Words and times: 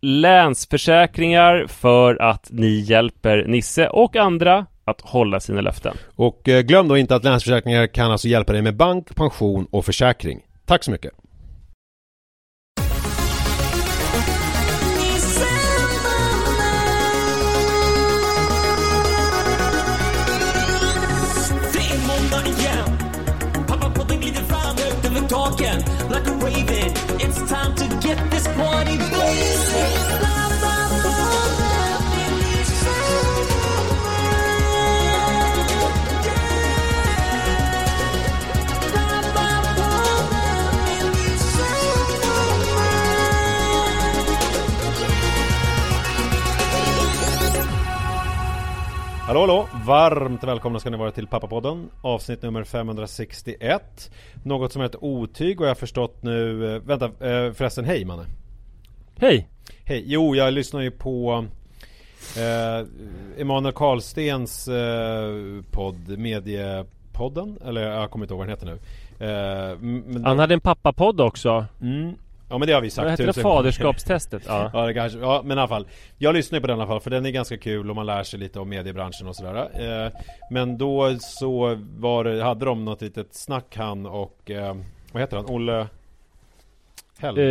Länsförsäkringar 0.00 1.66
för 1.66 2.22
att 2.22 2.48
ni 2.50 2.80
hjälper 2.80 3.44
Nisse 3.46 3.88
och 3.88 4.16
andra 4.16 4.66
att 4.84 5.00
hålla 5.00 5.40
sina 5.40 5.60
löften. 5.60 5.96
Och 6.16 6.48
eh, 6.48 6.60
glöm 6.60 6.88
då 6.88 6.96
inte 6.96 7.14
att 7.14 7.24
Länsförsäkringar 7.24 7.86
kan 7.86 8.10
alltså 8.10 8.28
hjälpa 8.28 8.52
dig 8.52 8.62
med 8.62 8.76
bank, 8.76 9.14
pension 9.14 9.66
och 9.70 9.84
försäkring. 9.84 10.40
Tack 10.66 10.84
så 10.84 10.90
mycket! 10.90 11.12
Hallå 49.30 49.40
hallå! 49.40 49.68
Varmt 49.86 50.44
välkomna 50.44 50.80
ska 50.80 50.90
ni 50.90 50.96
vara 50.96 51.10
till 51.10 51.26
Pappapodden 51.26 51.90
Avsnitt 52.02 52.42
nummer 52.42 52.64
561 52.64 54.10
Något 54.44 54.72
som 54.72 54.82
är 54.82 54.86
ett 54.86 54.96
otyg 55.00 55.60
och 55.60 55.66
jag 55.66 55.70
har 55.70 55.74
förstått 55.74 56.22
nu 56.22 56.74
eh, 56.74 56.82
Vänta 56.82 57.04
eh, 57.06 57.52
förresten, 57.52 57.84
hej 57.84 58.04
Manne! 58.04 58.26
Hej! 59.16 59.48
Hej! 59.84 60.04
Jo, 60.06 60.36
jag 60.36 60.52
lyssnar 60.52 60.80
ju 60.80 60.90
på 60.90 61.46
eh, 62.36 62.86
Emanuel 63.40 63.74
Karlstens 63.74 64.68
eh, 64.68 65.62
podd 65.70 66.18
Mediepodden 66.18 67.58
Eller 67.64 67.82
jag 67.82 68.10
kommer 68.10 68.24
inte 68.24 68.34
ihåg 68.34 68.38
vad 68.38 68.48
den 68.48 68.56
heter 68.58 68.66
nu 68.66 68.78
eh, 69.26 70.24
Han 70.24 70.38
hade 70.38 70.54
en 70.54 70.60
pappapodd 70.60 71.20
också. 71.20 71.66
mm, 71.80 72.14
Ja 72.50 72.58
men 72.58 72.68
det 72.68 72.74
har 72.74 72.80
vi 72.80 72.90
sagt 72.90 73.16
tusen 73.16 73.42
gånger. 73.42 73.56
Faderskapstestet? 73.56 74.42
Ja. 74.46 74.70
Ja, 74.74 74.86
det 74.86 74.94
kanske, 74.94 75.18
ja 75.18 75.42
men 75.44 75.58
i 75.58 75.60
alla 75.60 75.68
fall 75.68 75.86
Jag 76.18 76.34
lyssnar 76.34 76.60
på 76.60 76.66
den 76.66 76.78
i 76.78 76.80
alla 76.80 76.88
fall 76.88 77.00
för 77.00 77.10
den 77.10 77.26
är 77.26 77.30
ganska 77.30 77.58
kul 77.58 77.90
och 77.90 77.96
man 77.96 78.06
lär 78.06 78.22
sig 78.22 78.38
lite 78.40 78.60
om 78.60 78.68
mediebranschen 78.68 79.26
och 79.28 79.36
sådär 79.36 79.68
eh, 80.06 80.12
Men 80.50 80.78
då 80.78 81.16
så 81.20 81.78
var 81.98 82.24
det, 82.24 82.42
hade 82.42 82.64
de 82.64 82.84
något 82.84 83.02
litet 83.02 83.34
snack 83.34 83.76
han 83.76 84.06
och 84.06 84.50
eh, 84.50 84.76
Vad 85.12 85.22
heter 85.22 85.36
han? 85.36 85.46
Olle 85.46 85.86
Hell? 87.18 87.38
Eh. 87.38 87.44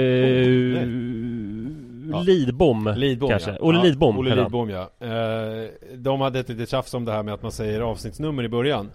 Ja. 2.11 2.21
Lidbom, 2.21 2.93
Lidbom 2.95 3.29
kanske? 3.29 3.51
ja. 3.51 3.57
Olle 3.59 3.77
ja, 3.77 3.83
Lidbom 3.83 4.17
Olle. 4.17 4.35
Lidbom 4.35 4.69
ja 4.69 4.89
eh, 4.99 5.69
De 5.95 6.21
hade 6.21 6.39
ett 6.39 6.49
litet 6.49 6.69
tjafs 6.69 6.93
om 6.93 7.05
det 7.05 7.11
här 7.11 7.23
med 7.23 7.33
att 7.33 7.41
man 7.41 7.51
säger 7.51 7.81
avsnittsnummer 7.81 8.43
i 8.43 8.49
början 8.49 8.91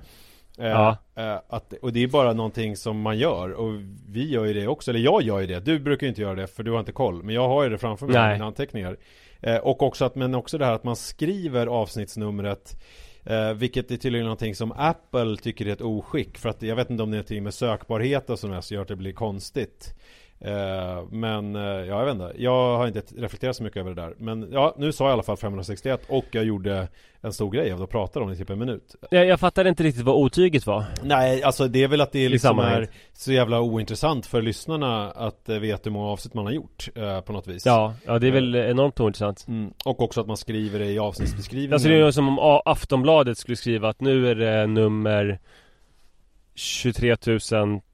Ja. 0.57 0.97
eh, 1.17 1.37
att, 1.49 1.73
och 1.83 1.93
det 1.93 2.03
är 2.03 2.07
bara 2.09 2.33
någonting 2.33 2.77
som 2.77 3.01
man 3.01 3.19
gör. 3.19 3.51
Och 3.53 3.73
vi 4.09 4.31
gör 4.31 4.45
ju 4.45 4.53
det 4.53 4.67
också, 4.69 4.91
eller 4.91 5.01
jag 5.01 5.23
gör 5.23 5.41
ju 5.41 5.47
det. 5.47 5.61
Du 5.61 5.79
brukar 5.79 6.07
ju 6.07 6.09
inte 6.09 6.23
göra 6.23 6.35
det 6.35 6.47
för 6.47 6.63
du 6.63 6.71
har 6.71 6.81
inte 6.81 6.93
koll. 6.93 7.23
Men 7.23 7.35
jag 7.35 7.49
har 7.49 7.65
ju 7.65 7.71
det 7.71 7.79
framför 7.79 8.07
mig 8.07 8.17
i 8.31 8.33
mina 8.33 8.45
anteckningar. 8.45 8.97
Eh, 9.41 9.57
Och 9.57 9.83
också 9.83 10.05
att, 10.05 10.15
men 10.15 10.35
också 10.35 10.59
det 10.59 10.65
här 10.65 10.73
att 10.73 10.85
man 10.85 10.97
skriver 10.97 11.67
avsnittsnumret 11.67 12.83
eh, 13.25 13.53
Vilket 13.53 13.91
är 13.91 13.97
tydligen 13.97 14.25
någonting 14.25 14.55
som 14.55 14.73
Apple 14.73 15.37
tycker 15.37 15.67
är 15.67 15.73
ett 15.73 15.81
oskick. 15.81 16.39
För 16.39 16.49
att 16.49 16.63
jag 16.63 16.77
vet 16.77 16.91
inte 16.91 17.03
om 17.03 17.11
det 17.11 17.15
är 17.15 17.19
någonting 17.19 17.43
med 17.43 17.55
sökbarhet 17.55 18.31
och 18.31 18.39
sådär 18.39 18.61
som 18.61 18.75
gör 18.75 18.83
att 18.83 18.89
det 18.89 18.97
blir 18.97 19.13
konstigt 19.13 19.95
Eh, 20.45 21.05
Men 21.11 21.57
eh, 21.57 21.63
ja, 21.63 21.85
jag 21.85 22.05
vet 22.05 22.15
inte 22.15 22.33
Jag 22.37 22.77
har 22.77 22.87
inte 22.87 23.03
reflekterat 23.17 23.57
så 23.57 23.63
mycket 23.63 23.77
över 23.77 23.95
det 23.95 24.03
där 24.03 24.15
Men 24.19 24.49
ja, 24.53 24.75
nu 24.79 24.93
sa 24.93 25.05
jag 25.05 25.11
i 25.11 25.13
alla 25.13 25.23
fall 25.23 25.37
561 25.37 26.01
Och 26.09 26.25
jag 26.31 26.45
gjorde 26.45 26.89
en 27.21 27.33
stor 27.33 27.51
grej 27.51 27.73
av 27.73 27.79
det 27.79 27.85
och 27.85 27.91
pratade 27.91 28.23
om 28.25 28.31
det 28.31 28.35
i 28.35 28.39
typ 28.39 28.51
en 28.51 28.59
minut 28.59 28.97
Jag, 29.11 29.27
jag 29.27 29.41
fattade 29.41 29.69
inte 29.69 29.83
riktigt 29.83 30.05
vad 30.05 30.17
otyget 30.17 30.67
var. 30.67 30.85
Nej, 31.03 31.43
alltså 31.43 31.69
det 31.69 31.83
är 31.83 31.89
väl 31.89 32.01
att 32.01 32.13
det 32.13 32.29
liksom 32.29 32.59
är 32.59 32.89
så 33.13 33.33
jävla 33.33 33.61
ointressant 33.61 34.27
för 34.27 34.43
lyssnarna 34.43 35.11
att 35.11 35.49
eh, 35.49 35.59
veta 35.59 35.81
hur 35.85 35.91
många 35.91 36.09
avsnitt 36.09 36.35
man 36.35 36.45
har 36.45 36.53
gjort 36.53 36.89
eh, 36.95 37.21
på 37.21 37.33
något 37.33 37.47
vis. 37.47 37.67
Ja, 37.67 37.95
ja 38.07 38.19
det 38.19 38.27
är 38.27 38.33
väl 38.33 38.55
enormt 38.55 39.01
ointressant. 39.01 39.45
Mm. 39.49 39.73
Och 39.85 40.03
också 40.03 40.21
att 40.21 40.27
man 40.27 40.37
skriver 40.37 40.79
det 40.79 40.87
i 40.87 40.99
avsnittsbeskrivningen. 40.99 41.73
Alltså 41.73 41.89
det 41.89 41.95
är 41.95 42.07
ju 42.07 42.13
som 42.13 42.39
om 42.39 42.61
Aftonbladet 42.65 43.39
skulle 43.39 43.57
skriva 43.57 43.89
att 43.89 44.01
nu 44.01 44.31
är 44.31 44.35
det 44.35 44.67
nummer 44.67 45.39
23 46.55 47.17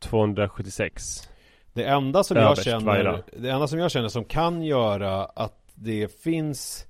276 0.01 1.30
Det 1.73 1.85
enda 1.85 2.25
som 2.25 2.37
jag 2.37 2.47
Överst 2.47 2.67
varje 2.67 3.03
känner. 3.03 3.23
Det 3.37 3.51
enda 3.51 3.67
som 3.67 3.79
jag 3.79 3.91
känner 3.91 4.09
som 4.09 4.25
kan 4.25 4.63
göra 4.63 5.25
att 5.25 5.57
det 5.75 6.21
finns 6.23 6.87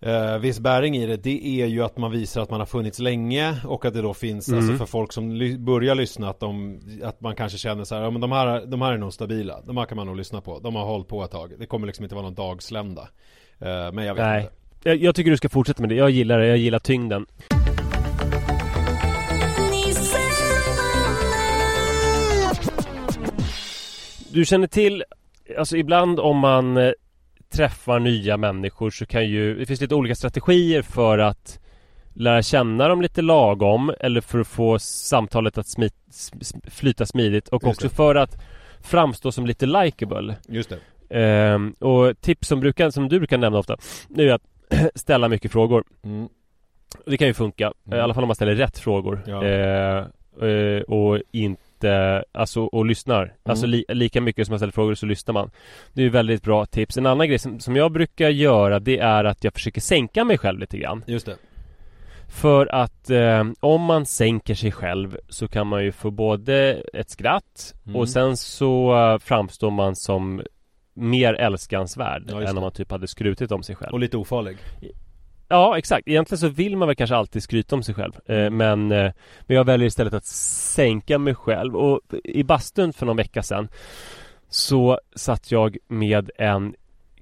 eh, 0.00 0.38
viss 0.38 0.60
bäring 0.60 0.96
i 0.96 1.06
det 1.06 1.16
Det 1.16 1.46
är 1.62 1.66
ju 1.66 1.82
att 1.84 1.96
man 1.96 2.10
visar 2.10 2.40
att 2.42 2.50
man 2.50 2.60
har 2.60 2.66
funnits 2.66 2.98
länge 2.98 3.54
Och 3.64 3.84
att 3.84 3.94
det 3.94 4.02
då 4.02 4.14
finns, 4.14 4.48
Mm. 4.48 4.60
alltså 4.60 4.76
för 4.76 4.86
folk 4.86 5.12
som 5.12 5.30
ly- 5.32 5.58
börjar 5.58 5.94
lyssna 5.94 6.28
Att, 6.30 6.40
de, 6.40 6.80
att 7.04 7.20
man 7.20 7.34
kanske 7.36 7.58
känner 7.58 7.84
så 7.84 7.94
här, 7.94 8.02
ja 8.02 8.10
men 8.10 8.20
de 8.20 8.32
här, 8.32 8.66
de 8.66 8.82
här 8.82 8.92
är 8.92 8.98
nog 8.98 9.12
stabila 9.12 9.60
De 9.64 9.76
här 9.76 9.84
kan 9.84 9.96
man 9.96 10.06
nog 10.06 10.16
lyssna 10.16 10.40
på 10.40 10.58
De 10.58 10.74
har 10.74 10.84
hållit 10.84 11.08
på 11.08 11.24
ett 11.24 11.30
tag 11.30 11.52
Det 11.58 11.66
kommer 11.66 11.86
liksom 11.86 12.02
inte 12.04 12.14
vara 12.14 12.24
någon 12.24 12.34
dagslända 12.34 13.08
eh, 13.58 13.92
Men 13.92 14.04
jag 14.04 14.14
vet 14.14 14.24
Nej. 14.24 14.42
inte 14.42 14.54
Jag, 14.88 14.96
jag 14.96 15.14
tycker 15.14 15.30
du 15.30 15.36
ska 15.36 15.48
fortsätta 15.48 15.80
med 15.82 15.88
det. 15.88 15.94
Jag 15.94 16.10
gillar 16.10 16.38
det. 16.38 16.46
Jag 16.46 16.56
gillar 16.58 16.78
tyngden. 16.78 17.26
Du 24.36 24.44
känner 24.44 24.66
till, 24.66 25.04
alltså 25.58 25.76
ibland 25.76 26.20
om 26.20 26.38
man 26.38 26.76
eh, 26.76 26.90
träffar 27.50 27.98
nya 27.98 28.36
människor 28.36 28.90
så 28.90 29.06
kan 29.06 29.28
ju, 29.28 29.54
det 29.58 29.66
finns 29.66 29.80
lite 29.80 29.94
olika 29.94 30.14
strategier 30.14 30.82
för 30.82 31.18
att 31.18 31.60
lära 32.14 32.42
känna 32.42 32.88
dem 32.88 33.02
lite 33.02 33.22
lagom 33.22 33.92
eller 34.00 34.20
för 34.20 34.38
att 34.38 34.46
få 34.46 34.78
samtalet 34.78 35.58
att 35.58 35.66
smi, 35.68 35.88
sm- 36.10 36.70
flyta 36.70 37.06
smidigt 37.06 37.48
och 37.48 37.62
Just 37.64 37.76
också 37.76 37.88
det. 37.88 37.94
för 37.94 38.14
att 38.14 38.42
framstå 38.82 39.32
som 39.32 39.46
lite 39.46 39.66
likable. 39.66 40.36
Just 40.48 40.70
det 40.70 40.78
Ehm, 41.10 41.70
och 41.78 42.20
tips 42.20 42.48
som, 42.48 42.60
brukar, 42.60 42.90
som 42.90 43.08
du 43.08 43.18
brukar 43.18 43.38
nämna 43.38 43.58
ofta, 43.58 43.76
det 44.08 44.22
är 44.28 44.32
att 44.34 44.42
ställa 44.94 45.28
mycket 45.28 45.52
frågor. 45.52 45.84
mm. 46.04 46.28
Det 47.06 47.16
kan 47.16 47.28
ju 47.28 47.34
funka, 47.34 47.72
Mm. 47.86 47.98
i 47.98 48.02
alla 48.02 48.14
fall 48.14 48.24
om 48.24 48.28
man 48.28 48.34
ställer 48.34 48.54
rätt 48.54 48.78
frågor. 48.78 49.22
Ja. 49.26 49.44
Eh, 49.44 50.04
eh, 50.48 50.80
och 50.82 51.20
inte, 51.32 51.62
alltså 52.32 52.60
och 52.60 52.86
lyssnar. 52.86 53.22
Mm. 53.22 53.34
Alltså 53.42 53.66
li, 53.66 53.84
lika 53.88 54.20
mycket 54.20 54.46
som 54.46 54.52
man 54.52 54.58
ställer 54.58 54.72
frågor 54.72 54.94
så 54.94 55.06
lyssnar 55.06 55.32
man. 55.34 55.50
Det 55.92 56.00
är 56.00 56.04
ju 56.04 56.10
väldigt 56.10 56.42
bra 56.42 56.66
tips. 56.66 56.96
En 56.96 57.06
annan 57.06 57.28
grej 57.28 57.38
som, 57.38 57.60
som 57.60 57.76
jag 57.76 57.92
brukar 57.92 58.28
göra 58.28 58.80
det 58.80 58.98
är 58.98 59.24
att 59.24 59.44
jag 59.44 59.54
försöker 59.54 59.80
sänka 59.80 60.24
mig 60.24 60.38
själv 60.38 60.58
lite 60.58 60.78
grann. 60.78 61.04
Just 61.06 61.26
det 61.26 61.36
För 62.28 62.74
att 62.74 63.10
eh, 63.10 63.44
om 63.60 63.82
man 63.82 64.06
sänker 64.06 64.54
sig 64.54 64.72
själv 64.72 65.16
så 65.28 65.48
kan 65.48 65.66
man 65.66 65.84
ju 65.84 65.92
få 65.92 66.10
både 66.10 66.82
ett 66.92 67.10
skratt 67.10 67.72
Mm. 67.86 67.96
och 67.96 68.08
sen 68.08 68.36
så 68.36 68.96
eh, 68.96 69.18
framstår 69.18 69.70
man 69.70 69.96
som 69.96 70.42
mer 70.94 71.34
älskansvärd 71.34 72.22
Ja, 72.28 72.42
än 72.42 72.56
om 72.56 72.62
man 72.62 72.72
typ 72.72 72.90
hade 72.90 73.06
skrutit 73.08 73.52
om 73.52 73.62
sig 73.62 73.76
själv. 73.76 73.92
Och 73.92 74.00
lite 74.00 74.16
ofarlig 74.16 74.56
Ja, 75.48 75.78
exakt. 75.78 76.08
Egentligen 76.08 76.38
så 76.38 76.48
vill 76.48 76.76
man 76.76 76.88
väl 76.88 76.96
kanske 76.96 77.16
alltid 77.16 77.42
skryta 77.42 77.76
om 77.76 77.82
sig 77.82 77.94
själv. 77.94 78.12
Eh, 78.26 78.50
men, 78.50 78.92
eh, 78.92 79.12
men 79.40 79.56
jag 79.56 79.64
väljer 79.64 79.86
istället 79.86 80.14
att 80.14 80.24
sänka 80.24 81.18
mig 81.18 81.34
själv. 81.34 81.76
Och 81.76 82.00
i 82.24 82.42
bastun 82.44 82.92
för 82.92 83.06
någon 83.06 83.16
vecka 83.16 83.42
sedan 83.42 83.68
så 84.48 85.00
satt 85.14 85.50
jag 85.50 85.76
med 85.88 86.30
en 86.38 86.74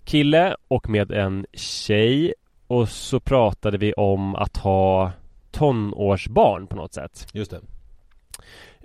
kille 0.05 0.57
och 0.69 0.89
med 0.89 1.11
en 1.11 1.47
tjej 1.53 2.35
och 2.67 2.89
så 2.89 3.21
pratade 3.21 3.79
vi 3.79 3.93
om 3.93 4.35
att 4.35 4.57
ha 4.57 5.13
tonårsbarn 5.51 6.67
på 6.67 6.77
något 6.77 6.95
sätt. 6.95 7.27
Just 7.33 7.51
det 7.51 7.61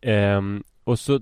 Ehm, 0.02 0.64
och 0.84 1.00
så 1.00 1.20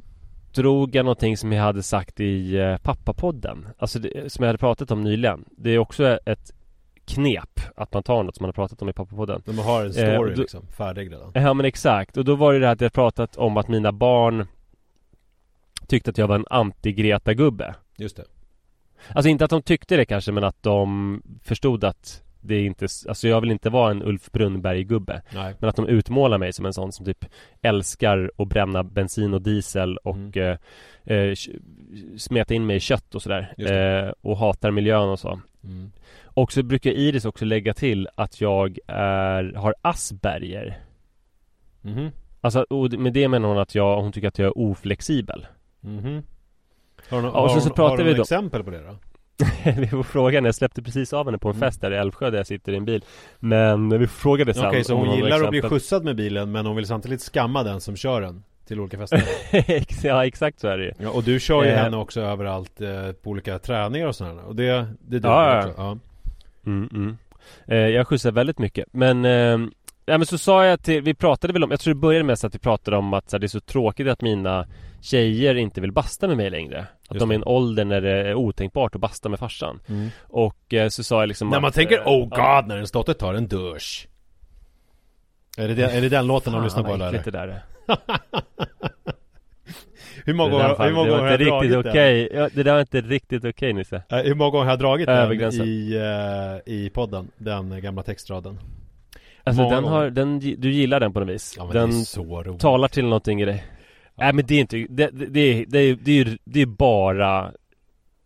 drog 0.54 0.96
jag 0.96 1.06
någonting 1.06 1.38
som 1.38 1.52
jag 1.52 1.64
hade 1.64 1.84
sagt 1.84 2.20
i 2.20 2.58
eh, 2.58 2.78
pappapodden. 2.78 3.68
Alltså 3.78 4.00
det, 4.00 4.34
som 4.34 4.44
jag 4.44 4.48
hade 4.48 4.58
pratat 4.58 4.92
om 4.92 5.02
nyligen. 5.02 5.46
Det 5.58 5.70
är 5.70 5.78
också 5.78 6.20
ett 6.26 6.52
knep 7.08 7.60
att 7.76 7.94
man 7.94 8.04
tar 8.04 8.24
något 8.24 8.36
som 8.36 8.44
man 8.44 8.48
har 8.48 8.54
pratat 8.54 8.82
om 8.82 8.90
i 8.90 8.94
pappapodden. 8.94 9.42
De 9.46 9.58
har 9.60 9.82
en 9.82 9.88
Eh, 9.88 9.92
story 9.92 10.18
och 10.18 10.36
då- 10.36 10.42
liksom, 10.42 10.68
färdig 10.78 11.12
redan 11.12 11.32
Ja 11.34 11.54
men 11.54 11.66
exakt. 11.66 12.18
Och 12.18 12.26
då 12.26 12.36
var 12.36 12.54
det 12.54 12.60
det 12.60 12.66
här 12.66 12.74
att 12.74 12.82
jag 12.82 12.94
pratat 12.94 13.38
om 13.38 13.58
att 13.58 13.68
mina 13.68 13.92
barn 13.92 14.48
tyckte 15.88 16.10
att 16.10 16.18
jag 16.18 16.28
var 16.28 16.36
en 16.36 16.46
anti-Greta-gubbe. 16.46 17.76
Just 17.98 18.18
det 18.18 18.26
Alltså 19.14 19.30
inte 19.30 19.44
att 19.46 19.50
de 19.50 19.62
tyckte 19.62 19.98
det 19.98 20.06
kanske 20.06 20.32
men 20.32 20.44
att 20.44 20.64
de 20.64 21.22
förstod 21.44 21.84
att 21.84 22.24
det 22.48 22.56
är 22.56 22.66
inte, 22.66 22.88
alltså 23.08 23.28
jag 23.28 23.42
vill 23.42 23.52
inte 23.52 23.70
vara 23.70 23.92
en 23.92 24.04
Ulf 24.04 24.32
Brunnberg-gubbe. 24.32 25.22
Men 25.60 25.70
att 25.70 25.76
de 25.76 25.88
utmålar 25.88 26.38
mig 26.38 26.54
som 26.54 26.66
en 26.66 26.74
sån 26.74 26.92
som 26.92 27.06
typ 27.06 27.26
älskar 27.62 28.32
att 28.38 28.48
bränna 28.48 28.84
bensin 28.84 29.34
och 29.34 29.42
diesel 29.42 29.98
och 29.98 30.16
Mm. 30.18 30.58
eh, 31.06 31.18
eh, 31.18 31.34
smeta 32.18 32.54
in 32.54 32.66
mig 32.66 32.76
i 32.76 32.80
kött 32.80 33.16
och 33.16 33.22
sådär. 33.22 33.54
Eh, 33.58 34.14
och 34.22 34.38
hatar 34.38 34.72
miljön 34.72 35.10
och 35.10 35.20
så. 35.20 35.40
mm. 35.64 35.92
Och 36.24 36.52
så 36.52 36.64
brukar 36.64 36.92
Iris 36.92 37.26
också 37.26 37.46
lägga 37.46 37.74
till 37.74 38.08
att 38.16 38.42
jag 38.42 38.78
är, 38.88 39.54
har 39.56 39.76
Asperger. 39.82 40.78
Mhm 41.82 42.12
Alltså, 42.42 42.62
och 42.70 42.94
med 42.94 43.14
det 43.14 43.28
menar 43.28 43.48
hon 43.50 43.58
att 43.58 43.76
jag, 43.76 44.02
hon 44.02 44.12
tycker 44.12 44.28
att 44.28 44.40
jag 44.40 44.46
är 44.46 44.58
oflexibel. 44.58 45.48
Mhm 45.82 46.24
Har 47.10 47.22
du, 47.22 47.28
Ja, 47.28 47.42
och 47.42 47.50
så- 47.50 47.56
har, 47.56 47.60
så 47.62 47.70
har 47.70 47.76
pratar 47.76 47.98
du 47.98 48.04
vi 48.04 48.10
några 48.10 48.18
då. 48.18 48.22
exempel 48.24 48.64
på 48.64 48.70
det 48.70 48.84
då? 48.84 48.96
vi 49.78 49.88
får 49.88 50.04
fråga 50.04 50.38
henne, 50.38 50.48
jag 50.48 50.56
släppte 50.56 50.82
precis 50.82 51.14
av 51.14 51.26
henne 51.26 51.38
på 51.38 51.50
en 51.50 51.56
Mm. 51.56 51.68
fest 51.68 51.82
där 51.82 51.92
i 51.92 51.96
Älvsjö 51.96 52.30
där 52.30 52.38
jag 52.38 52.48
sitter 52.48 52.72
i 52.72 52.76
en 52.78 52.86
bil. 52.86 53.04
Men 53.40 54.00
vi 54.00 54.08
får 54.08 54.16
fråga 54.20 54.46
det 54.46 54.54
sen. 54.54 54.66
Okej, 54.66 54.84
så 54.84 54.96
om 54.96 55.08
hon 55.08 55.16
gillar 55.18 55.44
att 55.44 55.50
bli 55.50 55.58
exempel. 55.60 55.80
skjutsad 55.80 56.04
med 56.04 56.16
bilen 56.16 56.52
men 56.52 56.66
hon 56.66 56.76
vill 56.76 56.86
samtidigt 56.88 57.22
skamma 57.22 57.64
den 57.64 57.82
som 57.82 57.96
kör 57.96 58.22
den 58.22 58.44
till 58.68 58.80
olika 58.80 58.98
fester 58.98 59.24
ja, 60.08 60.26
exakt 60.26 60.60
så 60.60 60.68
är 60.68 60.78
det 60.78 60.84
ju. 60.86 60.92
Ja, 61.00 61.10
och 61.10 61.24
du 61.24 61.40
kör 61.40 61.64
ju 61.64 61.70
Eh. 61.70 61.78
henne 61.78 61.98
också 61.98 62.22
överallt 62.22 62.82
eh, 62.82 63.12
på 63.12 63.30
olika 63.30 63.60
träningar 63.60 64.08
och 64.08 64.16
sådär 64.16 64.40
och 64.48 64.56
det, 64.56 64.64
det 65.08 65.20
duger 65.20 65.30
Ja, 65.30 65.54
ja. 65.56 65.68
också 65.68 65.74
ja. 65.78 65.98
Mm, 66.66 66.90
mm. 66.94 67.18
Eh, 67.68 67.78
jag 67.78 68.08
skjutsar 68.08 68.32
väldigt 68.32 68.60
mycket. 68.60 68.86
Men, 68.92 69.26
eh, 69.26 69.58
ja, 70.08 70.18
men 70.18 70.26
så 70.26 70.38
sa 70.38 70.66
jag 70.66 70.82
till, 70.84 71.02
vi 71.02 71.14
pratade 71.14 71.54
väl 71.54 71.64
om, 71.64 71.72
jag 71.72 71.80
tror 71.80 71.94
det 71.94 72.00
började 72.00 72.24
med 72.24 72.34
att 72.34 72.56
vi 72.56 72.60
pratade 72.60 72.98
om 72.98 73.14
att 73.14 73.32
här, 73.32 73.40
det 73.40 73.46
är 73.46 73.48
så 73.48 73.60
tråkigt 73.60 74.08
att 74.08 74.22
mina 74.22 74.68
tjejer 75.02 75.56
inte 75.56 75.82
vill 75.82 75.92
basta 75.92 76.28
med 76.28 76.38
mig 76.38 76.50
längre. 76.50 76.80
Att 76.80 77.14
Just 77.16 77.20
de 77.20 77.32
är 77.32 77.36
i 77.36 77.38
det. 77.38 77.42
en 77.42 77.48
ålder 77.48 77.86
när 77.86 78.02
det 78.02 78.12
är 78.12 78.34
otänkbart 78.36 78.96
att 78.96 79.02
basta 79.02 79.30
med 79.30 79.40
farsan. 79.40 79.80
Mm. 79.88 80.10
Och 80.28 80.56
så 80.70 80.90
så 80.90 81.04
sa 81.04 81.20
jag 81.20 81.28
liksom 81.28 81.50
När 81.50 81.60
man 81.60 81.68
att, 81.68 81.74
tänker 81.74 81.98
eh, 81.98 82.08
oh 82.08 82.30
god 82.30 82.40
ja, 82.40 82.64
när 82.68 82.78
en 82.78 82.88
stotte 82.88 83.14
tar 83.14 83.34
en 83.34 83.48
dusch 83.48 84.08
Är 85.58 85.68
det, 85.68 85.74
den, 85.74 85.90
är 85.90 86.02
det 86.02 86.10
den 86.10 86.28
låten 86.28 86.54
de 86.54 86.58
fan, 86.58 86.64
lyssnar 86.64 86.84
på 86.84 86.94
eller? 86.94 87.08
äckligt 87.08 87.26
det 87.26 87.32
där 87.32 87.48
är. 87.48 87.64
Hur 90.26 90.34
många 90.34 90.58
det, 90.58 90.64
gånger, 90.64 90.76
fan, 90.76 90.88
hur 90.88 90.94
många 90.96 91.06
det 91.06 91.12
gånger 91.12 91.24
har 91.24 91.32
jag 91.32 91.40
dragit 91.40 91.64
riktigt 91.64 91.84
den? 91.84 91.92
okej. 91.92 92.30
Ja, 92.34 92.50
det 92.54 92.64
där 92.64 92.74
var 92.74 92.80
inte 92.80 93.02
riktigt 93.02 93.46
okej 93.46 93.74
Nisse. 93.74 94.04
Eh, 94.10 94.18
Hur 94.18 94.36
många 94.36 94.52
gånger 94.52 94.66
har 94.66 94.72
jag 94.72 94.80
dragit 94.80 95.08
den 95.08 95.54
i, 95.68 95.96
eh, 96.66 96.74
i 96.74 96.90
podden? 96.90 97.28
Den 97.38 97.72
eh, 97.72 97.78
gamla 97.80 98.04
textraden 98.04 98.60
Alltså 99.48 99.62
Många 99.62 99.76
den 99.76 99.84
gånger. 99.84 99.98
har, 99.98 100.10
den, 100.10 100.40
du 100.40 100.72
gillar 100.72 101.00
den 101.00 101.14
på 101.14 101.20
något 101.20 101.30
vis. 101.30 101.54
Ja 101.58 101.66
men 101.66 101.74
den 101.76 101.90
det 101.90 101.96
är 101.96 102.04
så 102.04 102.44
roligt 102.44 102.62
talar 102.62 102.88
till 102.88 103.04
någonting 103.04 103.42
i 103.42 103.46
dig. 103.46 103.66
Nej 104.16 104.34
men 104.34 104.46
det 104.46 104.56
är 104.56 104.60
inte, 104.60 104.78
det, 104.90 105.10
det, 105.10 105.26
det, 105.26 105.40
är, 105.40 105.66
det, 105.68 105.80
är, 105.80 105.96
det, 105.96 106.12
är, 106.12 106.38
det 106.44 106.62
är 106.62 106.66
bara 106.66 107.52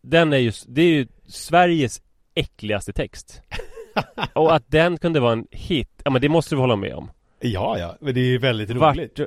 Den 0.01 0.33
är 0.33 0.38
ju, 0.38 0.51
det 0.68 0.81
är 0.81 0.88
ju 0.88 1.07
Sveriges 1.27 2.01
äckligaste 2.35 2.94
text. 2.94 3.41
Och 4.33 4.56
att 4.56 4.63
den 4.68 4.97
kunde 4.97 5.19
vara 5.19 5.33
en 5.33 5.47
hit, 5.51 6.01
ja 6.03 6.12
men 6.12 6.21
det 6.21 6.29
måste 6.29 6.56
du 6.56 6.59
hålla 6.59 6.75
med 6.75 6.94
om. 6.94 7.12
Ja 7.39 7.77
ja, 7.79 7.95
men 8.01 8.13
det 8.13 8.19
är 8.19 8.25
ju 8.25 8.38
väldigt 8.38 8.71
Vart- 8.71 8.97
roligt 8.97 9.19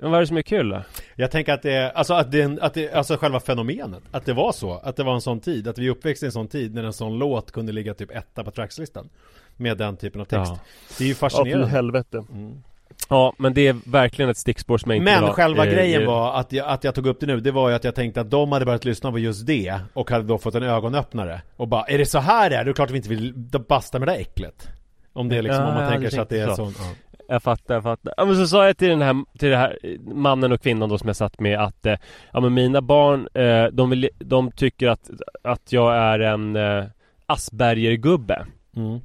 Men 0.00 0.10
vad 0.10 0.18
är 0.18 0.20
det 0.20 0.26
som 0.26 0.36
är 0.36 0.42
kul 0.42 0.68
då? 0.68 0.82
Jag 1.16 1.30
tänker 1.30 1.52
att 1.52 1.62
det 1.62 1.72
är, 1.72 1.90
alltså 1.90 2.14
att 2.14 2.32
det, 2.32 2.58
att 2.62 2.74
det, 2.74 2.92
alltså 2.92 3.16
själva 3.16 3.40
fenomenet 3.40 4.02
Att 4.10 4.24
det 4.26 4.32
var 4.32 4.52
så, 4.52 4.72
att 4.72 4.96
det 4.96 5.02
var 5.04 5.14
en 5.14 5.20
sån 5.20 5.40
tid 5.40 5.68
Att 5.68 5.78
vi 5.78 5.90
uppväxte 5.90 6.26
i 6.26 6.28
en 6.28 6.32
sån 6.32 6.48
tid 6.48 6.74
när 6.74 6.84
en 6.84 6.92
sån 6.92 7.18
låt 7.18 7.52
kunde 7.52 7.72
ligga 7.72 7.94
typ 7.94 8.10
etta 8.10 8.44
på 8.44 8.50
trackslistan 8.50 9.08
Med 9.56 9.78
den 9.78 9.96
typen 9.96 10.20
av 10.20 10.24
text 10.24 10.52
Ja. 10.54 10.58
Det 10.98 11.04
är 11.04 11.08
ju 11.08 11.12
Ja, 11.12 11.16
för 11.16 11.28
fascinerande 11.28 11.66
helvete. 11.66 12.24
mm. 12.32 12.62
Ja, 13.08 13.32
men 13.38 13.54
det 13.54 13.66
är 13.68 13.76
verkligen 13.90 14.30
ett 14.30 14.36
stickspår 14.36 14.78
som 14.78 14.90
jag 14.90 14.96
inte 14.96 15.10
vill 15.12 15.20
Men 15.20 15.28
ha. 15.28 15.34
själva 15.34 15.66
Eh, 15.66 15.72
grejen 15.72 16.02
eh, 16.02 16.08
var 16.08 16.34
att 16.40 16.52
jag, 16.52 16.68
att 16.68 16.84
jag 16.84 16.94
tog 16.94 17.06
upp 17.06 17.20
det 17.20 17.26
nu 17.26 17.40
Det 17.40 17.50
var 17.50 17.68
ju 17.68 17.74
att 17.74 17.84
jag 17.84 17.94
tänkte 17.94 18.20
att 18.20 18.30
de 18.30 18.52
hade 18.52 18.64
börjat 18.64 18.84
lyssna 18.84 19.12
på 19.12 19.18
just 19.18 19.46
det 19.46 19.80
Och 19.94 20.10
hade 20.10 20.24
då 20.24 20.38
fått 20.38 20.54
en 20.54 20.62
ögonöppnare 20.62 21.40
Och 21.56 21.68
bara, 21.68 21.84
är 21.84 21.98
det 21.98 22.06
så 22.06 22.18
här 22.18 22.50
det 22.50 22.56
är? 22.56 22.64
Det 22.64 22.70
är 22.70 22.72
klart 22.74 22.90
vi 22.90 22.96
inte 22.96 23.08
vill 23.08 23.34
basta 23.68 23.98
med 23.98 24.08
det 24.08 24.12
där 24.12 24.20
äcklet 24.20 24.68
Om 25.12 25.28
det 25.28 25.36
är 25.36 25.42
liksom, 25.42 25.62
Ja, 25.62 25.68
om 25.68 25.74
man 25.74 25.82
jag 25.82 25.92
tänker 25.92 26.10
sig 26.10 26.20
att 26.20 26.28
det 26.28 26.40
är 26.40 26.54
så. 26.54 26.72
ja. 26.78 26.84
Jag 27.28 27.42
fattar, 27.42 27.74
jag 27.74 27.82
fattar. 27.82 28.14
Ja 28.16 28.24
men 28.24 28.36
så 28.36 28.46
sa 28.46 28.66
jag 28.66 28.76
till 28.76 28.88
den 28.88 29.02
här, 29.02 29.24
till 29.38 29.48
det 29.50 29.56
här 29.56 29.78
mannen 30.14 30.52
och 30.52 30.62
kvinnan 30.62 30.88
då 30.88 30.98
som 30.98 31.06
jag 31.06 31.16
satt 31.16 31.40
med 31.40 31.58
att 31.60 31.86
eh, 31.86 31.94
Ja 32.32 32.40
men 32.40 32.54
mina 32.54 32.80
barn, 32.80 33.28
eh, 33.34 33.64
de, 33.72 33.90
vill, 33.90 34.08
de 34.18 34.50
tycker 34.50 34.88
att, 34.88 35.10
att 35.42 35.72
jag 35.72 35.96
är 35.96 36.18
en 36.20 36.56
eh, 36.56 36.84
Asperger-gubbe 37.26 38.46
mm. 38.76 39.00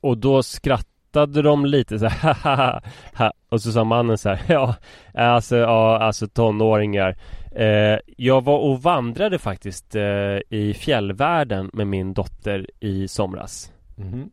Och 0.00 0.18
då 0.18 0.42
skrattade 0.42 1.42
de 1.42 1.66
lite 1.66 1.98
så 1.98 2.06
här. 2.06 2.80
Och 3.48 3.60
så 3.60 3.72
sa 3.72 3.84
mannen 3.84 4.18
så 4.18 4.28
här 4.28 4.40
Ja, 4.48 4.74
alltså, 5.14 5.56
ja, 5.56 5.98
alltså 5.98 6.28
tonåringar 6.28 7.16
eh, 7.56 7.98
Jag 8.16 8.44
var 8.44 8.58
och 8.58 8.82
vandrade 8.82 9.38
faktiskt 9.38 9.94
eh, 9.94 10.38
i 10.50 10.74
fjällvärlden 10.78 11.70
med 11.72 11.86
min 11.86 12.14
dotter 12.14 12.66
i 12.80 13.08
somras 13.08 13.72
Mhm. 13.98 14.30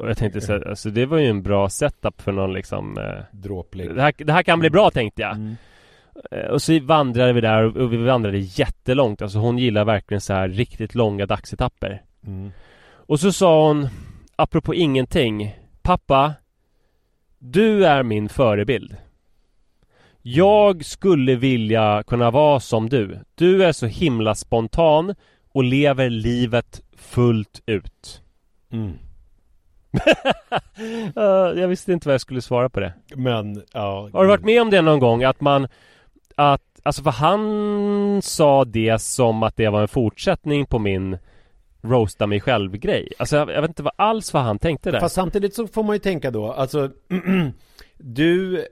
Och 0.00 0.08
jag 0.08 0.16
tänkte 0.16 0.40
så 0.40 0.52
här, 0.52 0.68
alltså 0.68 0.90
det 0.90 1.06
var 1.06 1.18
ju 1.18 1.26
en 1.26 1.42
bra 1.42 1.68
setup 1.68 2.22
för 2.22 2.32
någon 2.32 2.52
liksom 2.52 2.98
eh, 2.98 3.22
Dråplig 3.30 3.94
det 3.94 4.02
här, 4.02 4.14
det 4.18 4.32
här 4.32 4.42
kan 4.42 4.60
bli 4.60 4.70
bra 4.70 4.90
tänkte 4.90 5.22
jag 5.22 5.34
mm. 5.36 5.56
Eh, 6.30 6.46
Och 6.50 6.62
så 6.62 6.80
vandrade 6.80 7.32
vi 7.32 7.40
där 7.40 7.78
och 7.78 7.92
vi 7.92 7.96
vandrade 7.96 8.38
jättelångt 8.38 9.22
Alltså 9.22 9.38
hon 9.38 9.58
gillar 9.58 9.84
verkligen 9.84 10.20
så 10.20 10.32
här 10.32 10.48
riktigt 10.48 10.94
långa 10.94 11.26
dagsetapper 11.26 12.02
Mm. 12.26 12.50
Och 13.06 13.20
så 13.20 13.32
sa 13.32 13.66
hon 13.68 13.88
Apropå 14.36 14.74
ingenting 14.74 15.56
Pappa 15.82 16.34
Du 17.38 17.86
är 17.86 18.02
min 18.02 18.28
förebild 18.28 18.96
Jag 20.22 20.84
skulle 20.84 21.36
vilja 21.36 22.02
kunna 22.06 22.30
vara 22.30 22.60
som 22.60 22.88
du 22.88 23.18
Du 23.34 23.64
är 23.64 23.72
så 23.72 23.86
himla 23.86 24.34
spontan 24.34 25.14
Och 25.52 25.64
lever 25.64 26.10
livet 26.10 26.82
fullt 26.96 27.62
ut 27.66 28.20
Mm. 28.70 28.98
Jag 31.60 31.68
visste 31.68 31.92
inte 31.92 32.08
vad 32.08 32.14
jag 32.14 32.20
skulle 32.20 32.42
svara 32.42 32.68
på 32.68 32.80
det. 32.80 32.92
Men, 33.16 33.62
ja. 33.72 34.08
Har 34.12 34.22
du 34.22 34.28
varit 34.28 34.44
med 34.44 34.62
om 34.62 34.70
det 34.70 34.82
någon 34.82 34.98
gång? 34.98 35.24
Att 35.24 35.40
man... 35.40 35.68
Att, 36.36 36.80
alltså 36.82 37.02
för 37.02 37.10
han 37.10 38.22
sa 38.22 38.64
det 38.64 39.00
som 39.00 39.42
att 39.42 39.56
det 39.56 39.68
var 39.68 39.82
en 39.82 39.88
fortsättning 39.88 40.66
på 40.66 40.78
min 40.78 41.18
roasta 41.84 42.26
mig 42.26 42.40
själv-grej. 42.40 43.08
Alltså 43.18 43.36
jag, 43.36 43.50
jag 43.50 43.60
vet 43.60 43.70
inte 43.70 43.82
vad 43.82 43.92
alls 43.96 44.32
vad 44.34 44.42
han 44.42 44.58
tänkte 44.58 44.90
där. 44.90 45.00
Fast 45.00 45.14
samtidigt 45.14 45.54
så 45.54 45.66
får 45.66 45.82
man 45.82 45.94
ju 45.96 46.00
tänka 46.00 46.30
då, 46.30 46.52
alltså 46.52 46.90
Du 47.98 48.58
eh, 48.58 48.64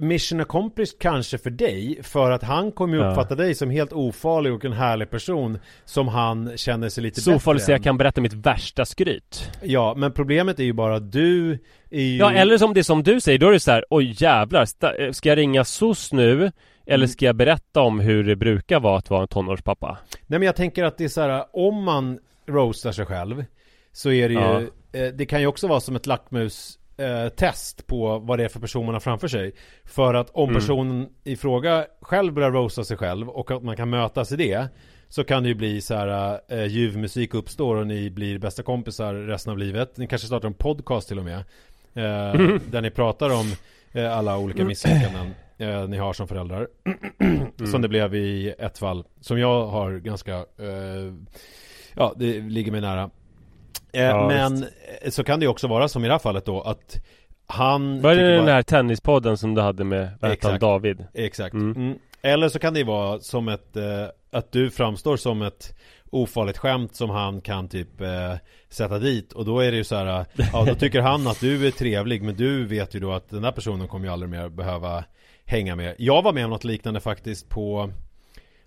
Mission 0.00 0.40
accomplished 0.40 0.98
kanske 1.00 1.38
för 1.38 1.50
dig 1.50 1.98
För 2.02 2.30
att 2.30 2.42
han 2.42 2.72
kommer 2.72 2.96
ju 2.96 3.02
Ja. 3.02 3.10
uppfatta 3.10 3.34
dig 3.34 3.54
som 3.54 3.70
helt 3.70 3.92
ofarlig 3.92 4.52
och 4.52 4.64
en 4.64 4.72
härlig 4.72 5.10
person 5.10 5.58
Som 5.84 6.08
han 6.08 6.56
känner 6.56 6.88
sig 6.88 7.02
lite 7.02 7.20
så 7.20 7.30
bättre 7.30 7.40
farligt 7.40 7.62
så 7.62 7.70
jag 7.70 7.82
kan 7.82 7.98
berätta 7.98 8.20
mitt 8.20 8.32
värsta 8.32 8.84
skryt. 8.84 9.50
Ja, 9.62 9.94
men 9.96 10.12
problemet 10.12 10.58
är 10.60 10.64
ju 10.64 10.72
bara 10.72 10.96
att 10.96 11.12
du 11.12 11.58
är 11.90 12.02
ju 12.02 12.16
Ja, 12.16 12.32
eller 12.32 12.58
som 12.58 12.74
det 12.74 12.80
är 12.80 12.82
som 12.82 13.02
du 13.02 13.20
säger, 13.20 13.38
då 13.38 13.48
är 13.48 13.52
det 13.52 13.60
så 13.60 13.70
här, 13.70 13.84
oj 13.90 14.14
jävlar, 14.18 14.66
eh, 14.98 15.12
ska 15.12 15.28
jag 15.28 15.38
ringa 15.38 15.64
SOS 15.64 16.12
nu? 16.12 16.52
Eller 16.86 17.04
Mm. 17.04 17.08
ska 17.08 17.26
jag 17.26 17.36
berätta 17.36 17.80
om 17.80 18.00
hur 18.00 18.24
det 18.24 18.36
brukar 18.36 18.80
vara 18.80 18.98
att 18.98 19.10
vara 19.10 19.22
en 19.22 19.28
tonårspappa? 19.28 19.98
Nej 20.26 20.38
men 20.38 20.46
jag 20.46 20.56
tänker 20.56 20.84
att 20.84 20.98
det 20.98 21.04
är 21.04 21.08
så 21.08 21.20
här, 21.20 21.44
om 21.52 21.82
man 21.84 22.18
roastar 22.48 22.92
sig 22.92 23.06
själv 23.06 23.44
Så 23.92 24.10
är 24.10 24.28
det 24.28 24.34
ju, 24.34 24.40
Ja. 24.40 24.60
eh, 25.00 25.12
det 25.14 25.26
kan 25.26 25.40
ju 25.40 25.46
också 25.46 25.68
vara 25.68 25.80
som 25.80 25.96
ett 25.96 26.06
lackmus 26.06 26.78
eh, 26.96 27.28
test 27.28 27.86
på 27.86 28.18
vad 28.18 28.38
det 28.38 28.44
är 28.44 28.48
för 28.48 28.60
person 28.60 28.84
man 28.86 28.94
har 28.94 29.00
framför 29.00 29.28
sig 29.28 29.52
För 29.84 30.14
att 30.14 30.30
om 30.30 30.48
Mm. 30.48 30.60
personen 30.60 31.08
i 31.24 31.36
fråga 31.36 31.86
själv 32.00 32.32
börjar 32.32 32.50
roasta 32.50 32.84
sig 32.84 32.96
själv 32.96 33.28
och 33.28 33.50
att 33.50 33.62
man 33.62 33.76
kan 33.76 33.90
mötas 33.90 34.32
i 34.32 34.36
det 34.36 34.68
Så 35.08 35.24
kan 35.24 35.42
det 35.42 35.48
ju 35.48 35.54
bli 35.54 35.80
så 35.80 35.94
här, 35.94 36.40
eh, 36.48 36.66
ljuv 36.66 36.98
musik 36.98 37.34
uppstår 37.34 37.76
och 37.76 37.86
ni 37.86 38.10
blir 38.10 38.38
bästa 38.38 38.62
kompisar 38.62 39.14
resten 39.14 39.50
av 39.50 39.58
livet 39.58 39.96
Ni 39.96 40.06
kanske 40.06 40.26
startar 40.26 40.48
en 40.48 40.54
podcast 40.54 41.08
till 41.08 41.18
och 41.18 41.24
med 41.24 41.38
eh, 41.94 42.40
Där 42.70 42.80
ni 42.80 42.90
pratar 42.90 43.30
om 43.30 43.52
eh, 43.92 44.16
alla 44.18 44.38
olika 44.38 44.64
misslyckanden 44.64 45.34
eh, 45.58 45.88
ni 45.88 45.96
har 45.96 46.12
som 46.12 46.28
föräldrar 46.28 46.68
Som 47.70 47.82
det 47.82 47.88
blev 47.88 48.14
i 48.14 48.54
ett 48.58 48.78
fall 48.78 49.04
Som 49.20 49.38
jag 49.38 49.66
har 49.66 49.92
ganska 49.98 50.34
eh, 50.36 51.12
Ja, 51.94 52.14
det 52.16 52.40
ligger 52.40 52.72
mig 52.72 52.80
nära 52.80 53.10
eh, 53.92 54.02
Ja, 54.02 54.28
Men 54.28 54.62
eh, 55.02 55.10
så 55.10 55.24
kan 55.24 55.40
det 55.40 55.44
ju 55.44 55.50
också 55.50 55.68
vara 55.68 55.88
som 55.88 56.04
i 56.04 56.08
det 56.08 56.14
här 56.14 56.18
fallet 56.18 56.44
då 56.44 56.60
att 56.62 56.96
Han 57.46 58.00
Var 58.02 58.14
det 58.14 58.34
den 58.34 58.44
bara- 58.44 58.52
här 58.54 58.62
tennispodden 58.62 59.36
som 59.36 59.54
du 59.54 59.60
hade 59.60 59.84
med, 59.84 60.08
Exakt. 60.22 60.60
David? 60.60 61.06
Exakt 61.14 61.54
Mm. 61.54 61.72
mm. 61.76 61.98
Eller 62.22 62.48
så 62.48 62.58
kan 62.58 62.72
det 62.74 62.78
ju 62.80 62.86
vara 62.86 63.18
som 63.20 63.48
ett 63.48 63.76
eh, 63.76 63.82
Att 64.32 64.52
du 64.52 64.70
framstår 64.70 65.16
som 65.16 65.42
ett 65.42 65.74
Ofarligt 66.10 66.58
skämt 66.58 66.94
som 66.94 67.10
han 67.10 67.40
kan 67.40 67.68
typ 67.68 68.00
eh, 68.00 68.34
Sätta 68.68 68.98
dit 68.98 69.32
och 69.32 69.44
då 69.44 69.60
är 69.60 69.70
det 69.70 69.76
ju 69.76 69.84
så 69.84 69.96
här 69.96 70.06
eh, 70.20 70.46
Ja 70.52 70.64
då 70.64 70.74
tycker 70.78 71.00
han 71.00 71.26
att 71.26 71.40
du 71.40 71.66
är 71.66 71.70
trevlig 71.70 72.22
Men 72.22 72.34
du 72.36 72.64
vet 72.66 72.94
ju 72.94 73.00
då 73.00 73.12
att 73.12 73.28
den 73.30 73.42
där 73.42 73.52
personen 73.52 73.88
kommer 73.88 74.06
ju 74.06 74.12
aldrig 74.12 74.30
mer 74.30 74.48
behöva 74.48 75.04
Hänga 75.44 75.76
med 75.76 75.94
Jag 75.98 76.22
var 76.22 76.32
med 76.32 76.44
om 76.44 76.50
något 76.50 76.64
liknande 76.64 77.00
faktiskt 77.00 77.48
på 77.48 77.90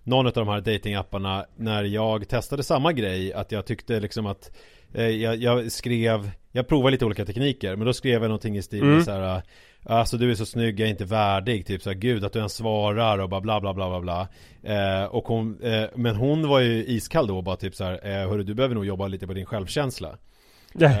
Någon 0.04 0.26
av 0.26 0.32
de 0.32 0.48
här 0.48 0.60
datingapparna 0.60 1.46
När 1.56 1.84
jag 1.84 2.28
testade 2.28 2.62
samma 2.62 2.92
grej 2.92 3.32
Att 3.32 3.52
jag 3.52 3.66
tyckte 3.66 4.00
liksom 4.00 4.26
att 4.26 4.50
eh, 4.94 5.08
jag, 5.08 5.36
jag 5.36 5.72
skrev 5.72 6.30
Jag 6.52 6.68
provade 6.68 6.90
lite 6.90 7.04
olika 7.04 7.24
tekniker 7.24 7.76
Men 7.76 7.86
då 7.86 7.92
skrev 7.92 8.12
jag 8.12 8.22
någonting 8.22 8.56
i 8.56 8.62
stil 8.62 8.84
med 8.84 8.92
Mm. 8.92 9.04
så 9.04 9.10
här 9.10 9.36
eh, 9.36 9.42
Alltså 9.86 10.16
du 10.16 10.30
är 10.30 10.34
så 10.34 10.46
snygg, 10.46 10.80
jag 10.80 10.86
är 10.86 10.90
inte 10.90 11.04
värdig 11.04 11.66
Typ 11.66 11.82
så 11.82 11.90
här, 11.90 11.96
gud 11.96 12.24
att 12.24 12.32
du 12.32 12.38
ens 12.38 12.54
svarar 12.54 13.18
och 13.18 13.28
bara 13.28 13.40
bla 13.40 13.60
bla 13.60 13.74
bla 13.74 13.88
bla 13.88 14.00
bla 14.00 14.28
eh, 14.74 15.04
Och 15.04 15.24
hon, 15.28 15.60
eh, 15.62 15.84
men 15.94 16.16
hon 16.16 16.48
var 16.48 16.60
ju 16.60 16.84
iskall 16.86 17.26
då 17.26 17.36
och 17.36 17.44
bara 17.44 17.56
typ 17.56 17.74
så 17.74 17.84
här, 17.84 18.00
eh, 18.02 18.28
Hörru 18.28 18.42
du 18.42 18.54
behöver 18.54 18.74
nog 18.74 18.86
jobba 18.86 19.06
lite 19.08 19.26
på 19.26 19.32
din 19.34 19.46
självkänsla 19.46 20.16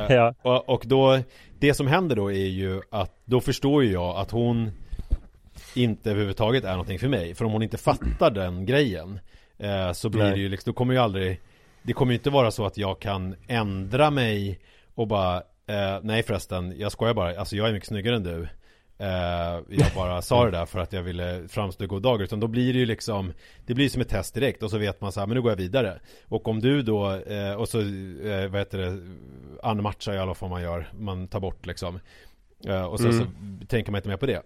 ja. 0.08 0.34
och, 0.42 0.68
och 0.68 0.82
då 0.86 1.18
Det 1.58 1.74
som 1.74 1.86
händer 1.86 2.16
då 2.16 2.32
är 2.32 2.46
ju 2.46 2.80
att 2.90 3.12
Då 3.24 3.40
förstår 3.40 3.84
ju 3.84 3.92
jag 3.92 4.16
att 4.16 4.30
hon 4.30 4.70
Inte 5.74 6.10
överhuvudtaget 6.10 6.64
är 6.64 6.70
någonting 6.70 6.98
för 6.98 7.08
mig. 7.08 7.34
För 7.34 7.44
om 7.44 7.52
hon 7.52 7.62
inte 7.62 7.78
fattar 7.78 8.30
den 8.30 8.66
grejen 8.66 9.20
eh, 9.58 9.92
Så 9.92 10.08
blir 10.08 10.22
Nej. 10.22 10.32
det 10.32 10.38
ju 10.40 10.48
liksom 10.48 10.70
Då 10.72 10.74
kommer 10.76 10.94
ju 10.94 11.00
aldrig 11.00 11.40
Det 11.82 11.92
kommer 11.92 12.12
ju 12.12 12.18
inte 12.18 12.30
vara 12.30 12.50
så 12.50 12.66
att 12.66 12.76
jag 12.78 13.00
kan 13.00 13.34
ändra 13.48 14.10
mig 14.10 14.60
Och 14.94 15.06
bara 15.08 15.36
eh, 15.66 15.98
Nej 16.02 16.22
förresten 16.22 16.74
Jag 16.78 16.92
skojar 16.92 17.14
bara. 17.14 17.38
Alltså 17.40 17.56
jag 17.56 17.68
är 17.68 17.72
mycket 17.72 17.88
snyggare 17.88 18.16
än 18.16 18.22
du. 18.22 18.48
Eh, 18.98 19.08
Jag 19.68 19.92
bara 19.96 20.22
sa 20.22 20.44
det 20.44 20.50
där 20.50 20.66
för 20.66 20.78
att 20.80 20.92
jag 20.92 21.02
ville 21.02 21.48
framstå 21.48 21.84
i 21.84 21.86
god 21.86 22.02
dag. 22.02 22.22
Utan 22.22 22.40
då 22.40 22.46
blir 22.46 22.72
det 22.72 22.78
ju 22.78 22.86
liksom 22.86 23.32
Det 23.66 23.74
blir 23.74 23.88
som 23.88 24.02
ett 24.02 24.08
test 24.08 24.34
direkt 24.34 24.62
och 24.62 24.70
så 24.70 24.78
vet 24.78 25.00
man 25.00 25.12
så 25.12 25.20
här 25.20 25.26
Men 25.26 25.34
nu 25.34 25.42
går 25.42 25.50
jag 25.50 25.56
vidare. 25.56 26.00
Och 26.28 26.48
om 26.48 26.60
du 26.60 26.82
då 26.82 27.10
eh, 27.14 27.52
Och 27.54 27.68
så 27.68 27.80
eh, 27.80 28.48
Vad 28.50 28.58
heter 28.60 28.78
det 28.78 28.98
Unmatchar 29.70 30.14
i 30.14 30.18
alla 30.18 30.34
fall 30.34 30.50
man 30.50 30.62
gör 30.62 30.88
Man 30.98 31.28
tar 31.28 31.40
bort 31.40 31.66
liksom. 31.66 32.00
Eh, 32.66 32.84
Och 32.84 33.00
sen 33.00 33.10
Mm. 33.10 33.26
så 33.60 33.66
tänker 33.66 33.92
man 33.92 33.98
inte 33.98 34.08
mer 34.08 34.16
på 34.16 34.26
det 34.26 34.42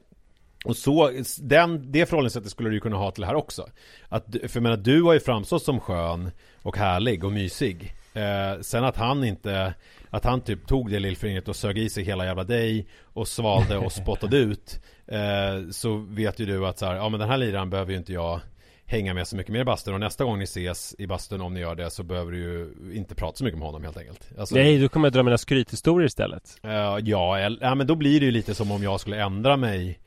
och 0.66 0.76
så, 0.76 1.10
den, 1.40 1.92
det 1.92 2.06
förhållningssättet 2.06 2.50
skulle 2.50 2.70
du 2.70 2.80
kunna 2.80 2.96
ha 2.96 3.10
till 3.10 3.20
det 3.20 3.26
här 3.26 3.34
också. 3.34 3.66
Att, 4.08 4.24
För 4.32 4.50
jag 4.54 4.62
menar, 4.62 4.76
du 4.76 5.02
har 5.02 5.12
ju 5.12 5.20
framstått 5.20 5.62
som 5.62 5.80
skön 5.80 6.30
och 6.62 6.76
härlig 6.76 7.24
och 7.24 7.32
mysig. 7.32 7.94
Eh, 8.14 8.60
Sen 8.60 8.84
att 8.84 8.96
han 8.96 9.24
inte 9.24 9.74
Att 10.10 10.24
han 10.24 10.40
typ 10.40 10.66
tog 10.66 10.90
det 10.90 10.98
lillfingret 10.98 11.48
och 11.48 11.56
sög 11.56 11.78
i 11.78 11.88
sig 11.88 12.04
hela 12.04 12.24
jävla 12.24 12.44
dig 12.44 12.86
Och 13.02 13.28
svalde 13.28 13.78
och 13.78 13.92
spottade 14.02 14.36
ut 14.36 14.80
eh, 15.06 15.70
Så 15.70 15.96
vet 15.96 16.38
ju 16.38 16.46
du 16.46 16.66
att 16.66 16.78
så 16.78 16.86
här, 16.86 16.94
ja 16.94 17.08
men 17.08 17.20
den 17.20 17.28
här 17.28 17.38
liraren 17.38 17.70
behöver 17.70 17.92
ju 17.92 17.98
inte 17.98 18.12
jag 18.12 18.40
Hänga 18.88 19.14
med 19.14 19.28
så 19.28 19.36
mycket 19.36 19.52
mer 19.52 19.60
i 19.60 19.64
bastun. 19.64 19.94
Och 19.94 20.00
nästa 20.00 20.24
gång 20.24 20.38
ni 20.38 20.44
ses 20.44 20.94
i 20.98 21.06
bastun 21.06 21.40
om 21.40 21.54
ni 21.54 21.60
gör 21.60 21.74
det 21.74 21.90
så 21.90 22.02
behöver 22.02 22.32
du 22.32 22.38
ju 22.38 22.74
inte 22.92 23.14
prata 23.14 23.36
så 23.36 23.44
mycket 23.44 23.58
med 23.58 23.68
honom 23.68 23.84
helt 23.84 23.96
enkelt. 23.96 24.28
Alltså, 24.38 24.54
Nej, 24.54 24.78
då 24.78 24.88
kommer 24.88 25.06
jag 25.06 25.12
dra 25.12 25.22
mina 25.22 25.38
skrythistorier 25.38 26.06
istället. 26.06 26.58
Eh, 26.62 26.98
ja, 27.04 27.38
eller, 27.38 27.58
ja, 27.66 27.74
men 27.74 27.86
då 27.86 27.94
blir 27.94 28.20
det 28.20 28.26
ju 28.26 28.32
lite 28.32 28.54
som 28.54 28.70
om 28.70 28.82
jag 28.82 29.00
skulle 29.00 29.22
ändra 29.22 29.56
mig 29.56 29.98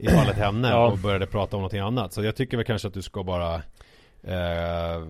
i 0.00 0.08
fallet 0.08 0.36
henne 0.36 0.68
Ja. 0.68 0.86
och 0.86 0.98
började 0.98 1.26
prata 1.26 1.56
om 1.56 1.60
någonting 1.60 1.80
annat. 1.80 2.12
Så 2.12 2.24
jag 2.24 2.36
tycker 2.36 2.56
väl 2.56 2.66
kanske 2.66 2.88
att 2.88 2.94
du 2.94 3.02
ska 3.02 3.22
bara 3.22 3.54
eh, 4.22 5.02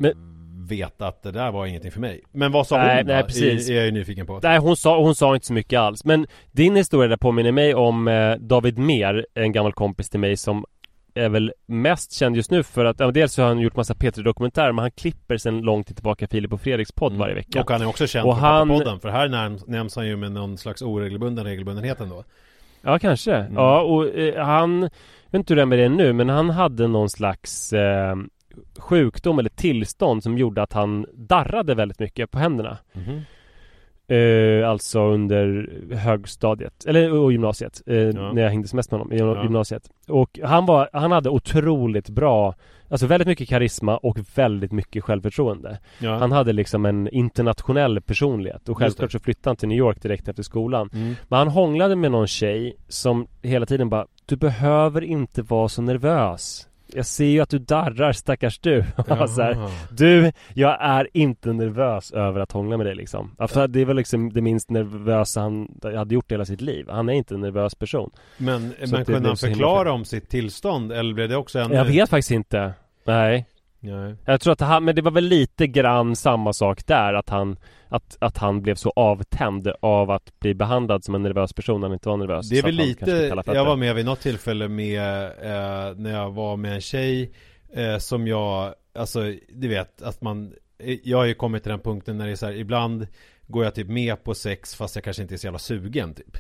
veta 0.69 1.07
att 1.07 1.23
det 1.23 1.31
där 1.31 1.53
var 1.53 1.67
ingenting 1.67 1.91
för 1.93 2.01
mig. 2.01 2.21
Men 2.33 2.53
vad 2.53 2.67
sa 2.67 2.77
Nej, 2.77 2.97
hon 2.97 3.07
nej, 3.07 3.21
då? 3.23 3.27
precis. 3.27 3.69
Är, 3.69 3.73
är 3.73 3.77
jag 3.77 3.85
ju 3.87 3.93
nyfiken 3.93 4.27
på. 4.27 4.41
Nej, 4.43 4.59
hon 4.59 4.77
sa, 4.77 4.99
hon 4.99 5.15
sa 5.15 5.35
inte 5.35 5.47
så 5.47 5.53
mycket 5.53 5.81
alls. 5.81 6.05
Men 6.05 6.27
din 6.53 6.77
historia 6.77 7.09
där 7.09 7.17
påminner 7.17 7.53
mig 7.53 7.75
om 7.75 8.09
eh, 8.09 8.35
David 8.37 8.79
Mer, 8.79 9.27
en 9.35 9.53
gammal 9.53 9.73
kompis 9.73 10.11
till 10.11 10.21
mig 10.21 10.37
som 10.37 10.65
är 11.17 11.29
väl 11.29 11.53
mest 11.67 12.13
känd 12.13 12.37
just 12.37 12.51
nu 12.51 12.63
för 12.63 12.85
att, 12.85 13.01
ja, 13.01 13.11
dels 13.11 13.33
så 13.33 13.43
har 13.43 13.49
han 13.49 13.59
gjort 13.59 13.77
massa 13.77 13.95
P3-dokumentärer 13.95 14.73
men 14.73 14.83
han 14.83 14.91
klipper 14.91 15.37
sen 15.37 15.61
lång 15.61 15.85
tid 15.85 15.97
tillbaka 15.97 16.27
Filip 16.29 16.53
och 16.53 16.61
Fredriks 16.61 16.93
podd 16.93 17.13
varje 17.13 17.35
vecka. 17.35 17.61
Och 17.61 17.71
han 17.71 17.83
är 17.83 17.87
också 17.89 18.07
känd 18.07 18.29
Och 18.29 18.35
för 18.35 18.41
han- 18.41 18.69
Pappapodden, 18.69 19.01
för 19.01 19.09
här 19.09 19.29
nämns, 19.29 19.67
nämns 19.67 19.97
han 19.97 20.07
ju 20.07 20.17
med 20.17 20.33
någon 20.33 20.59
slags 20.59 20.83
oregelbunden 20.83 21.45
regelbundenhet 21.45 22.01
ändå. 22.01 22.25
Ja, 22.85 22.99
kanske. 22.99 23.35
Mm. 23.35 23.55
Ja, 23.55 23.81
och 23.83 24.19
eh, 24.19 24.45
han, 24.45 24.81
jag 24.83 24.91
vet 25.31 25.39
inte 25.39 25.53
hur 25.55 25.57
det 25.57 25.63
är 25.63 25.67
med 25.67 25.79
det 25.79 25.89
nu, 25.89 26.13
men 26.13 26.29
han 26.29 26.51
hade 26.51 26.87
någon 26.89 27.11
slags 27.11 27.73
eh, 27.73 28.17
sjukdom 28.79 29.39
eller 29.39 29.51
tillstånd 29.51 30.23
som 30.23 30.39
gjorde 30.39 30.63
att 30.63 30.73
han 30.73 31.07
darrade 31.15 31.75
väldigt 31.75 31.99
mycket 32.01 32.31
på 32.31 32.39
händerna. 32.39 32.79
Mhm. 32.93 33.21
Eh, 34.09 34.71
alltså 34.71 35.01
under 35.01 35.69
högstadiet, 35.95 36.85
eller 36.87 37.13
och 37.13 37.33
gymnasiet, 37.33 37.83
eh, 37.87 37.97
när 37.97 38.43
jag 38.43 38.51
hängde 38.51 38.69
mest 38.73 38.91
med 38.91 39.01
honom 39.01 39.13
i 39.13 39.19
Ja. 39.19 39.43
gymnasiet. 39.43 39.91
Och 40.09 40.39
han 40.43 40.67
var, 40.67 40.89
han 40.93 41.13
hade 41.13 41.31
otroligt 41.31 42.09
bra, 42.09 42.55
alltså 42.95 43.07
väldigt 43.07 43.29
mycket 43.29 43.49
karisma 43.49 43.97
och 43.97 44.19
väldigt 44.35 44.73
mycket 44.73 45.05
självförtroende. 45.05 45.79
Ja. 45.99 46.17
Han 46.17 46.33
hade 46.33 46.53
liksom 46.53 46.87
en 46.87 47.09
internationell 47.09 48.01
personlighet 48.01 48.69
och 48.69 48.79
självklart 48.79 49.13
så 49.13 49.19
flyttade 49.19 49.51
han 49.51 49.57
till 49.57 49.69
New 49.69 49.79
York 49.79 50.03
direkt 50.03 50.29
efter 50.29 50.43
skolan. 50.43 50.91
Mm. 50.93 51.15
Men 51.29 51.39
han 51.39 51.49
hånglade 51.49 51.97
med 51.97 52.11
någon 52.11 52.27
tjej 52.27 52.77
som 52.89 53.27
hela 53.43 53.67
tiden 53.67 53.89
bara 53.89 54.07
Du 54.27 54.37
behöver 54.37 55.05
inte 55.05 55.43
vara 55.43 55.69
så 55.69 55.83
nervös 55.83 56.69
Jag 56.87 57.07
ser 57.07 57.25
ju 57.25 57.41
att 57.41 57.51
du 57.51 57.59
darrar 57.59 58.13
stackars 58.13 58.59
du 58.59 58.85
så 59.07 59.43
här. 59.43 59.71
Du, 59.91 60.33
jag 60.55 60.77
är 60.81 61.09
inte 61.13 61.53
nervös 61.53 62.13
över 62.13 62.41
att 62.41 62.53
hångla 62.53 62.77
med 62.77 62.87
dig 62.87 62.95
liksom 62.95 63.35
alltså, 63.39 63.67
Det 63.67 63.85
var 63.85 63.95
liksom 63.95 64.33
det 64.33 64.41
minst 64.41 64.71
nervösa 64.71 65.41
han 65.41 65.81
hade 65.83 66.15
gjort 66.15 66.33
hela 66.33 66.45
sitt 66.45 66.61
liv 66.61 66.87
Han 66.89 67.09
är 67.09 67.13
inte 67.13 67.35
en 67.35 67.41
nervös 67.41 67.75
person 67.75 68.11
Men, 68.37 68.75
Så 68.85 68.95
men 68.95 69.05
kunde 69.05 69.29
han 69.29 69.37
förklara 69.37 69.93
om 69.93 70.05
sitt 70.05 70.29
tillstånd 70.29 70.93
eller 70.93 71.15
blev 71.15 71.29
det 71.29 71.37
också 71.37 71.59
ännu... 71.59 71.75
Jag 71.75 71.85
vet 71.85 72.11
faktiskt 72.11 72.31
inte 72.31 72.75
Nej 73.05 73.47
Nej. 73.93 74.15
Jag 74.25 74.41
tror 74.41 74.53
att 74.53 74.61
han, 74.61 74.85
men 74.85 74.95
det 74.95 75.03
var 75.03 75.11
väl 75.11 75.25
lite 75.25 75.67
grann 75.67 76.17
samma 76.17 76.53
sak 76.53 76.87
där 76.87 77.15
att 77.15 77.29
han 77.29 77.57
Att, 77.89 78.17
att 78.21 78.37
han 78.37 78.63
blev 78.63 78.75
så 78.75 78.93
avtänd 78.97 79.73
av 79.81 80.11
att 80.11 80.41
bli 80.41 80.55
behandlad 80.55 81.05
som 81.05 81.15
en 81.15 81.23
nervös 81.23 81.53
person 81.53 81.81
när 81.81 81.89
han 81.89 81.95
inte 81.95 82.09
var 82.09 82.17
nervös 82.17 82.49
Det 82.49 82.59
är 82.59 82.63
väl 82.63 82.75
lite, 82.75 83.43
jag 83.47 83.65
var 83.65 83.77
med 83.77 83.95
vid 83.95 84.05
något 84.05 84.21
tillfälle 84.21 84.69
med 84.69 85.25
eh, 85.25 85.97
När 85.97 86.13
jag 86.13 86.31
var 86.31 86.57
med 86.57 86.75
en 86.75 86.81
tjej 86.81 87.33
eh, 87.73 87.99
Som 87.99 88.27
jag, 88.27 88.75
alltså 88.95 89.33
du 89.49 89.69
vet 89.69 90.03
att 90.03 90.21
man 90.21 90.53
eh, 90.79 90.99
Jag 91.03 91.19
har 91.19 91.25
ju 91.25 91.35
kommit 91.35 91.63
till 91.63 91.71
den 91.71 91.81
punkten 91.81 92.19
när 92.19 92.27
det 92.27 92.33
är 92.33 92.37
så 92.37 92.47
här, 92.47 92.53
ibland 92.53 93.07
Går 93.47 93.65
jag 93.65 93.75
typ 93.75 93.89
med 93.89 94.25
på 94.25 94.35
sex 94.35 94.75
fast 94.75 94.95
jag 94.95 95.05
kanske 95.05 95.23
inte 95.23 95.35
är 95.35 95.39
så 95.39 95.47
jävla 95.47 95.59
sugen 95.59 96.15
typ 96.15 96.37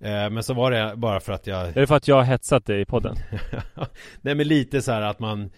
eh, 0.00 0.30
Men 0.30 0.42
så 0.42 0.54
var 0.54 0.70
det 0.70 0.92
bara 0.96 1.20
för 1.20 1.32
att 1.32 1.46
jag 1.46 1.68
Är 1.68 1.72
det 1.72 1.86
för 1.86 1.96
att 1.96 2.08
jag 2.08 2.16
har 2.16 2.22
hetsat 2.22 2.66
dig 2.66 2.80
i 2.80 2.84
podden? 2.84 3.16
Nej 4.20 4.34
men 4.34 4.48
lite 4.48 4.82
så 4.82 4.92
här 4.92 5.02
att 5.02 5.18
man 5.18 5.50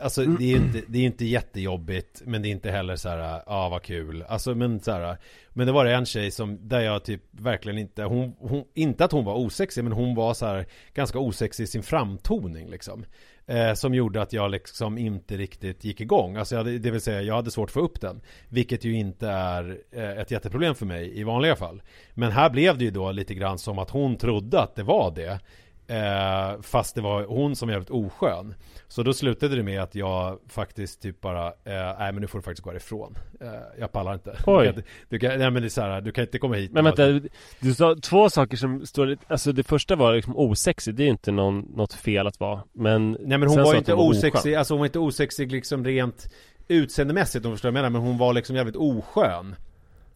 Alltså 0.00 0.22
Mm. 0.22 0.36
det 0.38 0.44
är 0.44 0.48
ju 0.48 0.56
inte, 0.56 0.82
det 0.88 0.98
är 0.98 1.02
inte 1.06 1.24
jättejobbigt 1.24 2.22
Men 2.24 2.42
det 2.42 2.48
är 2.48 2.50
inte 2.50 2.70
heller 2.70 2.96
så 2.96 3.08
här, 3.08 3.18
ja 3.18 3.42
ah, 3.46 3.68
vad 3.68 3.82
kul. 3.82 4.24
Alltså 4.28 4.54
men 4.54 4.80
så 4.80 4.90
här, 4.92 5.16
Men 5.52 5.66
det 5.66 5.72
var 5.72 5.84
det 5.84 5.94
en 5.94 6.06
tjej 6.06 6.30
som, 6.30 6.68
där 6.68 6.80
jag 6.80 7.04
typ 7.04 7.22
verkligen 7.30 7.78
inte 7.78 8.02
hon, 8.02 8.32
hon, 8.38 8.64
Inte 8.74 9.04
att 9.04 9.12
hon 9.12 9.24
var 9.24 9.34
osexig 9.34 9.84
men 9.84 9.92
hon 9.92 10.14
var 10.14 10.34
så 10.34 10.46
här 10.46 10.66
Ganska 10.94 11.18
osexig 11.18 11.64
i 11.64 11.66
sin 11.66 11.82
framtoning 11.82 12.70
liksom. 12.70 13.04
Eh, 13.46 13.74
Som 13.74 13.94
gjorde 13.94 14.22
att 14.22 14.32
jag 14.32 14.50
liksom 14.50 14.98
inte 14.98 15.36
riktigt 15.36 15.84
gick 15.84 16.00
igång. 16.00 16.36
Alltså 16.36 16.56
hade- 16.56 16.78
det 16.78 16.90
vill 16.90 17.00
säga 17.00 17.22
jag 17.22 17.34
hade 17.34 17.50
svårt 17.50 17.68
att 17.68 17.72
få 17.72 17.80
upp 17.80 18.00
den 18.00 18.20
Vilket 18.48 18.84
ju 18.84 18.94
inte 18.98 19.28
är 19.28 19.78
eh, 19.92 20.10
ett 20.10 20.30
jätteproblem 20.30 20.74
för 20.74 20.86
mig 20.86 21.18
i 21.20 21.24
vanliga 21.24 21.56
fall. 21.56 21.82
Men 22.14 22.32
här 22.32 22.50
blev 22.50 22.78
det 22.78 22.84
ju 22.84 22.90
då 22.90 23.12
lite 23.12 23.34
grann 23.34 23.58
som 23.58 23.78
att 23.78 23.90
hon 23.90 24.16
trodde 24.16 24.60
att 24.60 24.74
det 24.74 24.82
var 24.82 25.10
det 25.10 25.40
Eh, 25.88 26.60
fast 26.62 26.94
det 26.94 27.00
var 27.00 27.24
hon 27.24 27.56
som 27.56 27.68
var 27.68 27.72
jävligt 27.72 27.90
oskön. 27.90 28.54
Så 28.88 29.02
då 29.02 29.12
slutade 29.12 29.56
det 29.56 29.62
med 29.62 29.82
att 29.82 29.94
jag 29.94 30.38
faktiskt 30.48 31.02
typ 31.02 31.20
bara 31.20 31.46
eh, 31.46 31.98
Nej 31.98 32.12
men 32.12 32.20
nu 32.20 32.26
får 32.26 32.38
du 32.38 32.42
faktiskt 32.42 32.64
gå 32.64 32.74
ifrån 32.74 33.18
eh, 33.40 33.48
Jag 33.78 33.92
pallar 33.92 34.14
inte. 34.14 34.36
Oj. 34.46 34.66
Du 34.66 34.72
kan, 34.72 34.82
du 35.08 35.18
kan, 35.18 35.38
nej 35.38 35.50
men 35.50 35.62
det 35.62 35.66
är 35.66 35.70
så 35.70 35.80
här, 35.80 36.00
du 36.00 36.12
kan 36.12 36.24
inte 36.24 36.38
komma 36.38 36.54
hit. 36.54 36.72
Men 36.72 36.84
vänta, 36.84 37.20
du 37.60 37.74
sa 37.74 37.96
två 38.02 38.30
saker 38.30 38.56
som 38.56 38.86
står 38.86 39.16
Alltså 39.28 39.52
det 39.52 39.62
första 39.62 39.96
var 39.96 40.14
liksom 40.14 40.36
osexig, 40.36 40.94
det 40.94 41.02
är 41.02 41.08
inte 41.08 41.32
någon, 41.32 41.60
något 41.60 41.92
fel 41.92 42.26
att 42.26 42.40
vara. 42.40 42.62
Men 42.72 43.12
Nej 43.12 43.38
men 43.38 43.48
hon 43.48 43.62
var 43.62 43.72
ju 43.72 43.78
inte 43.78 43.94
var 43.94 44.04
osexig, 44.04 44.54
alltså 44.54 44.74
hon 44.74 44.78
var 44.78 44.86
inte 44.86 44.98
osexig 44.98 45.52
liksom 45.52 45.84
rent 45.84 46.32
utseendemässigt 46.68 47.44
om 47.44 47.50
du 47.50 47.56
förstår 47.56 47.68
vad 47.68 47.78
jag 47.78 47.82
menar. 47.82 47.90
Men 47.90 48.08
hon 48.08 48.18
var 48.18 48.32
liksom 48.32 48.56
jävligt 48.56 48.76
oskön 48.76 49.56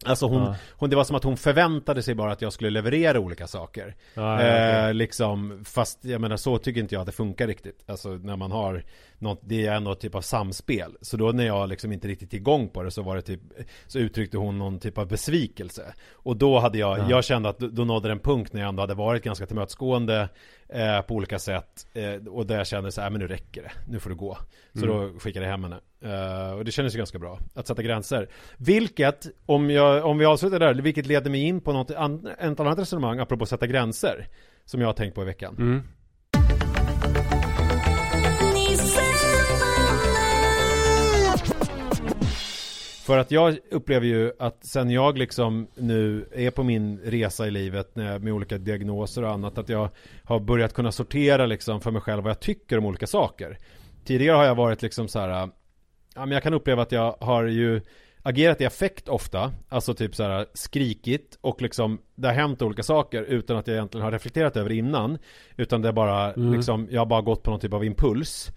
Alltså 0.05 0.27
hon, 0.27 0.41
Ja. 0.43 0.55
hon, 0.69 0.89
det 0.89 0.95
var 0.95 1.03
som 1.03 1.15
att 1.15 1.23
hon 1.23 1.37
förväntade 1.37 2.03
sig 2.03 2.15
bara 2.15 2.31
att 2.31 2.41
jag 2.41 2.53
skulle 2.53 2.69
leverera 2.69 3.19
olika 3.19 3.47
saker. 3.47 3.95
Ja, 4.13 4.43
ja, 4.43 4.87
eh, 4.87 4.93
Liksom, 4.93 5.63
fast 5.65 6.05
jag 6.05 6.21
menar 6.21 6.37
så 6.37 6.57
tycker 6.57 6.81
inte 6.81 6.95
jag 6.95 6.99
att 6.99 7.05
det 7.05 7.11
funkar 7.11 7.47
riktigt. 7.47 7.83
Alltså 7.89 8.09
när 8.09 8.35
man 8.35 8.51
har 8.51 8.83
något, 9.17 9.39
det 9.43 9.65
är 9.67 9.91
ett 9.91 9.99
typ 9.99 10.15
av 10.15 10.21
samspel. 10.21 10.91
Så 11.01 11.17
då 11.17 11.31
när 11.31 11.45
jag 11.45 11.69
liksom 11.69 11.91
inte 11.91 12.07
riktigt 12.07 12.33
igång 12.33 12.69
på 12.69 12.83
det 12.83 12.91
så 12.91 13.01
var 13.01 13.15
det 13.15 13.21
typ 13.21 13.41
Så 13.87 13.99
uttryckte 13.99 14.37
hon 14.37 14.57
någon 14.59 14.79
typ 14.79 14.97
av 14.97 15.07
besvikelse. 15.07 15.93
Och 16.13 16.37
då 16.37 16.59
hade 16.59 16.77
jag, 16.77 16.99
Ja. 16.99 17.09
jag 17.09 17.23
kände 17.23 17.49
att 17.49 17.59
då- 17.59 17.85
nådde 17.85 18.11
en 18.11 18.19
punkt 18.19 18.53
när 18.53 18.61
jag 18.61 18.69
ändå 18.69 18.83
hade 18.83 18.93
varit 18.93 19.23
ganska 19.23 19.45
tillmötesgående 19.45 20.29
eh, 20.71 21.01
På 21.01 21.15
olika 21.15 21.39
sätt. 21.39 21.87
Eh, 21.93 22.13
Och 22.27 22.45
där 22.47 22.57
jag 22.57 22.67
kände 22.67 22.91
så 22.91 23.01
här, 23.01 23.09
men 23.09 23.21
nu 23.21 23.27
räcker 23.27 23.61
det, 23.63 23.71
nu 23.87 23.99
får 23.99 24.09
du 24.09 24.15
gå. 24.15 24.37
Så 24.73 24.85
då 24.85 25.19
skickade 25.19 25.45
jag 25.45 25.51
hem 25.51 25.63
henne. 25.63 25.79
Eh, 26.03 26.51
Och 26.51 26.65
det 26.65 26.71
kändes 26.71 26.93
ju 26.93 26.97
ganska 26.97 27.19
bra 27.19 27.39
Att 27.55 27.67
sätta 27.67 27.83
gränser. 27.83 28.29
Vilket, 28.57 29.27
om, 29.45 29.69
jag, 29.69 30.05
om 30.05 30.17
vi 30.17 30.25
avslutar 30.25 30.59
där 30.59 30.73
Vilket 30.73 31.05
leder 31.05 31.31
mig 31.31 31.41
in 31.41 31.61
på 31.61 31.73
något 31.73 31.91
an, 31.91 32.27
ett 32.39 32.59
annat 32.59 32.79
resonemang 32.79 33.19
Apropå 33.19 33.45
sätta 33.45 33.67
gränser 33.67 34.27
Som 34.65 34.81
jag 34.81 34.87
har 34.87 34.93
tänkt 34.93 35.15
på 35.15 35.21
i 35.21 35.25
veckan. 35.25 35.55
Mm. 35.59 35.81
För 43.11 43.17
att 43.17 43.31
jag 43.31 43.57
upplever 43.71 44.07
ju 44.07 44.31
att 44.39 44.65
sen 44.65 44.89
jag 44.89 45.17
liksom 45.17 45.67
nu 45.75 46.25
är 46.31 46.51
på 46.51 46.63
min 46.63 46.99
resa 46.99 47.47
i 47.47 47.51
livet 47.51 47.95
med 47.95 48.29
olika 48.29 48.57
diagnoser 48.57 49.23
och 49.23 49.31
annat 49.31 49.57
att 49.57 49.69
jag 49.69 49.89
har 50.23 50.39
börjat 50.39 50.73
kunna 50.73 50.91
sortera 50.91 51.45
liksom 51.45 51.81
för 51.81 51.91
mig 51.91 52.01
själv 52.01 52.23
vad 52.23 52.29
jag 52.29 52.39
tycker 52.39 52.77
om 52.77 52.85
olika 52.85 53.07
saker. 53.07 53.57
Tidigare 54.05 54.35
har 54.35 54.45
jag 54.45 54.55
varit 54.55 54.81
liksom 54.81 55.07
så 55.07 55.19
här, 55.19 55.29
ja 55.29 55.49
men 56.15 56.31
jag 56.31 56.43
kan 56.43 56.53
uppleva 56.53 56.81
att 56.81 56.91
jag 56.91 57.15
har 57.19 57.43
ju 57.43 57.81
agerat 58.23 58.61
i 58.61 58.65
affekt 58.65 59.09
ofta, 59.09 59.51
alltså 59.69 59.93
typ 59.93 60.15
så 60.15 60.23
här 60.23 60.45
skrikit 60.53 61.37
och 61.41 61.61
liksom 61.61 62.01
det 62.15 62.27
har 62.27 62.35
hänt 62.35 62.61
olika 62.61 62.83
saker 62.83 63.23
utan 63.23 63.57
att 63.57 63.67
jag 63.67 63.75
egentligen 63.75 64.03
har 64.05 64.11
reflekterat 64.11 64.57
över 64.57 64.69
det 64.69 64.75
innan. 64.75 65.17
Utan 65.57 65.81
det 65.81 65.87
är 65.87 65.93
bara 65.93 66.33
Mm. 66.33 66.53
liksom, 66.53 66.87
jag 66.91 67.01
har 67.01 67.05
bara 67.05 67.21
gått 67.21 67.43
på 67.43 67.51
någon 67.51 67.59
typ 67.59 67.73
av 67.73 67.85
impuls. 67.85 68.51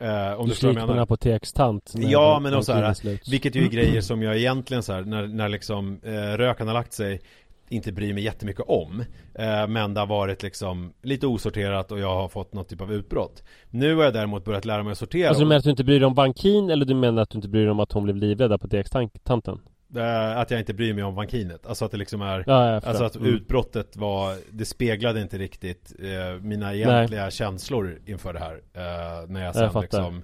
Eh, 0.00 0.32
om 0.32 0.38
Du 0.38 0.48
du 0.48 0.50
förstår 0.50 0.68
vad 0.68 0.76
jag 0.76 0.76
på 0.76 0.80
en 0.80 0.88
menar. 0.88 1.02
apotekstant 1.02 1.92
Ja, 1.96 2.40
men 2.42 2.54
också 2.54 2.72
så 2.72 2.78
här, 2.78 3.30
vilket 3.30 3.56
ju 3.56 3.64
är 3.64 3.68
grejer 3.70 4.00
som 4.00 4.22
jag 4.22 4.36
egentligen 4.36 4.82
så 4.82 4.92
här, 4.92 5.02
när, 5.02 5.26
när 5.26 5.48
liksom 5.48 6.00
eh, 6.02 6.12
röken 6.12 6.66
har 6.66 6.74
lagt 6.74 6.92
sig 6.92 7.20
inte 7.68 7.92
bryr 7.92 8.14
mig 8.14 8.24
jättemycket 8.24 8.64
om. 8.68 9.04
Eh, 9.34 9.66
men 9.68 9.94
det 9.94 10.00
har 10.00 10.06
varit 10.06 10.42
liksom 10.42 10.92
lite 11.02 11.26
osorterat 11.26 11.92
och 11.92 12.00
jag 12.00 12.14
har 12.14 12.28
fått 12.28 12.54
något 12.54 12.68
typ 12.68 12.80
av 12.80 12.92
utbrott. 12.92 13.42
Nu 13.70 13.96
har 13.96 14.04
jag 14.04 14.12
däremot 14.12 14.44
börjat 14.44 14.64
lära 14.64 14.82
mig 14.82 14.92
att 14.92 14.98
sortera. 14.98 15.28
Alltså 15.28 15.42
du 15.42 15.48
menar 15.48 15.58
att 15.58 15.64
du 15.64 15.70
inte 15.70 15.84
bryr 15.84 16.00
dig 16.00 16.06
om 16.06 16.14
bankin 16.14 16.70
eller 16.70 16.86
du 16.86 16.94
menar 16.94 17.22
att 17.22 17.30
du 17.30 17.38
inte 17.38 17.48
bryr 17.48 17.62
dig 17.62 17.70
om 17.70 17.80
att 17.80 17.92
hon 17.92 18.04
blev 18.04 18.16
livrädd 18.16 18.52
apotekstanten? 18.52 19.60
Eh, 19.96 20.38
att 20.38 20.50
jag 20.50 20.60
inte 20.60 20.74
bryr 20.74 20.94
mig 20.94 21.04
om 21.04 21.14
vankinet. 21.14 21.66
Alltså 21.66 21.84
att 21.84 21.90
det 21.90 21.96
liksom 21.96 22.22
är 22.22 22.44
Ja, 22.46 22.70
jag. 22.72 22.84
Alltså 22.84 23.04
att 23.04 23.16
Mm. 23.16 23.34
utbrottet 23.34 23.96
var, 23.96 24.36
det 24.50 24.64
speglade 24.64 25.20
inte 25.20 25.38
riktigt 25.38 25.92
eh, 25.98 26.40
mina 26.42 26.74
egentliga 26.74 27.30
känslor 27.30 28.00
inför 28.06 28.32
det 28.32 28.38
här. 28.38 28.54
Eh, 28.74 29.28
när 29.28 29.44
jag 29.44 29.54
sen 29.54 29.70
fattar. 29.70 29.80
liksom 29.82 30.22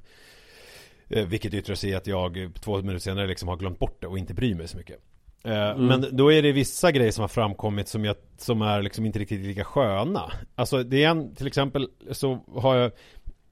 eh, 1.08 1.26
Vilket 1.26 1.54
yttrar 1.54 1.74
sig 1.74 1.90
i 1.90 1.94
att 1.94 2.06
jag 2.06 2.50
två 2.60 2.76
minuter 2.76 2.98
senare 2.98 3.26
liksom 3.26 3.48
har 3.48 3.56
glömt 3.56 3.78
bort 3.78 4.00
det 4.00 4.06
och 4.06 4.18
inte 4.18 4.34
bryr 4.34 4.54
mig 4.54 4.68
så 4.68 4.76
mycket. 4.76 4.96
Eh, 5.44 5.70
Mm. 5.70 5.86
Men 5.86 6.16
då 6.16 6.32
är 6.32 6.42
det 6.42 6.52
vissa 6.52 6.92
grejer 6.92 7.12
som 7.12 7.20
har 7.22 7.28
framkommit 7.28 7.88
som, 7.88 8.04
jag, 8.04 8.16
som 8.38 8.62
är 8.62 8.82
liksom 8.82 9.06
inte 9.06 9.18
riktigt 9.18 9.40
lika 9.40 9.64
sköna. 9.64 10.32
Alltså 10.54 10.82
det 10.82 11.04
är 11.04 11.08
en, 11.10 11.34
till 11.34 11.46
exempel 11.46 11.88
så 12.12 12.44
har 12.54 12.76
jag 12.76 12.90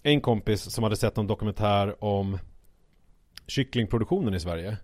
en 0.02 0.20
kompis 0.20 0.62
som 0.70 0.84
hade 0.84 0.96
sett 0.96 1.18
en 1.18 1.26
dokumentär 1.26 2.04
om 2.04 2.38
kycklingproduktionen 3.46 4.34
i 4.34 4.40
Sverige. 4.40 4.76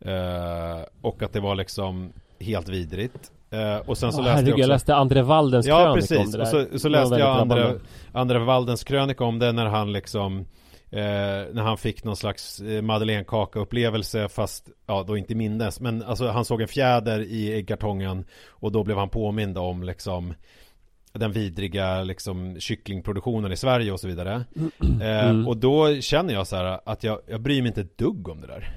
Eh, 0.00 0.84
och 1.02 1.22
att 1.22 1.32
det 1.32 1.40
var 1.40 1.54
liksom 1.54 2.12
helt 2.40 2.68
vidrigt. 2.68 3.32
Eh, 3.50 3.76
och 3.88 3.98
sen 3.98 4.12
så 4.12 4.18
Åh, 4.18 4.24
läste 4.24 4.36
herregud, 4.36 4.48
jag 4.48 4.54
också 4.54 4.60
jag 4.62 4.68
läste 4.68 4.94
André 4.94 5.22
Waldens 5.22 5.66
Ja 5.66 5.74
krönika 5.76 5.90
om 5.90 5.96
precis, 6.00 6.32
det 6.32 6.38
där. 6.38 6.44
och 6.64 6.70
så, 6.72 6.78
så 6.78 6.88
läste 6.88 7.16
jag 7.18 7.36
drabbande. 7.36 7.78
andra 8.12 8.38
Waldens 8.38 8.84
krönika 8.84 9.24
om 9.24 9.38
det 9.38 9.52
när 9.52 9.66
han 9.66 9.92
liksom 9.92 10.38
eh, 10.90 10.98
När 11.52 11.62
han 11.62 11.78
fick 11.78 12.04
någon 12.04 12.16
slags 12.16 12.60
eh, 12.60 12.82
madeleinekaka 12.82 13.58
upplevelse 13.58 14.28
fast 14.28 14.68
Ja 14.86 15.04
då 15.08 15.16
inte 15.16 15.34
minnes 15.34 15.80
men 15.80 16.02
alltså 16.02 16.26
han 16.28 16.44
såg 16.44 16.62
en 16.62 16.68
fjäder 16.68 17.20
i 17.20 17.52
äggkartongen 17.58 18.24
Och 18.50 18.72
då 18.72 18.84
blev 18.84 18.96
han 18.98 19.08
påmind 19.08 19.58
om 19.58 19.82
liksom 19.82 20.34
Den 21.12 21.32
vidriga 21.32 22.02
liksom 22.02 22.60
kycklingproduktionen 22.60 23.52
i 23.52 23.56
Sverige 23.56 23.92
och 23.92 24.00
så 24.00 24.08
vidare 24.08 24.44
eh, 25.00 25.28
Mm. 25.28 25.48
Och 25.48 25.56
då 25.56 26.00
känner 26.00 26.34
jag 26.34 26.46
så 26.46 26.56
här 26.56 26.80
att 26.84 27.04
jag, 27.04 27.20
jag 27.28 27.40
bryr 27.40 27.62
mig 27.62 27.68
inte 27.68 27.80
ett 27.80 27.98
dugg 27.98 28.28
om 28.28 28.40
det 28.40 28.46
där 28.46 28.70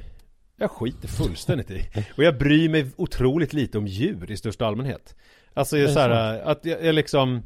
jag 0.60 0.72
skiter 0.72 1.08
fullständigt 1.08 1.72
i. 1.72 1.90
Och 2.18 2.24
jag 2.24 2.38
bryr 2.38 2.70
mig 2.70 2.92
otroligt 2.98 3.54
lite 3.54 3.78
om 3.78 3.88
djur 3.88 4.32
i 4.32 4.38
största 4.38 4.66
allmänhet. 4.66 5.16
Alltså 5.54 5.78
jag 5.78 5.90
är 5.90 5.94
så 5.94 6.00
här, 6.00 6.42
att 6.42 6.66
jag, 6.66 6.86
jag 6.86 6.96
liksom 6.96 7.44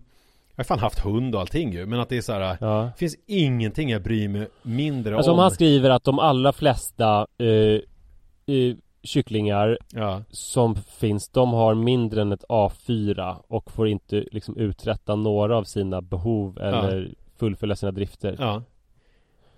Jag 0.55 0.63
har 0.63 0.63
fan 0.63 0.79
haft 0.79 0.99
hund 0.99 1.35
och 1.35 1.41
allting 1.41 1.73
ju 1.73 1.85
Men 1.85 1.99
att 1.99 2.09
det 2.09 2.17
är 2.17 2.21
så 2.21 2.33
här 2.33 2.57
Ja. 2.61 2.81
Det 2.93 2.99
finns 2.99 3.15
ingenting 3.27 3.89
jag 3.89 4.03
bryr 4.03 4.27
mig 4.27 4.47
mindre 4.63 5.15
Alltså 5.15 5.31
om 5.31 5.37
om 5.37 5.41
han 5.41 5.51
skriver 5.51 5.89
att 5.89 6.03
de 6.03 6.19
allra 6.19 6.53
flesta 6.53 7.27
eh, 7.37 7.47
eh, 8.55 8.75
kycklingar 9.03 9.77
Ja, 9.91 10.23
som 10.29 10.75
finns, 10.75 11.29
de 11.29 11.53
har 11.53 11.75
mindre 11.75 12.21
än 12.21 12.31
ett 12.31 12.45
A4 12.49 13.35
och 13.47 13.71
får 13.71 13.87
inte 13.87 14.25
liksom 14.31 14.57
uträtta 14.57 15.15
några 15.15 15.57
av 15.57 15.63
sina 15.63 16.01
behov 16.01 16.59
eller 16.61 17.09
fullfölja 17.39 17.75
sina 17.75 17.91
drifter. 17.91 18.35
ja 18.39 18.61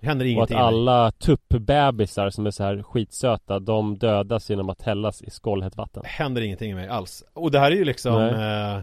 Händer 0.06 0.24
och 0.24 0.28
att 0.28 0.32
ingenting 0.50 0.56
alla 0.58 1.10
tuppbebisar 1.10 2.30
som 2.30 2.46
är 2.46 2.50
så 2.50 2.62
här 2.64 2.82
skitsöta, 2.82 3.58
de 3.58 3.98
dödas 3.98 4.50
genom 4.50 4.70
att 4.70 4.82
hällas 4.82 5.22
i 5.22 5.30
skållhett 5.30 5.76
vatten. 5.76 6.02
Händer 6.06 6.42
ingenting 6.42 6.74
med 6.74 6.82
mig 6.86 6.88
alls 6.96 7.24
Och 7.34 7.50
det 7.50 7.58
här 7.58 7.70
är 7.72 7.76
ju 7.76 7.84
liksom 7.84 8.14
eh, 8.22 8.80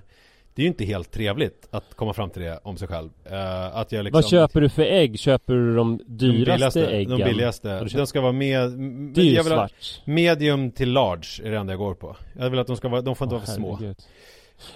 Det 0.56 0.62
är 0.62 0.64
ju 0.64 0.68
inte 0.68 0.86
helt 0.86 1.12
trevligt 1.12 1.68
att 1.72 1.94
komma 1.96 2.14
fram 2.14 2.30
till 2.30 2.42
det 2.42 2.60
om 2.64 2.78
sig 2.78 2.88
själv 2.88 3.10
eh, 3.26 3.76
Att 3.78 3.92
jag 3.92 4.04
liksom 4.04 4.18
Vad 4.22 4.30
köper 4.30 4.62
du 4.62 4.70
för 4.70 4.82
ägg? 4.84 5.20
Köper 5.20 5.54
du 5.54 5.76
de 5.76 5.98
de 5.98 6.04
dyraste 6.18 6.52
billigaste, 6.54 6.88
äggen? 6.88 7.10
De 7.20 7.24
billigaste 7.24 7.80
De 7.96 8.08
ska 8.08 8.22
vara 8.22 8.32
med 8.32 8.64
m- 8.64 9.14
Det 9.16 9.22
är 9.22 9.26
ju 9.26 9.34
jag 9.34 9.44
vill 9.44 9.54
ha-. 9.54 9.68
Medium 10.06 10.72
till 10.72 10.92
large 10.92 11.48
är 11.48 11.52
det 11.52 11.58
enda 11.58 11.74
jag 11.74 11.80
går 11.80 11.94
på 11.94 12.16
Jag 12.40 12.50
vill 12.50 12.60
att 12.60 12.68
de 12.68 12.78
ska 12.78 12.90
vara, 12.90 13.02
de 13.02 13.16
får 13.16 13.26
inte 13.26 13.36
Åh, 13.36 13.40
vara 13.40 13.46
för 13.46 13.54
små 13.54 13.76
herregud. 13.76 13.98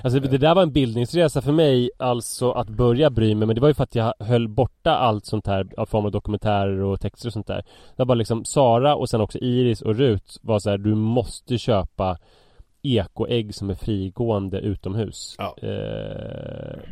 Alltså 0.01 0.19
det 0.19 0.37
där 0.37 0.55
var 0.55 0.63
en 0.63 0.71
bildningsresa 0.71 1.41
för 1.41 1.51
mig, 1.51 1.89
alltså 1.97 2.51
att 2.51 2.69
börja 2.69 3.09
bry 3.09 3.35
mig, 3.35 3.47
men 3.47 3.55
det 3.55 3.61
var 3.61 3.67
ju 3.67 3.73
för 3.73 3.83
att 3.83 3.95
jag 3.95 4.13
höll 4.19 4.47
borta 4.47 4.91
allt 4.91 5.25
sånt 5.25 5.47
här 5.47 5.67
av 5.77 5.85
form 5.85 6.05
av 6.05 6.11
dokumentärer 6.11 6.81
och 6.81 7.01
texter 7.01 7.29
och 7.29 7.33
sånt 7.33 7.47
där. 7.47 7.57
Det 7.57 7.95
var 7.95 8.05
bara 8.05 8.15
liksom 8.15 8.45
Sara 8.45 8.95
och 8.95 9.09
sen 9.09 9.21
också 9.21 9.37
Iris 9.37 9.81
och 9.81 9.95
Rut 9.95 10.39
var 10.41 10.59
så 10.59 10.69
här, 10.69 10.77
du 10.77 10.95
måste 10.95 11.57
köpa 11.57 12.17
ekoägg 12.81 13.55
som 13.55 13.69
är 13.69 13.75
frigående 13.75 14.59
utomhus. 14.59 15.35
Ja. 15.37 15.55
Eh, 15.61 15.67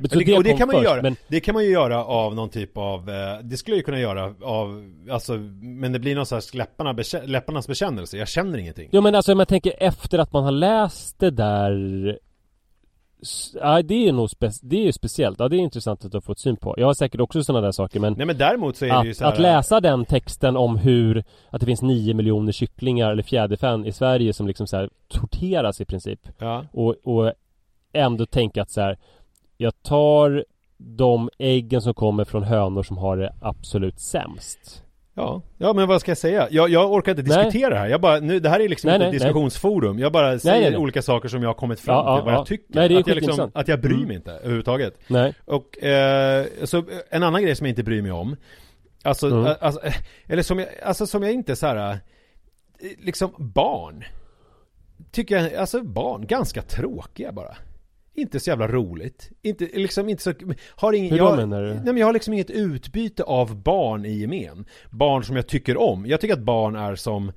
det, 0.02 0.38
och 0.38 0.44
det 0.44 0.54
kan 0.54 0.68
man 0.68 0.76
ju 0.76 0.82
först, 0.82 0.84
göra, 0.84 1.02
Men, 1.02 1.16
det 1.28 1.40
kan 1.40 1.54
man 1.54 1.64
ju 1.64 1.70
göra 1.70 2.06
av 2.06 2.36
någon 2.36 2.50
typ 2.50 2.78
av, 2.78 3.10
eh, 3.10 3.40
det 3.44 3.58
skulle 3.58 3.76
jag 3.76 3.80
ju 3.80 3.84
kunna 3.84 4.00
göra 4.00 4.34
av, 4.42 4.94
alltså, 5.12 5.34
men 5.62 5.92
det 5.92 6.00
blir 6.00 6.16
någon 6.16 6.26
slags 6.26 6.54
läpparna, 6.54 6.96
läpparnas 7.26 7.68
bekännelse, 7.68 8.18
jag 8.18 8.28
känner 8.28 8.58
ingenting. 8.58 8.90
jo 8.92 9.02
men 9.02 9.16
alltså 9.16 9.32
om 9.32 9.40
jag 9.40 9.48
tänker 9.48 9.74
efter 9.78 10.20
att 10.20 10.34
man 10.34 10.44
har 10.44 10.52
läst 10.52 11.20
det 11.20 11.32
där 11.32 12.20
Ja 13.62 13.82
det 13.82 14.08
är 14.08 14.12
nog 14.12 14.28
spe- 14.28 14.60
det 14.62 14.76
är 14.76 14.84
ju 14.84 14.92
speciellt, 14.92 15.40
ja 15.40 15.50
det 15.50 15.56
är 15.56 15.60
intressant 15.60 16.06
att 16.06 16.12
du 16.12 16.16
har 16.16 16.22
fått 16.22 16.40
syn 16.40 16.58
på. 16.58 16.76
Jag 16.78 16.86
har 16.88 16.94
säkert 16.94 17.22
också 17.22 17.44
sådana 17.44 17.66
där 17.66 17.72
saker 17.72 18.00
men 18.00 18.14
Nej 18.14 18.26
men 18.26 18.38
däremot 18.38 18.78
så 18.78 18.86
är 18.86 18.90
det 18.90 19.06
ju 19.06 19.12
att, 19.12 19.18
så 19.18 19.24
här, 19.24 19.32
att 19.32 19.40
läsa 19.40 19.82
den 19.82 20.06
texten 20.06 20.58
om 20.58 20.78
hur 20.78 21.24
Att 21.50 21.60
det 21.60 21.66
finns 21.66 21.82
9 21.82 22.14
miljoner 22.14 22.52
kycklingar 22.52 23.12
eller 23.12 23.24
fjäderfän 23.24 23.86
i 23.86 23.92
Sverige 23.92 24.34
som 24.34 24.48
liksom 24.48 24.68
så 24.68 24.78
här 24.78 24.90
torteras 25.08 25.82
i 25.82 25.86
princip. 25.86 26.20
Ja, 26.38 26.66
och, 26.72 26.96
och 27.04 27.34
ändå 27.94 28.26
tänka 28.26 28.62
att 28.62 28.72
så 28.72 28.82
här 28.82 28.98
Jag 29.58 29.84
tar 29.84 30.46
de 30.78 31.30
äggen 31.38 31.82
som 31.82 31.94
kommer 31.94 32.26
från 32.26 32.44
hönor 32.44 32.84
som 32.84 32.98
har 32.98 33.18
det 33.18 33.34
absolut 33.42 34.00
sämst 34.00 34.85
Ja, 35.18 35.42
ja 35.58 35.74
men 35.74 35.88
vad 35.88 36.02
ska 36.02 36.12
jag 36.12 36.18
säga? 36.18 36.48
Jag, 36.52 36.70
jag 36.70 36.92
orkar 36.94 37.12
inte 37.12 37.24
Nej. 37.24 37.44
diskutera 37.46 37.70
det 37.70 37.80
här. 37.80 37.88
Jag 37.88 38.02
bara, 38.02 38.20
nu, 38.20 38.40
det 38.40 38.50
här 38.50 38.60
är 38.60 38.70
liksom 38.70 38.88
Nej, 38.88 38.96
inte 38.96 39.06
nej, 39.08 39.16
ett 39.16 39.22
diskussionsforum. 39.22 40.00
Jag 40.00 40.12
bara 40.12 40.40
säger 40.40 40.62
nej, 40.62 40.70
nej. 40.72 40.80
olika 40.80 41.02
saker 41.02 41.30
som 41.30 41.42
jag 41.42 41.50
har 41.50 41.54
kommit 41.54 41.80
fram 41.80 41.96
Ja, 41.96 42.18
till, 42.18 42.26
vad 42.26 42.34
ja. 42.34 42.38
jag 42.38 42.46
tycker. 42.48 42.66
Nej, 42.76 42.90
det 42.90 42.96
är 42.96 43.00
att, 43.00 43.08
jag 43.08 43.16
liksom, 43.16 43.52
att 43.54 43.68
jag 43.68 43.82
bryr 43.82 43.94
Mm. 43.96 44.08
mig 44.08 44.16
inte 44.16 44.32
överhuvudtaget. 44.32 44.94
Nej. 45.08 45.34
Och 45.46 45.84
eh, 45.84 46.46
så 46.64 46.84
en 47.10 47.24
annan 47.24 47.44
grej 47.44 47.56
som 47.56 47.66
jag 47.66 47.72
inte 47.72 47.84
bryr 47.84 48.02
mig 48.02 48.12
om 48.12 48.36
Alltså, 49.04 49.28
Mm. 49.28 49.46
eh, 49.46 49.56
alltså 49.62 49.86
eh, 49.86 49.94
eller 50.28 50.44
som 50.44 50.60
jag, 50.60 50.68
alltså 50.86 51.08
som 51.08 51.24
jag 51.24 51.32
inte 51.32 51.56
så 51.56 51.68
här 51.68 51.90
eh, 51.92 51.98
Liksom 53.00 53.32
barn 53.38 54.04
Tycker 55.12 55.38
jag, 55.40 55.54
alltså 55.56 55.84
barn, 55.84 56.28
ganska 56.28 56.62
tråkiga 56.62 57.32
bara 57.32 57.56
Inte 58.16 58.40
så 58.40 58.50
jävla 58.50 58.68
roligt 58.68 59.30
Inte, 59.42 59.66
liksom 59.74 60.10
inte 60.10 60.24
så, 60.24 60.34
har 60.70 60.94
ingen, 60.94 61.12
Hur 61.12 61.20
då 61.20 61.26
jag, 61.26 61.36
menar 61.38 61.62
du? 61.62 61.74
Nej 61.74 61.84
men 61.86 61.98
jag 61.98 62.06
har 62.06 62.14
liksom 62.14 62.34
inget 62.34 62.50
utbyte 62.50 63.24
av 63.24 63.56
barn 63.64 64.06
i 64.06 64.14
gemen 64.14 64.66
Barn 64.90 65.24
som 65.24 65.36
jag 65.36 65.48
tycker 65.48 65.78
om 65.78 66.06
Jag 66.06 66.22
tycker 66.22 66.34
att 66.34 66.40
barn 66.44 66.76
är 66.76 66.96
som 66.96 67.32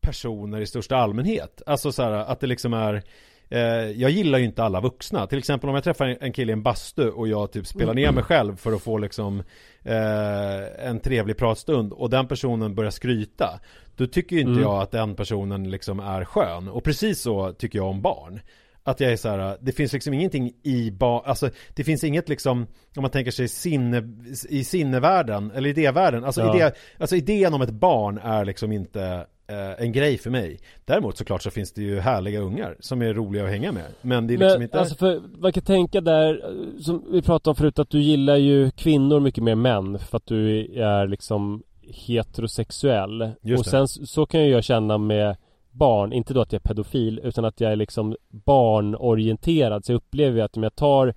personer 0.00 0.60
i 0.60 0.66
största 0.66 0.96
allmänhet 0.96 1.62
Alltså 1.66 1.92
så 1.92 2.02
här 2.02 2.10
att 2.12 2.40
det 2.40 2.46
liksom 2.46 2.72
är 2.74 3.02
eh, 3.50 3.60
jag 3.90 4.10
gillar 4.10 4.38
ju 4.38 4.44
inte 4.44 4.62
alla 4.64 4.80
vuxna. 4.80 5.26
Till 5.26 5.38
exempel 5.38 5.68
om 5.68 5.74
jag 5.74 5.84
träffar 5.84 6.16
en 6.20 6.32
kille 6.32 6.52
i 6.52 6.54
en 6.54 6.62
bastu 6.62 7.08
och 7.10 7.28
jag 7.28 7.52
typ 7.52 7.66
spelar 7.66 7.94
ner 7.94 8.12
mig 8.12 8.24
själv 8.24 8.56
för 8.56 8.72
att 8.72 8.82
få 8.82 8.98
liksom 8.98 9.42
eh, 9.82 10.88
en 10.88 11.00
trevlig 11.00 11.36
pratstund 11.36 11.92
och 11.92 12.10
den 12.10 12.28
personen 12.28 12.74
börjar 12.74 12.90
skryta. 12.90 13.60
Då 13.96 14.06
tycker 14.06 14.36
ju 14.36 14.40
inte 14.42 14.50
Mm. 14.52 14.62
jag 14.62 14.82
att 14.82 14.90
den 14.90 15.14
personen 15.14 15.70
liksom 15.70 16.00
är 16.00 16.24
skön. 16.24 16.68
Och 16.68 16.84
precis 16.84 17.20
så 17.20 17.52
tycker 17.52 17.78
jag 17.78 17.86
om 17.88 18.02
barn. 18.02 18.40
Att 18.88 19.00
jag 19.00 19.12
är 19.12 19.16
så 19.16 19.28
här, 19.28 19.56
det 19.60 19.72
finns 19.72 19.92
liksom 19.92 20.14
ingenting 20.14 20.52
i 20.62 20.90
barn, 20.90 21.22
alltså 21.26 21.50
det 21.74 21.84
finns 21.84 22.04
inget 22.04 22.28
liksom, 22.28 22.66
om 22.96 23.02
man 23.02 23.10
tänker 23.10 23.30
sig 23.30 23.48
sinne, 23.48 24.02
i 24.48 24.64
sinnevärlden, 24.64 25.50
eller 25.54 25.68
idévärlden, 25.70 26.24
alltså, 26.24 26.40
Ja. 26.40 26.56
idé, 26.56 26.70
alltså 26.98 27.16
idén 27.16 27.54
om 27.54 27.62
ett 27.62 27.70
barn 27.70 28.18
är 28.18 28.44
liksom 28.44 28.72
inte 28.72 29.26
eh, 29.48 29.82
en 29.82 29.92
grej 29.92 30.18
för 30.18 30.30
mig. 30.30 30.58
Däremot 30.84 31.16
såklart 31.18 31.42
så 31.42 31.50
finns 31.50 31.72
det 31.72 31.82
ju 31.82 32.00
härliga 32.00 32.40
ungar 32.40 32.76
som 32.80 33.02
är 33.02 33.14
roliga 33.14 33.44
att 33.44 33.50
hänga 33.50 33.72
med. 33.72 33.86
Men 34.02 34.26
det 34.26 34.34
är 34.34 34.38
liksom 34.38 34.52
Men 34.58 34.62
inte... 34.62 34.80
alltså 34.80 34.94
för 34.94 35.22
man 35.38 35.52
kan 35.52 35.62
tänka 35.62 36.00
där, 36.00 36.34
eh, 36.44 36.80
som 36.80 37.04
vi 37.10 37.22
pratade 37.22 37.50
om 37.50 37.56
förut, 37.56 37.78
att 37.78 37.90
du 37.90 38.00
gillar 38.00 38.36
ju 38.36 38.70
kvinnor 38.70 39.20
mycket 39.20 39.44
mer 39.44 39.52
än 39.52 39.62
män 39.62 39.98
för 39.98 40.16
att 40.16 40.26
du 40.26 40.60
är 40.82 41.06
liksom 41.06 41.62
heterosexuell. 41.82 43.30
Just 43.42 43.58
och 43.60 43.64
det. 43.64 43.88
sen 43.88 44.06
så 44.06 44.26
kan 44.26 44.44
ju 44.44 44.50
jag 44.50 44.64
känna 44.64 44.98
med 44.98 45.36
barn, 45.78 46.12
inte 46.12 46.34
då 46.34 46.40
att 46.40 46.52
jag 46.52 46.60
är 46.60 46.68
pedofil, 46.68 47.20
utan 47.24 47.44
att 47.44 47.60
jag 47.60 47.72
är 47.72 47.76
liksom 47.76 48.16
barnorienterad. 48.30 49.84
Så 49.84 49.92
jag 49.92 49.96
upplever 49.96 50.42
att 50.42 50.56
om 50.56 50.62
jag 50.62 50.74
tar 50.74 51.14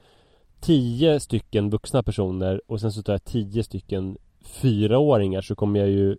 tio 0.60 1.20
stycken 1.20 1.70
vuxna 1.70 2.04
personer 2.04 2.62
och 2.68 2.82
sen 2.82 2.92
så 2.92 3.04
tar 3.04 3.14
jag 3.14 3.24
tio 3.24 3.64
stycken 3.64 4.18
fyraåringar 4.46 5.42
så 5.42 5.56
kommer 5.56 5.80
jag 5.80 5.90
ju 5.90 6.18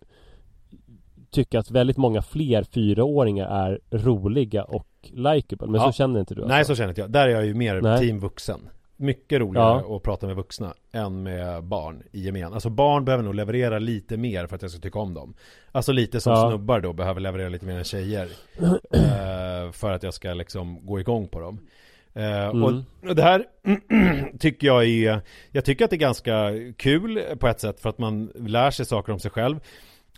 tycka 1.30 1.58
att 1.58 1.70
väldigt 1.70 1.96
många 1.96 2.22
fler 2.22 2.62
fyraåringar 2.62 3.46
är 3.46 3.80
roliga 3.90 4.64
och 4.64 4.86
likeable. 5.12 5.66
Men 5.66 5.80
Ja. 5.80 5.86
så 5.86 5.92
känner 5.92 6.20
inte 6.20 6.34
du 6.34 6.46
Nej 6.46 6.64
så 6.64 6.74
känner 6.74 6.88
inte 6.88 7.00
jag. 7.00 7.10
Där 7.10 7.28
är 7.28 7.32
jag 7.32 7.46
ju 7.46 7.54
mer 7.54 7.80
Nej. 7.80 7.98
team 7.98 8.20
vuxen. 8.20 8.60
Mycket 8.96 9.40
roligare 9.40 9.82
Ja. 9.88 9.96
att 9.96 10.02
prata 10.02 10.26
med 10.26 10.36
vuxna 10.36 10.74
än 10.92 11.22
med 11.22 11.64
barn 11.64 12.02
i 12.12 12.20
gemen. 12.20 12.52
Alltså 12.52 12.70
barn 12.70 13.04
behöver 13.04 13.24
nog 13.24 13.34
leverera 13.34 13.78
lite 13.78 14.16
mer 14.16 14.46
för 14.46 14.56
att 14.56 14.62
jag 14.62 14.70
ska 14.70 14.80
tycka 14.80 14.98
om 14.98 15.14
dem. 15.14 15.34
Alltså 15.72 15.92
lite 15.92 16.20
som 16.20 16.32
Ja. 16.32 16.48
snubbar 16.50 16.80
då 16.80 16.92
behöver 16.92 17.20
leverera 17.20 17.48
lite 17.48 17.66
mer 17.66 17.78
än 17.78 17.84
tjejer. 17.84 18.28
eh, 18.92 19.72
för 19.72 19.92
att 19.92 20.02
jag 20.02 20.14
ska 20.14 20.34
liksom 20.34 20.86
gå 20.86 21.00
igång 21.00 21.28
på 21.28 21.40
dem. 21.40 21.58
Eh, 22.14 22.46
Mm. 22.48 22.62
och, 22.62 23.16
det 23.16 23.22
här 23.22 23.44
tycker 24.38 24.66
jag 24.66 24.84
är, 24.84 25.20
jag 25.50 25.64
tycker 25.64 25.84
att 25.84 25.90
det 25.90 25.96
är 25.96 25.98
ganska 25.98 26.50
kul 26.76 27.22
på 27.40 27.48
ett 27.48 27.60
sätt 27.60 27.80
för 27.80 27.88
att 27.88 27.98
man 27.98 28.32
lär 28.34 28.70
sig 28.70 28.86
saker 28.86 29.12
om 29.12 29.18
sig 29.18 29.30
själv. 29.30 29.60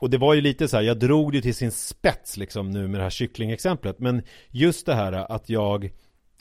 Och 0.00 0.10
det 0.10 0.18
var 0.18 0.34
ju 0.34 0.40
lite 0.40 0.68
så 0.68 0.76
här, 0.76 0.84
jag 0.84 0.98
drog 0.98 1.32
det 1.32 1.42
till 1.42 1.54
sin 1.54 1.70
spets 1.72 2.36
liksom 2.36 2.70
nu 2.70 2.88
med 2.88 3.00
det 3.00 3.04
här 3.04 3.10
kycklingexemplet. 3.10 3.98
Men 3.98 4.22
just 4.50 4.86
det 4.86 4.94
här 4.94 5.12
att 5.12 5.48
jag 5.48 5.90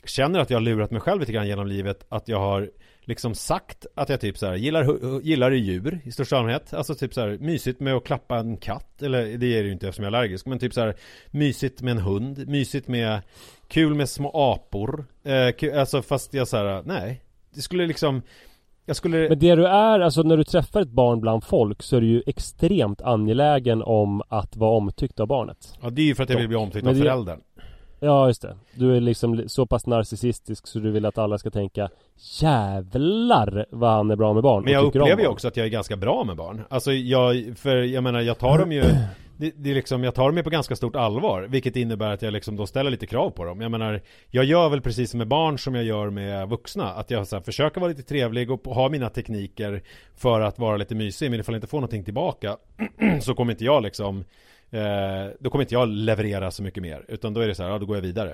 känner 0.08 0.40
att 0.40 0.50
jag 0.50 0.56
har 0.56 0.62
lurat 0.62 0.90
mig 0.90 1.00
själv 1.00 1.20
lite 1.20 1.32
grann 1.32 1.46
genom 1.48 1.66
livet. 1.66 2.06
Att 2.08 2.28
jag 2.28 2.38
har 2.40 2.70
liksom 3.06 3.34
sagt 3.34 3.86
att 3.94 4.08
jag 4.08 4.20
typ 4.20 4.38
så 4.38 4.46
här 4.46 4.54
gillar, 4.54 5.20
gillar 5.22 5.50
djur 5.50 6.00
i 6.04 6.12
största 6.12 6.36
allmänhet. 6.36 6.74
Alltså 6.74 6.94
typ 6.94 7.14
så 7.14 7.20
här 7.20 7.38
mysigt 7.40 7.80
med 7.80 7.94
att 7.94 8.04
klappa 8.04 8.38
en 8.38 8.56
katt. 8.56 9.02
Eller 9.02 9.24
det 9.24 9.32
är 9.58 9.62
det 9.62 9.66
ju 9.66 9.72
inte 9.72 9.88
eftersom 9.88 10.04
jag 10.04 10.12
är 10.12 10.16
allergisk. 10.16 10.46
Men 10.46 10.58
typ 10.58 10.74
så 10.74 10.80
här 10.80 10.94
mysigt 11.30 11.82
med 11.82 11.90
en 11.90 11.98
hund. 12.02 12.48
Mysigt 12.48 12.88
med, 12.88 13.20
kul 13.68 13.94
med 13.94 14.08
små 14.08 14.30
apor. 14.54 15.04
Eh, 15.24 15.30
ku- 15.30 15.78
alltså 15.80 16.02
fast 16.02 16.34
jag 16.34 16.48
så 16.48 16.56
här, 16.56 16.82
nej. 16.86 17.20
Det 17.54 17.60
skulle 17.60 17.86
liksom, 17.86 18.22
jag 18.86 18.96
skulle... 18.96 19.28
Men 19.28 19.38
det 19.38 19.54
du 19.54 19.66
är, 19.66 20.00
alltså 20.00 20.22
när 20.22 20.36
du 20.36 20.44
träffar 20.44 20.80
ett 20.80 20.88
barn 20.90 21.20
bland 21.20 21.44
folk 21.44 21.82
så 21.82 21.96
är 21.96 22.00
du 22.00 22.06
ju 22.06 22.22
extremt 22.26 23.02
angelägen 23.02 23.82
om 23.82 24.22
att 24.28 24.56
vara 24.56 24.76
omtyckt 24.76 25.20
av 25.20 25.26
barnet. 25.26 25.78
Ja 25.82 25.90
det 25.90 26.02
är 26.02 26.06
ju 26.06 26.14
för 26.14 26.22
att 26.22 26.30
jag 26.30 26.38
vill 26.38 26.48
bli 26.48 26.56
omtyckt 26.56 26.84
Men 26.84 26.88
av 26.90 26.94
det- 26.94 27.00
föräldern. 27.02 27.40
Ja, 28.04 28.26
just 28.26 28.42
det. 28.42 28.56
Du 28.74 28.96
är 28.96 29.00
liksom 29.00 29.34
li- 29.34 29.48
så 29.48 29.66
pass 29.66 29.86
narcissistisk 29.86 30.66
så 30.66 30.78
du 30.78 30.90
vill 30.90 31.06
att 31.06 31.18
alla 31.18 31.38
ska 31.38 31.50
tänka 31.50 31.88
Jävlar 32.40 33.66
vad 33.70 33.90
han 33.90 34.10
är 34.10 34.16
bra 34.16 34.32
med 34.32 34.42
barn 34.42 34.64
Men 34.64 34.72
jag 34.72 34.84
upplever 34.84 35.08
ju 35.10 35.16
barn." 35.16 35.26
också 35.26 35.48
att 35.48 35.56
jag 35.56 35.66
är 35.66 35.70
ganska 35.70 35.96
bra 35.96 36.24
med 36.24 36.36
barn. 36.36 36.62
Alltså 36.70 36.92
jag, 36.92 37.44
för 37.56 37.76
jag 37.76 38.04
menar 38.04 38.20
jag 38.20 38.38
tar 38.38 38.58
dem 38.58 38.72
ju 38.72 38.82
det, 39.36 39.52
det 39.56 39.70
är 39.70 39.74
liksom, 39.74 40.04
jag 40.04 40.14
tar 40.14 40.26
dem 40.26 40.36
ju 40.36 40.42
på 40.42 40.50
ganska 40.50 40.76
stort 40.76 40.96
allvar 40.96 41.42
Vilket 41.42 41.76
innebär 41.76 42.10
att 42.12 42.22
jag 42.22 42.32
liksom 42.32 42.56
då 42.56 42.66
ställer 42.66 42.90
lite 42.90 43.06
krav 43.06 43.30
på 43.30 43.44
dem 43.44 43.60
Jag 43.60 43.70
menar, 43.70 44.00
jag 44.30 44.44
gör 44.44 44.68
väl 44.68 44.80
precis 44.80 45.14
med 45.14 45.28
barn 45.28 45.58
som 45.58 45.74
jag 45.74 45.84
gör 45.84 46.10
med 46.10 46.48
vuxna 46.48 46.84
Att 46.90 47.10
jag 47.10 47.26
så 47.26 47.36
här, 47.36 47.42
försöker 47.42 47.80
vara 47.80 47.88
lite 47.88 48.02
trevlig 48.02 48.50
och 48.50 48.60
ha 48.64 48.88
mina 48.88 49.08
tekniker 49.10 49.82
För 50.16 50.40
att 50.40 50.58
vara 50.58 50.76
lite 50.76 50.94
mysig, 50.94 51.30
men 51.30 51.40
ifall 51.40 51.54
jag 51.54 51.58
inte 51.58 51.66
får 51.66 51.78
någonting 51.78 52.04
tillbaka 52.04 52.56
Så 53.22 53.34
kommer 53.34 53.52
inte 53.52 53.64
jag 53.64 53.82
liksom 53.82 54.24
eh, 54.70 54.80
Då 55.40 55.50
kommer 55.50 55.64
inte 55.64 55.74
jag 55.74 55.88
leverera 55.88 56.50
så 56.50 56.62
mycket 56.62 56.82
mer 56.82 57.04
Utan 57.08 57.34
då 57.34 57.40
är 57.40 57.48
det 57.48 57.54
så 57.54 57.62
här, 57.62 57.70
ja 57.70 57.78
då 57.78 57.86
går 57.86 57.96
jag 57.96 58.02
vidare 58.02 58.30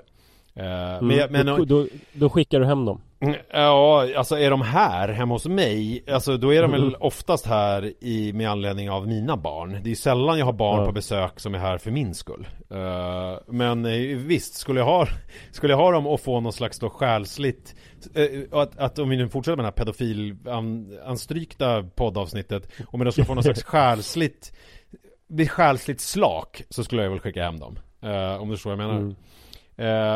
eh, 0.55 0.65
Mm, 0.65 1.07
Men, 1.07 1.17
jag- 1.17 1.31
men 1.31 1.47
då, 1.47 1.65
då, 1.65 1.87
då 2.13 2.31
skickar 2.31 2.61
du 2.61 2.67
hem 2.67 2.85
dem 2.85 3.01
Mm, 3.23 3.37
Ja, 3.53 4.09
alltså 4.17 4.39
är 4.39 4.51
de 4.51 4.63
här 4.63 5.09
hemma 5.09 5.35
hos 5.35 5.47
mig, 5.47 6.05
alltså 6.11 6.37
då 6.37 6.55
är 6.55 6.63
de 6.63 6.75
Mm. 6.75 6.81
väl 6.83 6.97
oftast 7.01 7.47
här 7.47 7.93
i, 8.05 8.33
med 8.33 8.51
anledning 8.51 8.91
av 8.91 9.09
mina 9.09 9.37
barn. 9.37 9.71
Det 9.73 9.79
är 9.79 9.91
ju 9.91 9.95
sällan 9.97 10.39
jag 10.39 10.47
har 10.47 10.53
barn 10.53 10.81
Ja. 10.81 10.87
på 10.87 10.93
besök 10.93 11.41
som 11.41 11.55
är 11.55 11.59
här 11.59 11.79
för 11.79 11.91
min 11.91 12.15
skull. 12.15 12.49
Eh, 12.71 13.39
men 13.47 13.83
visst, 14.27 14.55
skulle 14.55 14.81
jag 14.81 14.85
ha, 14.87 15.07
skulle 15.53 15.73
jag 15.73 15.79
ha 15.79 15.91
dem 15.93 16.07
och 16.07 16.21
få 16.21 16.41
någon 16.41 16.53
slags 16.53 16.79
då 16.79 16.91
själsligt, 16.91 17.75
att, 18.53 18.79
att 18.79 18.99
om 18.99 19.09
vi 19.09 19.17
nu 19.17 19.29
fortsätter 19.29 19.57
med 19.57 19.65
det 19.65 19.69
här 19.69 19.73
pedofilanstrykta 19.85 21.83
poddavsnittet, 21.83 22.69
om 22.87 23.01
jag 23.01 23.07
då 23.07 23.13
skulle 23.13 23.25
få 23.27 23.35
någon 23.35 23.45
slags 23.45 23.63
själsligt, 23.65 24.53
bli 25.31 25.49
själsligt 25.49 26.01
slak, 26.01 26.63
så 26.71 26.85
skulle 26.85 27.03
jag 27.03 27.11
väl 27.11 27.21
skicka 27.21 27.45
hem 27.45 27.59
dem. 27.59 27.79
Eh, 28.03 28.35
om 28.43 28.49
du 28.49 28.57
förstår 28.57 28.77
vad 28.77 28.85
jag 28.85 28.89
menar. 28.89 29.01
Mm. 29.01 29.17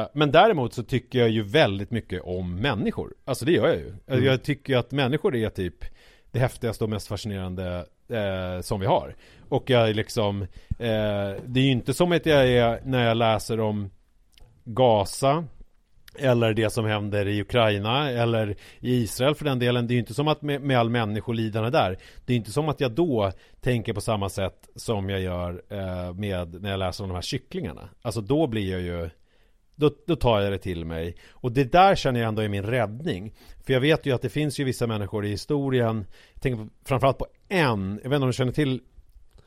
Eh, 0.00 0.08
Men 0.14 0.32
däremot 0.32 0.74
så 0.74 0.82
tycker 0.82 1.18
jag 1.18 1.28
ju 1.28 1.42
väldigt 1.42 1.90
mycket 1.90 2.22
om 2.22 2.56
människor. 2.56 3.14
Alltså 3.24 3.44
det 3.44 3.52
gör 3.52 3.66
jag 3.66 3.76
ju. 3.76 3.92
Mm. 4.06 4.24
Jag 4.24 4.42
tycker 4.42 4.76
att 4.76 4.90
människor 4.90 5.36
är 5.36 5.48
typ 5.48 5.84
det 6.30 6.38
häftigaste 6.38 6.84
och 6.84 6.90
mest 6.90 7.06
fascinerande 7.08 7.86
eh, 8.08 8.60
som 8.60 8.80
vi 8.80 8.86
har. 8.86 9.14
Och 9.48 9.70
jag 9.70 9.88
är 9.88 9.94
liksom, 9.94 10.42
eh, 10.42 10.48
det 11.46 11.60
är 11.60 11.64
ju 11.64 11.70
inte 11.70 11.94
som 11.94 12.12
att 12.12 12.26
jag 12.26 12.48
är 12.48 12.80
när 12.84 13.06
jag 13.06 13.16
läser 13.16 13.60
om 13.60 13.90
Gaza 14.64 15.44
eller 16.18 16.54
det 16.54 16.70
som 16.70 16.84
händer 16.84 17.28
i 17.28 17.40
Ukraina 17.40 18.10
eller 18.10 18.56
i 18.80 18.94
Israel 19.02 19.34
för 19.34 19.44
den 19.44 19.58
delen. 19.58 19.86
Det 19.86 19.92
är 19.92 19.94
ju 19.94 20.00
inte 20.00 20.14
som 20.14 20.28
att 20.28 20.42
med, 20.42 20.62
med 20.62 20.78
all 20.78 20.90
människolidande 20.90 21.70
där. 21.70 21.98
Det 22.26 22.32
är 22.32 22.36
inte 22.36 22.52
som 22.52 22.68
att 22.68 22.80
jag 22.80 22.92
då 22.92 23.32
tänker 23.60 23.92
på 23.92 24.00
samma 24.00 24.28
sätt 24.28 24.68
som 24.76 25.10
jag 25.10 25.20
gör 25.20 25.62
eh, 25.68 26.14
med 26.14 26.62
när 26.62 26.70
jag 26.70 26.78
läser 26.78 27.04
om 27.04 27.10
de 27.10 27.14
här 27.14 27.22
kycklingarna. 27.22 27.88
Alltså 28.02 28.20
då 28.20 28.46
blir 28.46 28.70
jag 28.70 28.80
ju 28.80 29.10
då, 29.76 29.90
då 30.06 30.16
tar 30.16 30.40
jag 30.40 30.52
det 30.52 30.58
till 30.58 30.84
mig. 30.84 31.16
Och 31.30 31.52
det 31.52 31.72
där 31.72 31.94
känner 31.94 32.20
jag 32.20 32.28
ändå 32.28 32.42
är 32.42 32.48
min 32.48 32.62
räddning. 32.62 33.34
För 33.66 33.72
jag 33.72 33.80
vet 33.80 34.06
ju 34.06 34.12
att 34.12 34.22
det 34.22 34.28
finns 34.28 34.60
ju 34.60 34.64
vissa 34.64 34.86
människor 34.86 35.24
i 35.24 35.28
historien. 35.28 36.06
Jag 36.34 36.42
tänker 36.42 36.68
framförallt 36.84 37.18
på 37.18 37.26
en. 37.48 38.00
Jag 38.02 38.10
vet 38.10 38.16
inte 38.16 38.24
om 38.24 38.26
du 38.26 38.32
känner 38.32 38.52
till 38.52 38.80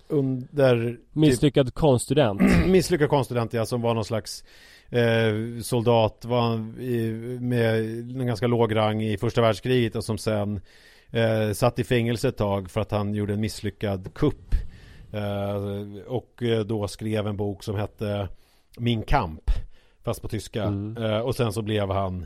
under 0.10 0.92
typ, 0.92 1.00
Misslyckad 1.14 1.74
konststudent 1.74 2.42
misslyckad 2.68 3.10
konststudent 3.10 3.54
ja, 3.54 3.66
som 3.66 3.82
var 3.82 3.94
någon 3.94 4.06
slags 4.06 4.44
eh, 4.90 5.62
soldat 5.64 6.26
var 6.26 6.80
i, 6.82 7.12
med 7.42 7.76
en 8.20 8.28
ganska 8.28 8.48
låg 8.48 8.76
rang 8.76 9.04
i 9.04 9.18
första 9.18 9.42
världskriget 9.42 9.96
och 9.96 10.04
som 10.04 10.18
sen 10.18 10.62
eh, 11.10 11.52
satt 11.54 11.80
i 11.80 11.84
fängelse 11.84 12.28
ett 12.28 12.38
tag 12.38 12.72
för 12.72 12.82
att 12.82 12.92
han 12.92 13.14
gjorde 13.14 13.34
en 13.34 13.42
misslyckad 13.42 14.14
kupp. 14.14 14.56
Eh, 15.12 15.56
och 16.08 16.44
eh, 16.44 16.60
då 16.60 16.88
skrev 16.88 17.28
en 17.28 17.38
bok 17.38 17.64
som 17.64 17.76
hette 17.76 18.28
Min 18.78 19.02
kamp. 19.02 19.52
Fast 20.04 20.22
på 20.22 20.28
tyska. 20.28 20.64
Mm. 20.64 21.04
Eh, 21.04 21.20
och 21.20 21.36
sen 21.36 21.54
så 21.54 21.62
blev 21.62 21.92
han 21.92 22.26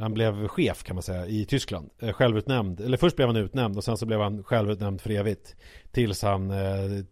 han 0.00 0.14
blev 0.14 0.48
chef 0.48 0.82
kan 0.82 0.96
man 0.96 1.02
säga 1.02 1.26
i 1.26 1.44
Tyskland. 1.44 1.90
Eh, 2.02 2.12
självutnämnd. 2.12 2.80
Eller 2.80 2.96
först 2.96 3.16
blev 3.16 3.28
han 3.28 3.36
utnämnd 3.36 3.76
och 3.76 3.84
sen 3.84 3.96
så 3.96 4.06
blev 4.06 4.20
han 4.20 4.42
självutnämnd 4.44 5.00
för 5.00 5.10
evigt. 5.10 5.56
Tills 5.92 6.22
han 6.22 6.50
eh, 6.50 6.56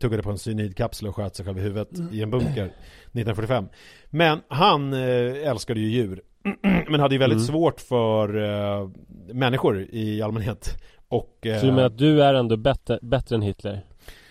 tuggade 0.00 0.22
på 0.22 0.30
en 0.30 0.38
cyanidkapsel 0.38 1.08
och 1.08 1.16
sköt 1.16 1.36
sig 1.36 1.44
själv 1.46 1.58
i 1.58 1.60
huvudet 1.60 1.88
i 2.12 2.22
en 2.22 2.30
bunker 2.30 2.64
1945. 2.64 3.68
Men 4.10 4.40
han 4.48 4.92
eh, 4.92 5.48
älskade 5.50 5.80
ju 5.80 5.88
djur. 5.88 6.22
Men 6.90 7.00
hade 7.00 7.14
ju 7.14 7.18
väldigt 7.18 7.36
Mm. 7.38 7.46
svårt 7.46 7.80
för 7.80 8.36
eh, 8.82 8.88
människor 9.34 9.86
i 9.90 10.22
allmänhet. 10.22 10.76
Och, 11.08 11.46
eh, 11.46 11.60
Så 11.60 11.66
du 11.66 11.72
menar 11.72 11.86
att 11.86 11.98
du 11.98 12.22
är 12.22 12.34
ändå 12.34 12.56
bättre, 12.56 12.98
bättre 13.02 13.36
än 13.36 13.42
Hitler? 13.42 13.84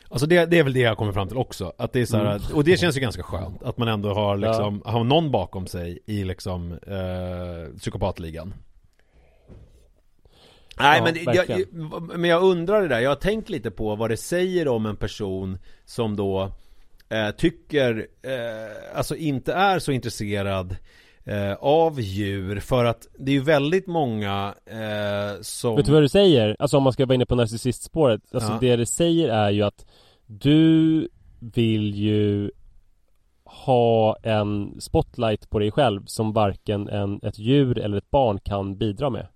Alltså 0.10 0.28
det, 0.28 0.46
det 0.46 0.60
är 0.60 0.64
väl 0.64 0.74
det 0.74 0.80
jag 0.80 0.98
kommer 0.98 1.12
fram 1.12 1.28
till 1.28 1.38
också. 1.38 1.74
Att 1.78 1.94
det 1.94 2.02
är 2.02 2.06
så 2.06 2.18
här, 2.18 2.26
att- 2.26 2.52
och 2.52 2.64
det 2.64 2.78
känns 2.78 2.98
ju 2.98 3.02
ganska 3.02 3.24
skönt. 3.24 3.64
Att 3.64 3.78
man 3.78 3.88
ändå 3.88 4.14
har 4.14 4.38
liksom, 4.38 4.82
har 4.86 5.04
någon 5.04 5.32
bakom 5.32 5.68
sig 5.68 6.00
i 6.06 6.24
liksom 6.24 6.72
eh, 6.72 7.78
psykopatligan. 7.80 8.54
Nej 10.80 10.98
Ja, 10.98 11.04
men, 11.04 11.26
verkligen. 11.36 11.60
jag- 11.92 12.20
men 12.20 12.30
jag 12.30 12.44
undrar 12.44 12.82
det 12.82 12.88
där, 12.88 13.00
jag 13.00 13.10
har 13.10 13.16
tänkt 13.16 13.50
lite 13.50 13.72
på 13.72 13.96
vad 13.96 14.10
det 14.10 14.18
säger 14.18 14.68
om 14.68 14.86
en 14.86 14.96
person 14.96 15.58
som 15.86 16.16
då 16.16 16.52
eh, 17.10 17.30
tycker, 17.38 18.08
eh, 18.22 18.98
alltså 18.98 19.16
inte 19.16 19.54
är 19.54 19.80
så 19.80 19.92
intresserad 19.92 20.76
eh, 21.28 21.54
av 21.60 22.02
djur 22.02 22.60
för 22.60 22.86
att 22.86 23.08
det 23.20 23.32
är 23.32 23.34
ju 23.34 23.44
väldigt 23.44 23.88
många 23.88 24.54
eh, 24.66 25.42
som 25.42 25.76
Vet 25.76 25.86
du 25.86 25.92
vad 25.92 26.02
du 26.04 26.10
säger? 26.10 26.56
Alltså 26.60 26.78
om 26.78 26.84
man 26.84 26.94
ska 26.94 27.06
vara 27.06 27.16
inne 27.16 27.26
på 27.26 27.36
narcissistspåret 27.36 28.22
Alltså 28.34 28.52
Ja. 28.52 28.58
det 28.62 28.76
det 28.76 28.86
säger 28.86 29.30
är 29.30 29.50
ju 29.52 29.62
att 29.64 29.86
Du 30.26 31.08
vill 31.40 31.96
ju 31.96 32.52
Ha 33.66 34.18
en 34.24 34.82
spotlight 34.82 35.50
på 35.50 35.60
dig 35.60 35.72
själv 35.72 36.06
som 36.06 36.34
varken 36.34 36.90
en, 36.90 37.20
ett 37.24 37.40
djur 37.40 37.78
eller 37.80 37.98
ett 37.98 38.10
barn 38.10 38.40
kan 38.40 38.78
bidra 38.78 39.10
med 39.10 39.28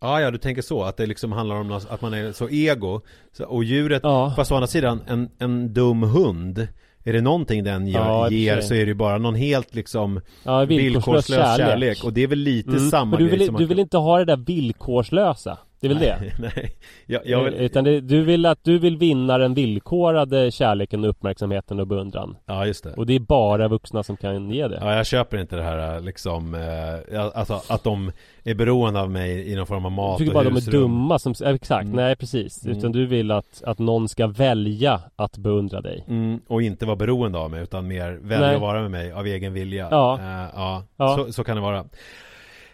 Ja, 0.00 0.20
ja, 0.20 0.30
du 0.30 0.38
tänker 0.38 0.62
så, 0.62 0.82
att 0.82 0.96
det 0.96 1.06
liksom 1.06 1.32
handlar 1.32 1.56
om 1.56 1.72
att 1.72 2.00
man 2.02 2.14
är 2.14 2.32
så 2.32 2.48
ego 2.48 3.00
Och 3.46 3.64
djuret, 3.64 4.00
Ja. 4.04 4.32
fast 4.36 4.52
å 4.52 4.54
andra 4.54 4.66
sidan, 4.66 5.00
en, 5.06 5.30
en 5.38 5.72
dum 5.74 6.02
hund 6.02 6.68
Är 7.04 7.12
det 7.12 7.20
någonting 7.20 7.64
den 7.64 7.86
gör, 7.86 8.00
Ja, 8.00 8.30
ger 8.30 8.60
så 8.60 8.74
är 8.74 8.78
det 8.78 8.88
ju 8.88 8.94
bara 8.94 9.18
någon 9.18 9.34
helt 9.34 9.74
liksom 9.74 10.20
Ja, 10.44 10.64
villkorslös 10.64 11.56
kärlek. 11.56 12.04
Och 12.04 12.12
det 12.12 12.22
är 12.22 12.26
väl 12.26 12.38
lite 12.38 12.70
Mm, 12.70 12.90
samma 12.90 13.10
Men 13.10 13.18
du 13.18 13.28
grej 13.28 13.38
vill, 13.38 13.46
som 13.46 13.56
du 13.56 13.66
vill 13.66 13.78
inte 13.78 13.96
ha 13.98 14.18
det 14.18 14.24
där 14.24 14.36
villkorslösa 14.36 15.58
Det 15.82 15.88
är 15.88 15.94
väl 15.94 15.98
det? 15.98 16.16
Nej, 16.20 16.34
nej. 16.56 16.72
Jag, 17.06 17.22
jag 17.26 17.44
vill... 17.44 17.54
Utan 17.54 17.84
det, 17.84 18.00
du 18.00 18.22
vill 18.24 18.46
att 18.46 18.58
du 18.64 18.78
vill 18.78 18.96
vinna 18.96 19.38
den 19.38 19.54
villkorade 19.54 20.50
kärleken 20.50 21.04
och 21.04 21.10
uppmärksamheten 21.10 21.80
och 21.80 21.86
beundran 21.86 22.36
Ja, 22.46 22.66
just 22.66 22.84
det 22.84 22.92
Och 22.94 23.06
det 23.06 23.14
är 23.14 23.20
bara 23.20 23.68
vuxna 23.68 24.02
som 24.02 24.16
kan 24.16 24.50
ge 24.50 24.68
det 24.68 24.78
Ja, 24.80 24.96
jag 24.96 25.06
köper 25.06 25.38
inte 25.38 25.56
det 25.56 25.62
här 25.62 26.00
liksom, 26.00 26.54
eh, 26.54 27.20
alltså 27.34 27.60
att 27.68 27.84
de 27.84 28.12
är 28.44 28.54
beroende 28.54 29.00
av 29.00 29.10
mig 29.10 29.52
i 29.52 29.56
någon 29.56 29.66
form 29.66 29.84
av 29.84 29.92
mat 29.92 30.10
Jag 30.10 30.18
tycker 30.18 30.30
och 30.30 30.34
bara 30.34 30.44
de 30.44 30.50
är 30.50 30.54
husrum. 30.54 30.80
dumma 30.82 31.18
som, 31.18 31.34
exakt, 31.46 31.84
Mm. 31.84 31.96
nej 31.96 32.16
precis 32.16 32.64
Mm. 32.64 32.78
Utan 32.78 32.92
du 32.92 33.06
vill 33.06 33.30
att, 33.30 33.62
att 33.66 33.78
någon 33.78 34.08
ska 34.08 34.26
välja 34.26 35.00
att 35.16 35.36
beundra 35.38 35.80
dig 35.80 36.04
Mm, 36.08 36.40
och 36.48 36.62
inte 36.62 36.86
vara 36.86 36.96
beroende 36.96 37.38
av 37.38 37.50
mig 37.50 37.62
utan 37.62 37.86
mer 37.86 38.12
välja 38.22 38.46
Nej. 38.46 38.54
att 38.54 38.60
vara 38.60 38.80
med 38.82 38.90
mig 38.90 39.12
av 39.12 39.26
egen 39.26 39.52
vilja 39.52 39.88
Ja. 39.90 40.18
Eh, 40.18 40.48
ja, 40.54 40.82
Ja. 40.96 41.16
Så, 41.16 41.32
så 41.32 41.44
kan 41.44 41.56
det 41.56 41.62
vara 41.62 41.84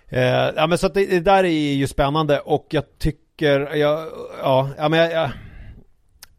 eh, 0.08 0.22
Ja 0.56 0.66
men 0.66 0.78
så 0.78 0.86
att 0.86 0.94
det, 0.94 1.06
det 1.06 1.20
där 1.20 1.44
är 1.44 1.72
ju 1.74 1.86
spännande 1.86 2.40
och 2.40 2.66
jag 2.70 2.98
tycker, 2.98 3.74
jag, 3.76 4.06
ja, 4.42 4.68
ja 4.78 4.88
men 4.88 4.98
jag, 5.00 5.12
jag 5.12 5.30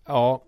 Ja 0.07 0.43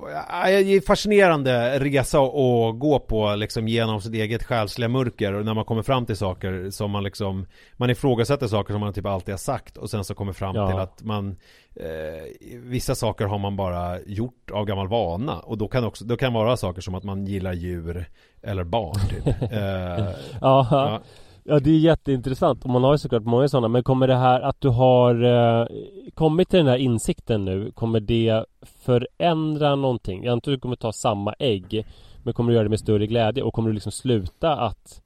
Ja, 0.00 0.46
det 0.46 0.74
är 0.74 0.80
fascinerande 0.80 1.78
resa 1.78 2.18
att 2.18 2.78
gå 2.78 2.98
på 3.08 3.34
liksom 3.34 3.68
genom 3.68 4.00
sitt 4.00 4.14
eget 4.14 4.42
själsliga 4.44 4.88
mörker 4.88 5.32
och 5.32 5.44
när 5.44 5.54
man 5.54 5.64
kommer 5.64 5.82
fram 5.82 6.06
till 6.06 6.16
saker 6.16 6.70
som 6.70 6.90
man 6.90 7.04
liksom 7.04 7.46
Man 7.76 7.90
ifrågasätter 7.90 8.46
saker 8.46 8.74
som 8.74 8.80
man 8.80 8.92
typ 8.92 9.06
alltid 9.06 9.32
har 9.32 9.38
sagt 9.38 9.76
och 9.76 9.90
sen 9.90 10.04
så 10.04 10.14
kommer 10.14 10.32
fram 10.32 10.56
Ja. 10.56 10.68
till 10.70 10.78
att 10.78 11.02
man 11.02 11.36
eh, 11.76 12.56
Vissa 12.58 12.94
saker 12.94 13.24
har 13.24 13.38
man 13.38 13.56
bara 13.56 14.00
gjort 14.00 14.50
av 14.52 14.64
gammal 14.64 14.88
vana 14.88 15.38
och 15.38 15.58
då 15.58 15.68
kan 15.68 15.84
också, 15.84 16.04
då 16.04 16.16
kan 16.16 16.32
vara 16.32 16.56
saker 16.56 16.80
som 16.80 16.94
att 16.94 17.04
man 17.04 17.26
gillar 17.26 17.52
djur 17.52 18.06
eller 18.42 18.64
barn 18.64 18.98
typ. 19.08 19.26
Eh, 19.52 20.08
Ja, 20.40 21.00
ja. 21.48 21.60
det 21.60 21.70
är 21.70 21.78
jätteintressant 21.78 22.64
och 22.64 22.70
man 22.70 22.84
har 22.84 22.94
ju 22.94 22.98
såklart 22.98 23.24
många 23.24 23.48
sådana 23.48 23.68
Men 23.68 23.82
kommer 23.82 24.08
det 24.08 24.16
här 24.16 24.40
att 24.40 24.60
du 24.60 24.68
har 24.68 25.24
eh, 25.24 25.66
kommit 26.14 26.48
till 26.48 26.58
den 26.58 26.68
här 26.68 26.76
insikten 26.76 27.44
nu 27.44 27.70
Kommer 27.74 28.00
det 28.00 28.44
förändra 28.84 29.76
någonting? 29.76 30.24
Jag 30.24 30.32
antar 30.32 30.52
att 30.52 30.56
du 30.56 30.60
kommer 30.60 30.76
ta 30.76 30.92
samma 30.92 31.34
ägg 31.38 31.86
Men 32.22 32.34
kommer 32.34 32.50
du 32.50 32.54
göra 32.54 32.64
det 32.64 32.70
med 32.70 32.80
större 32.80 33.06
glädje 33.06 33.42
och 33.42 33.54
kommer 33.54 33.68
du 33.68 33.74
liksom 33.74 33.92
sluta 33.92 34.56
att 34.56 35.02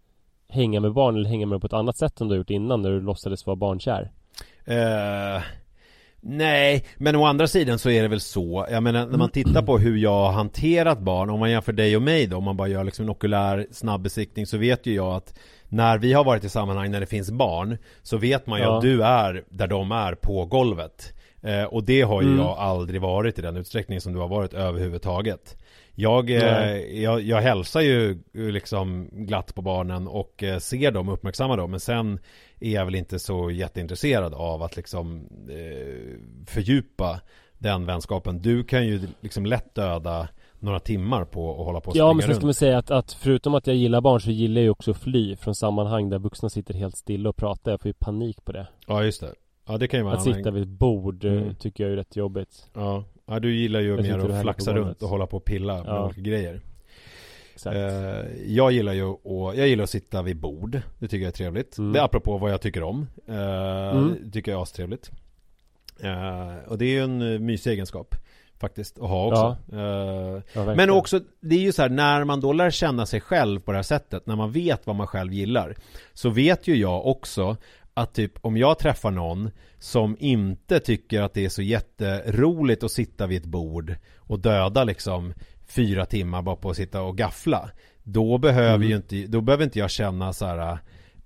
Hänga 0.48 0.80
med 0.80 0.92
barn 0.92 1.16
eller 1.16 1.28
hänga 1.28 1.46
med 1.46 1.54
dem 1.54 1.60
på 1.60 1.66
ett 1.66 1.72
annat 1.72 1.96
sätt 1.96 2.20
än 2.20 2.28
du 2.28 2.36
gjort 2.36 2.50
innan 2.50 2.82
när 2.82 2.90
du 2.90 3.00
låtsades 3.00 3.46
vara 3.46 3.56
barnkär? 3.56 4.10
Eh, 4.64 5.42
nej, 6.20 6.84
men 6.96 7.16
å 7.16 7.24
andra 7.24 7.46
sidan 7.46 7.78
så 7.78 7.90
är 7.90 8.02
det 8.02 8.08
väl 8.08 8.20
så. 8.20 8.66
Jag 8.70 8.82
menar 8.82 9.06
när 9.06 9.18
man 9.18 9.28
tittar 9.32 9.62
på 9.62 9.78
hur 9.78 9.96
jag 9.96 10.10
har 10.10 10.32
hanterat 10.32 10.98
barn, 10.98 11.30
om 11.30 11.40
man 11.40 11.50
jämför 11.50 11.72
dig 11.72 11.96
och 11.96 12.02
mig 12.02 12.26
då, 12.26 12.36
om 12.36 12.44
man 12.44 12.56
bara 12.56 12.68
gör 12.68 12.84
liksom 12.84 13.04
en 13.04 13.10
okulär 13.10 13.66
snabbbesiktning 13.70 14.46
så 14.46 14.58
vet 14.58 14.86
ju 14.86 14.94
jag 14.94 15.14
att 15.14 15.38
när 15.72 15.98
vi 15.98 16.12
har 16.12 16.24
varit 16.24 16.44
i 16.44 16.48
sammanhang 16.48 16.90
när 16.90 17.00
det 17.00 17.06
finns 17.06 17.30
barn 17.30 17.78
så 18.02 18.16
vet 18.16 18.46
man 18.46 18.58
ju 18.58 18.64
Ja. 18.64 18.76
att 18.76 18.82
du 18.82 19.02
är 19.02 19.44
där 19.48 19.66
de 19.66 19.92
är 19.92 20.14
på 20.14 20.44
golvet. 20.46 21.12
Eh, 21.42 21.64
och 21.64 21.84
det 21.84 22.02
har 22.02 22.22
ju 22.22 22.28
Mm. 22.28 22.40
jag 22.40 22.58
aldrig 22.58 23.00
varit 23.00 23.38
i 23.38 23.42
den 23.42 23.56
utsträckning 23.56 24.00
som 24.00 24.12
du 24.12 24.18
har 24.18 24.28
varit 24.28 24.54
överhuvudtaget. 24.54 25.56
Jag, 25.94 26.30
eh, 26.30 26.76
jag, 27.02 27.20
jag 27.22 27.40
hälsar 27.40 27.80
ju 27.80 28.10
eh, 28.10 28.18
liksom 28.42 29.08
glatt 29.12 29.54
på 29.54 29.62
barnen 29.62 30.08
och 30.08 30.42
eh, 30.42 30.58
ser 30.58 30.90
dem, 30.90 31.08
uppmärksammar 31.08 31.56
dem 31.56 31.70
men 31.70 31.80
sen 31.80 32.18
är 32.60 32.72
jag 32.72 32.84
väl 32.84 32.94
inte 32.94 33.18
så 33.18 33.50
jätteintresserad 33.50 34.34
av 34.34 34.62
att 34.62 34.76
liksom 34.76 35.28
eh, 35.50 36.18
fördjupa 36.46 37.20
den 37.58 37.86
vänskapen. 37.86 38.42
Du 38.42 38.64
kan 38.64 38.86
ju 38.86 39.00
liksom 39.20 39.46
lätt 39.46 39.74
döda 39.74 40.28
några 40.62 40.80
timmar 40.80 41.24
på 41.24 41.50
att 41.60 41.66
hålla 41.66 41.80
på 41.80 41.90
och 41.90 41.96
Ja 41.96 42.12
men 42.12 42.22
sen 42.26 42.34
ska 42.34 42.44
man 42.44 42.54
säga 42.54 42.78
att, 42.78 42.90
att 42.90 43.12
förutom 43.12 43.54
att 43.54 43.66
jag 43.66 43.76
gillar 43.76 44.00
barn 44.00 44.20
så 44.20 44.30
gillar 44.30 44.60
jag 44.60 44.64
ju 44.64 44.70
också 44.70 44.90
att 44.90 44.96
fly 44.96 45.36
från 45.36 45.54
sammanhang 45.54 46.10
där 46.10 46.18
vuxna 46.18 46.48
sitter 46.50 46.74
helt 46.74 46.96
stilla 46.96 47.28
och 47.28 47.36
pratar 47.36 47.70
Jag 47.70 47.80
får 47.80 47.88
ju 47.88 47.92
panik 47.92 48.44
på 48.44 48.52
det 48.52 48.66
Ja 48.86 49.04
just 49.04 49.20
det. 49.20 49.32
Ja 49.68 49.78
det 49.78 49.88
kan 49.88 50.00
ju 50.00 50.04
vara 50.04 50.14
Att 50.14 50.22
sitta 50.22 50.50
vid 50.50 50.62
ett 50.62 50.68
bord 50.68 51.24
eh, 51.24 51.32
Mm. 51.32 51.54
tycker 51.54 51.84
jag 51.84 51.92
är 51.92 51.96
rätt 51.96 52.16
jobbigt 52.16 52.66
Ja. 52.74 53.04
ja, 53.26 53.38
du 53.40 53.54
gillar 53.56 53.80
ju 53.80 53.88
Jag 53.88 54.02
mer 54.02 54.18
att 54.30 54.42
flaxa 54.42 54.74
runt 54.74 55.02
och 55.02 55.08
hålla 55.08 55.26
på 55.26 55.36
och 55.36 55.44
pilla 55.44 55.74
med 55.76 55.86
Ja. 55.86 56.04
olika 56.06 56.20
grejer. 56.20 56.60
Exakt 57.54 57.76
Eh, 57.76 57.82
jag 58.46 58.72
gillar 58.72 58.92
ju 58.92 59.10
att, 59.10 59.56
jag 59.56 59.68
gillar 59.68 59.84
att 59.84 59.90
sitta 59.90 60.22
vid 60.22 60.36
bord. 60.36 60.80
Det 60.98 61.08
tycker 61.08 61.22
jag 61.24 61.28
är 61.28 61.32
trevligt. 61.36 61.78
Mm. 61.78 61.92
Det 61.92 61.98
är 61.98 62.04
apropå 62.04 62.38
vad 62.38 62.50
jag 62.52 62.60
tycker 62.60 62.82
om. 62.82 63.06
Eh, 63.28 63.34
Mm. 63.96 64.16
Det 64.24 64.30
tycker 64.30 64.50
jag 64.52 64.58
är 64.58 64.62
astrevligt. 64.62 65.10
Eh, 66.00 66.68
och 66.68 66.78
det 66.78 66.84
är 66.84 66.90
ju 66.90 67.02
en 67.04 67.32
eh, 67.34 67.38
mysig 67.38 67.70
egenskap. 67.70 68.14
Faktiskt, 68.60 68.98
att 68.98 69.08
ha 69.08 69.26
också. 69.26 69.56
Ja, 69.76 69.76
verkligen. 70.54 70.76
men 70.76 70.90
också, 70.90 71.20
det 71.40 71.54
är 71.54 71.60
ju 71.60 71.72
så 71.72 71.82
här, 71.82 71.88
när 71.88 72.24
man 72.24 72.40
då 72.40 72.52
lär 72.52 72.70
känna 72.70 73.06
sig 73.06 73.20
själv 73.20 73.60
på 73.60 73.72
det 73.72 73.78
här 73.78 73.82
sättet, 73.82 74.26
när 74.26 74.36
man 74.36 74.52
vet 74.52 74.86
vad 74.86 74.96
man 74.96 75.06
själv 75.06 75.32
gillar, 75.32 75.76
så 76.12 76.30
vet 76.30 76.68
ju 76.68 76.76
jag 76.76 77.06
också 77.06 77.56
att 77.94 78.14
typ 78.14 78.32
om 78.40 78.56
jag 78.56 78.78
träffar 78.78 79.10
någon 79.10 79.50
som 79.78 80.16
inte 80.20 80.80
tycker 80.80 81.22
att 81.22 81.34
det 81.34 81.44
är 81.44 81.48
så 81.48 81.62
jätteroligt 81.62 82.82
att 82.82 82.92
sitta 82.92 83.26
vid 83.26 83.38
ett 83.42 83.48
bord 83.48 83.94
och 84.16 84.38
döda 84.38 84.84
liksom 84.84 85.34
fyra 85.66 86.06
timmar 86.06 86.42
bara 86.42 86.56
på 86.56 86.70
att 86.70 86.76
sitta 86.76 87.02
och 87.02 87.18
gaffla, 87.18 87.70
då 88.02 88.38
behöver 88.38 88.74
Mm. 88.74 88.88
ju 88.88 88.96
inte, 88.96 89.26
då 89.26 89.40
behöver 89.40 89.64
inte 89.64 89.78
jag 89.78 89.90
känna 89.90 90.32
så 90.32 90.46
här 90.46 90.78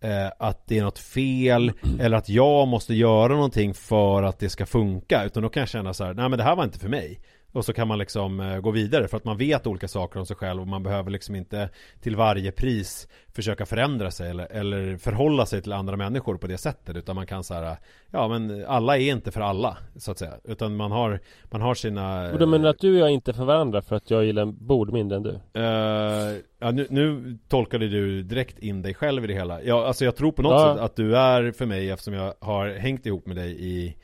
eh, 0.06 0.32
att 0.38 0.66
det 0.66 0.78
är 0.78 0.82
något 0.82 0.98
fel 0.98 1.72
eller 2.00 2.16
att 2.16 2.28
jag 2.28 2.68
måste 2.68 2.94
göra 2.94 3.34
någonting 3.34 3.74
för 3.74 4.22
att 4.22 4.38
det 4.38 4.48
ska 4.48 4.66
funka. 4.66 5.24
Utan 5.24 5.42
då 5.42 5.48
kan 5.48 5.60
jag 5.60 5.68
känna 5.68 5.94
så 5.94 6.04
här, 6.04 6.14
nej 6.14 6.28
men 6.28 6.38
det 6.38 6.44
här 6.44 6.56
var 6.56 6.64
inte 6.64 6.78
för 6.78 6.88
mig 6.88 7.20
och 7.52 7.64
så 7.64 7.72
kan 7.72 7.88
man 7.88 7.98
liksom 7.98 8.40
eh, 8.40 8.58
gå 8.60 8.70
vidare 8.70 9.08
för 9.08 9.16
att 9.16 9.24
man 9.24 9.36
vet 9.36 9.66
olika 9.66 9.88
saker 9.88 10.20
om 10.20 10.26
sig 10.26 10.36
själv 10.36 10.60
och 10.60 10.66
man 10.68 10.82
behöver 10.82 11.10
liksom 11.10 11.34
inte 11.34 11.68
till 12.00 12.16
varje 12.16 12.52
pris 12.52 13.08
försöka 13.34 13.66
förändra 13.66 14.10
sig 14.10 14.30
eller, 14.30 14.52
eller 14.52 14.96
förhålla 14.96 15.46
sig 15.46 15.62
till 15.62 15.72
andra 15.72 15.96
människor 15.96 16.36
på 16.36 16.46
det 16.46 16.58
sättet 16.58 16.96
utan 16.96 17.14
man 17.16 17.26
kan 17.26 17.44
så 17.44 17.54
här, 17.54 17.76
ja 18.10 18.28
men 18.28 18.64
alla 18.66 18.96
är 18.98 19.12
inte 19.12 19.30
för 19.32 19.40
alla 19.40 19.76
så 19.96 20.10
att 20.10 20.18
säga 20.18 20.32
utan 20.44 20.76
man 20.76 20.92
har, 20.92 21.20
man 21.50 21.60
har 21.60 21.74
sina 21.74 22.32
Och 22.32 22.38
då 22.38 22.46
menar 22.46 22.64
du 22.64 22.70
att 22.70 22.78
du 22.78 22.92
och 22.94 23.00
jag 23.00 23.10
inte 23.10 23.30
är 23.30 23.32
för 23.32 23.44
varandra 23.44 23.82
för 23.82 23.96
att 23.96 24.10
jag 24.10 24.24
gillar 24.24 24.46
bord 24.46 24.92
mindre 24.92 25.16
än 25.16 25.22
du? 25.22 25.40
Eh, 25.60 26.36
ja, 26.58 26.70
nu, 26.70 26.86
nu 26.90 27.38
tolkade 27.48 27.88
du 27.88 28.22
direkt 28.22 28.58
in 28.58 28.82
dig 28.82 28.94
själv 28.94 29.24
i 29.24 29.26
det 29.26 29.34
hela. 29.34 29.62
Ja, 29.62 29.86
alltså 29.86 30.04
jag 30.04 30.16
tror 30.16 30.32
på 30.32 30.42
något 30.42 30.52
Ja. 30.52 30.74
sätt 30.74 30.82
att 30.84 30.96
du 30.96 31.16
är 31.16 31.52
för 31.52 31.66
mig 31.66 31.90
eftersom 31.90 32.14
jag 32.14 32.34
har 32.40 32.68
hängt 32.68 33.06
ihop 33.06 33.26
med 33.26 33.36
dig 33.36 33.56
i, 33.66 33.96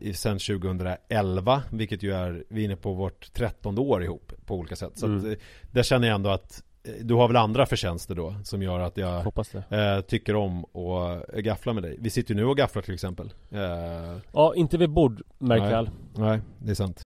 i 0.00 0.12
sen 0.14 0.38
2011, 0.38 1.62
vilket 1.70 2.02
ju 2.02 2.12
är, 2.14 2.44
vi 2.48 2.60
är 2.60 2.64
inne 2.64 2.76
på 2.76 2.92
vårt 2.92 3.32
trettonde 3.32 3.80
år 3.80 4.04
ihop 4.04 4.32
på 4.46 4.54
olika 4.54 4.76
sätt. 4.76 4.92
Så 4.94 5.06
att, 5.06 5.10
Mm. 5.22 5.30
eh, 5.30 5.36
där 5.72 5.82
känner 5.82 6.08
jag 6.08 6.14
ändå 6.14 6.30
att 6.30 6.62
eh, 6.84 6.92
du 7.04 7.14
har 7.14 7.28
väl 7.28 7.36
andra 7.36 7.66
förtjänster 7.66 8.14
då 8.14 8.34
som 8.44 8.62
gör 8.62 8.80
att 8.80 8.96
jag 8.96 9.22
Hoppas 9.22 9.48
det 9.48 9.94
eh, 9.96 10.00
tycker 10.00 10.36
om 10.36 10.64
att 10.64 11.34
eh, 11.34 11.40
gaffla 11.40 11.72
med 11.72 11.82
dig. 11.82 11.96
Vi 12.00 12.10
sitter 12.10 12.34
ju 12.34 12.40
nu 12.40 12.46
och 12.46 12.56
gafflar 12.56 12.82
till 12.82 12.94
exempel. 12.94 13.32
Eh, 13.50 13.60
Ja, 14.32 14.54
inte 14.54 14.78
vid 14.78 14.90
bord 14.90 15.22
märk 15.38 15.60
Nej. 15.62 15.70
väl 15.70 15.90
nej, 16.16 16.40
det 16.58 16.70
är 16.70 16.74
sant. 16.74 17.02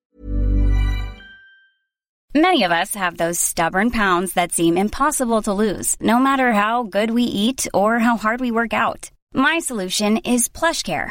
Many 2.35 2.65
of 2.67 2.71
us 2.73 2.95
have 2.97 3.17
those 3.17 3.41
stubborn 3.41 3.91
pounds 3.91 4.35
that 4.35 4.53
seem 4.53 4.77
impossible 4.79 5.43
to 5.43 5.53
lose, 5.63 5.97
no 6.01 6.19
matter 6.21 6.53
how 6.53 6.83
good 6.85 7.11
we 7.11 7.23
eat 7.23 7.67
or 7.73 7.99
how 7.99 8.17
hard 8.17 8.41
we 8.41 8.51
work 8.53 8.73
out. 8.73 9.11
My 9.35 9.61
solution 9.61 10.17
is 10.19 10.49
PlushCare. 10.49 11.11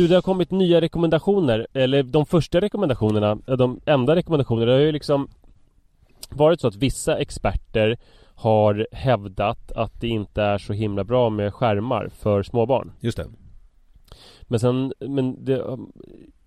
Du, 0.00 0.08
det 0.08 0.14
har 0.14 0.22
kommit 0.22 0.50
nya 0.50 0.80
rekommendationer 0.80 1.66
Eller 1.72 2.02
de 2.02 2.26
första 2.26 2.60
rekommendationerna 2.60 3.34
De 3.34 3.80
enda 3.86 4.16
rekommendationerna 4.16 4.66
Det 4.66 4.72
har 4.72 4.80
ju 4.80 4.92
liksom 4.92 5.28
Varit 6.30 6.60
så 6.60 6.68
att 6.68 6.76
vissa 6.76 7.18
experter 7.18 7.98
Har 8.34 8.86
hävdat 8.92 9.72
att 9.72 10.00
det 10.00 10.08
inte 10.08 10.42
är 10.42 10.58
så 10.58 10.72
himla 10.72 11.04
bra 11.04 11.30
med 11.30 11.54
skärmar 11.54 12.08
för 12.08 12.42
småbarn 12.42 12.92
Just 13.00 13.16
det. 13.16 13.26
Men 14.42 14.60
sen 14.60 14.92
Men 15.08 15.44
det 15.44 15.78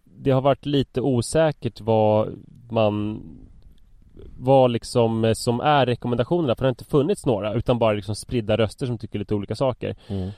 Det 0.05 0.31
har 0.31 0.41
varit 0.41 0.65
lite 0.65 1.01
osäkert 1.01 1.81
vad 1.81 2.43
man 2.69 3.21
vad 4.38 4.71
liksom 4.71 5.26
eh, 5.26 5.34
som 5.34 5.60
är 5.60 5.86
rekommendationerna 5.86 6.56
för 6.56 6.63
det 6.63 6.67
har 6.67 6.69
inte 6.71 6.86
funnits 6.86 7.26
några 7.26 7.54
utan 7.54 7.80
bara 7.80 7.93
liksom 7.93 8.15
spridda 8.15 8.58
röster 8.58 8.86
som 8.86 8.97
tycker 8.97 9.19
lite 9.19 9.36
olika 9.36 9.56
saker. 9.56 9.95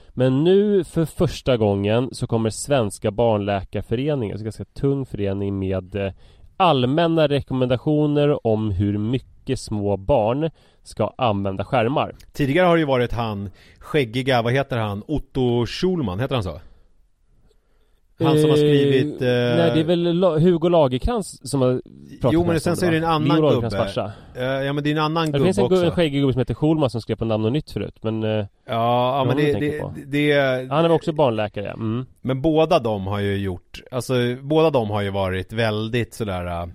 Men 0.09 0.43
nu 0.43 0.83
för 0.83 1.05
första 1.05 1.57
gången 1.57 2.09
så 2.11 2.27
kommer 2.27 2.49
Svenska 2.49 3.11
Barnläkarföreningen, 3.11 4.37
en 4.37 4.43
ganska 4.43 4.65
tung 4.65 5.05
förening 5.05 5.59
med 5.59 5.95
eh, 5.95 6.11
allmänna 6.57 7.27
rekommendationer 7.27 8.47
om 8.47 8.71
hur 8.71 8.97
mycket 8.97 9.59
små 9.59 9.97
barn 9.97 10.51
ska 10.83 11.13
använda 11.17 11.65
skärmar. 11.65 12.15
Tidigare 12.33 12.67
har 12.67 12.75
det 12.75 12.79
ju 12.79 12.85
varit 12.85 13.11
han 13.11 13.49
skäggiga, 13.79 14.41
vad 14.41 14.53
heter 14.53 14.77
han? 14.77 15.03
Otto 15.07 15.65
Schulman, 15.65 16.19
heter 16.19 16.35
han 16.35 16.43
så? 16.43 16.59
Han 18.19 18.39
som 18.39 18.49
har 18.49 18.57
skrivit... 18.57 19.21
Eh... 19.21 19.27
Nej 19.27 19.71
det 19.73 19.79
är 19.79 19.83
väl 19.83 20.13
La- 20.19 20.39
Hugo 20.39 20.69
Lagerkrans 20.69 21.49
som 21.51 21.61
har 21.61 21.81
pratat 22.21 22.33
Jo 22.33 22.45
men 22.45 22.59
sen 22.59 22.77
så 22.77 22.85
är 22.85 22.91
det 22.91 22.97
en 22.97 23.03
annan 23.03 23.41
Leo 23.41 23.49
gubbe. 23.61 23.69
farsa. 23.69 24.11
Eh, 24.35 24.43
ja 24.43 24.73
men 24.73 24.83
det 24.83 24.89
är 24.89 24.91
en 24.91 24.97
annan 25.03 25.25
Det 25.25 25.31
gubbe 25.31 25.45
finns 25.45 25.57
en, 25.57 25.63
också. 25.63 25.75
gu- 25.81 25.85
en 25.85 25.91
skäggig 25.91 26.21
gubbe 26.21 26.33
som 26.33 26.39
heter 26.39 26.53
Schulman 26.53 26.89
som 26.89 27.01
skrev 27.01 27.15
på 27.15 27.25
Namn 27.25 27.45
och 27.45 27.51
Nytt 27.51 27.71
förut 27.71 27.95
men 28.01 28.23
eh, 28.23 28.29
Ja, 28.29 28.45
ja 28.65 29.23
men 29.27 29.37
det, 29.37 29.53
det, 29.53 29.83
det, 30.05 30.31
det 30.31 30.67
Han 30.71 30.85
är 30.85 30.91
också 30.91 31.11
barnläkare 31.13 31.69
mm. 31.71 32.05
Men 32.21 32.41
båda 32.41 32.79
de 32.79 33.07
har 33.07 33.19
ju 33.19 33.37
gjort, 33.37 33.81
alltså 33.91 34.13
båda 34.41 34.69
de 34.69 34.89
har 34.89 35.01
ju 35.01 35.09
varit 35.09 35.53
väldigt 35.53 36.13
sådär 36.13 36.69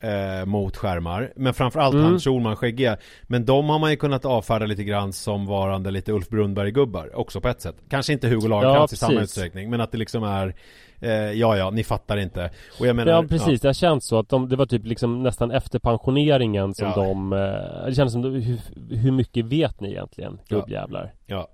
eh, 0.00 0.46
mot 0.46 0.76
skärmar 0.76 1.32
Men 1.36 1.54
framförallt 1.54 1.94
Mm. 1.94 2.06
han 2.06 2.20
Schulman 2.20 2.56
skäggiga 2.56 2.96
Men 3.22 3.44
de 3.44 3.68
har 3.68 3.78
man 3.78 3.90
ju 3.90 3.96
kunnat 3.96 4.24
avfärda 4.24 4.66
lite 4.66 4.84
grann 4.84 5.12
som 5.12 5.46
varande 5.46 5.90
lite 5.90 6.12
Ulf 6.12 6.28
Brunnberg-gubbar 6.28 7.16
också 7.18 7.40
på 7.40 7.48
ett 7.48 7.60
sätt 7.60 7.76
Kanske 7.88 8.12
inte 8.12 8.28
Hugo 8.28 8.48
Lagercrantz 8.48 8.92
Ja, 8.92 8.94
i 8.94 8.98
samma 8.98 9.20
utsträckning 9.20 9.70
Men 9.70 9.80
att 9.80 9.92
det 9.92 9.98
liksom 9.98 10.22
är 10.24 10.54
eh, 11.00 11.10
Ja 11.12 11.56
ja, 11.56 11.70
ni 11.70 11.84
fattar 11.84 12.16
inte 12.16 12.50
Och 12.80 12.86
jag 12.86 12.96
menar 12.96 13.12
Ja 13.12 13.22
precis, 13.28 13.60
det 13.60 13.68
har 13.68 13.72
känts 13.72 14.06
så 14.06 14.18
att 14.18 14.28
de, 14.28 14.48
det 14.48 14.56
var 14.56 14.66
typ 14.66 14.84
liksom 14.86 15.22
nästan 15.22 15.50
efter 15.50 15.78
pensioneringen 15.78 16.74
som 16.74 16.88
Ja. 16.88 16.94
de 16.96 17.32
eh, 17.32 17.86
Det 17.86 17.94
kändes 17.94 18.12
som, 18.12 18.24
hur, 18.24 18.58
hur 18.96 19.10
mycket 19.12 19.44
vet 19.44 19.80
ni 19.80 19.90
egentligen 19.90 20.38
Ja. 20.48 20.56
gubbjävlar? 20.56 21.12
Ja, 21.26 21.48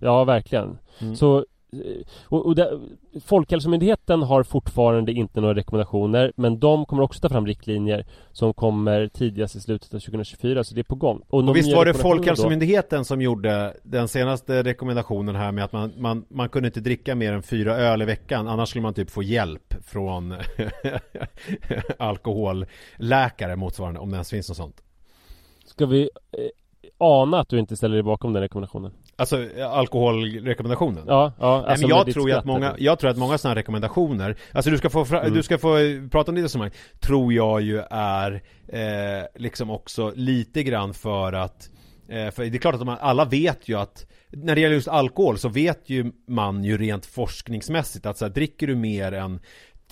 Ja 0.00 0.24
verkligen 0.24 0.78
Mm. 1.00 1.16
Så 1.16 1.44
och, 2.24 2.46
och 2.46 2.54
det, 2.54 2.80
Folkhälsomyndigheten 3.24 4.22
har 4.22 4.42
fortfarande 4.42 5.12
inte 5.12 5.40
några 5.40 5.54
rekommendationer 5.54 6.32
Men 6.36 6.58
de 6.58 6.86
kommer 6.86 7.02
också 7.02 7.20
ta 7.20 7.28
fram 7.28 7.46
riktlinjer 7.46 8.06
Som 8.32 8.54
kommer 8.54 9.08
tidigast 9.08 9.56
i 9.56 9.60
slutet 9.60 9.94
av 9.94 9.98
2024 9.98 10.64
Så 10.64 10.74
det 10.74 10.80
är 10.80 10.84
på 10.84 10.94
gång. 10.94 11.22
Och, 11.28 11.44
de 11.44 11.54
visst 11.54 11.72
var 11.74 11.84
det 11.84 11.90
rekommendationerna 11.90 11.92
då- 11.92 12.16
Folkhälsomyndigheten 12.18 13.04
som 13.04 13.22
gjorde 13.22 13.76
den 13.82 14.08
senaste 14.08 14.62
rekommendationen 14.62 15.36
här 15.36 15.52
med 15.52 15.64
att 15.64 15.72
man, 15.72 15.92
man, 15.98 16.24
man 16.28 16.48
kunde 16.48 16.68
inte 16.68 16.80
dricka 16.80 17.14
mer 17.14 17.32
än 17.32 17.42
fyra 17.42 17.76
öl 17.76 18.02
i 18.02 18.04
veckan 18.04 18.48
Annars 18.48 18.68
skulle 18.68 18.82
man 18.82 18.94
typ 18.94 19.10
få 19.10 19.22
hjälp 19.22 19.74
från 19.84 20.34
alkoholläkare 21.98 23.56
motsvarande 23.56 24.00
om 24.00 24.10
det 24.10 24.14
ens 24.14 24.30
finns 24.30 24.48
något 24.48 24.56
sånt. 24.56 24.82
Ska 25.64 25.86
vi 25.86 26.02
eh, 26.02 26.38
ana 26.98 27.40
att 27.40 27.48
du 27.48 27.58
inte 27.58 27.76
ställer 27.76 27.94
dig 27.94 28.02
bakom 28.02 28.32
den 28.32 28.42
rekommendationen? 28.42 28.92
Alltså 29.22 29.46
alkoholrekommendationen? 29.64 31.04
Ja, 31.06 31.32
ja 31.38 31.60
Nej, 31.60 31.70
alltså 31.70 31.86
men 31.86 31.96
med 31.96 32.06
jag 32.08 32.14
tror 32.14 32.28
ju 32.28 32.34
att 32.36 32.44
många, 32.44 32.74
jag 32.78 32.98
tror 32.98 33.10
att 33.10 33.16
många 33.16 33.38
sådana 33.38 33.54
rekommendationer 33.60 34.36
Alltså 34.52 34.70
du 34.70 34.78
ska 34.78 34.90
få, 34.90 35.04
fra, 35.04 35.20
Mm. 35.20 35.34
du 35.34 35.42
ska 35.42 35.58
få 35.58 35.76
prata 36.10 36.30
om 36.30 36.34
ditt 36.34 36.44
resonemang 36.44 36.70
Tror 37.00 37.32
jag 37.32 37.62
ju 37.62 37.82
är 37.90 38.42
eh, 38.68 39.24
liksom 39.34 39.70
också 39.70 40.12
lite 40.16 40.62
grann 40.62 40.94
för 40.94 41.32
att 41.32 41.70
eh, 42.08 42.30
För 42.30 42.44
det 42.44 42.56
är 42.56 42.58
klart 42.58 42.74
att 42.74 42.86
man, 42.86 42.98
alla 43.00 43.24
vet 43.24 43.68
ju 43.68 43.78
att 43.78 44.06
När 44.30 44.54
det 44.54 44.60
gäller 44.60 44.74
just 44.74 44.88
alkohol 44.88 45.38
så 45.38 45.48
vet 45.48 45.90
ju 45.90 46.12
man 46.28 46.64
ju 46.64 46.78
rent 46.78 47.06
forskningsmässigt 47.06 48.06
att 48.06 48.18
så 48.18 48.24
här, 48.24 48.32
dricker 48.32 48.66
du 48.66 48.76
mer 48.76 49.12
än 49.12 49.40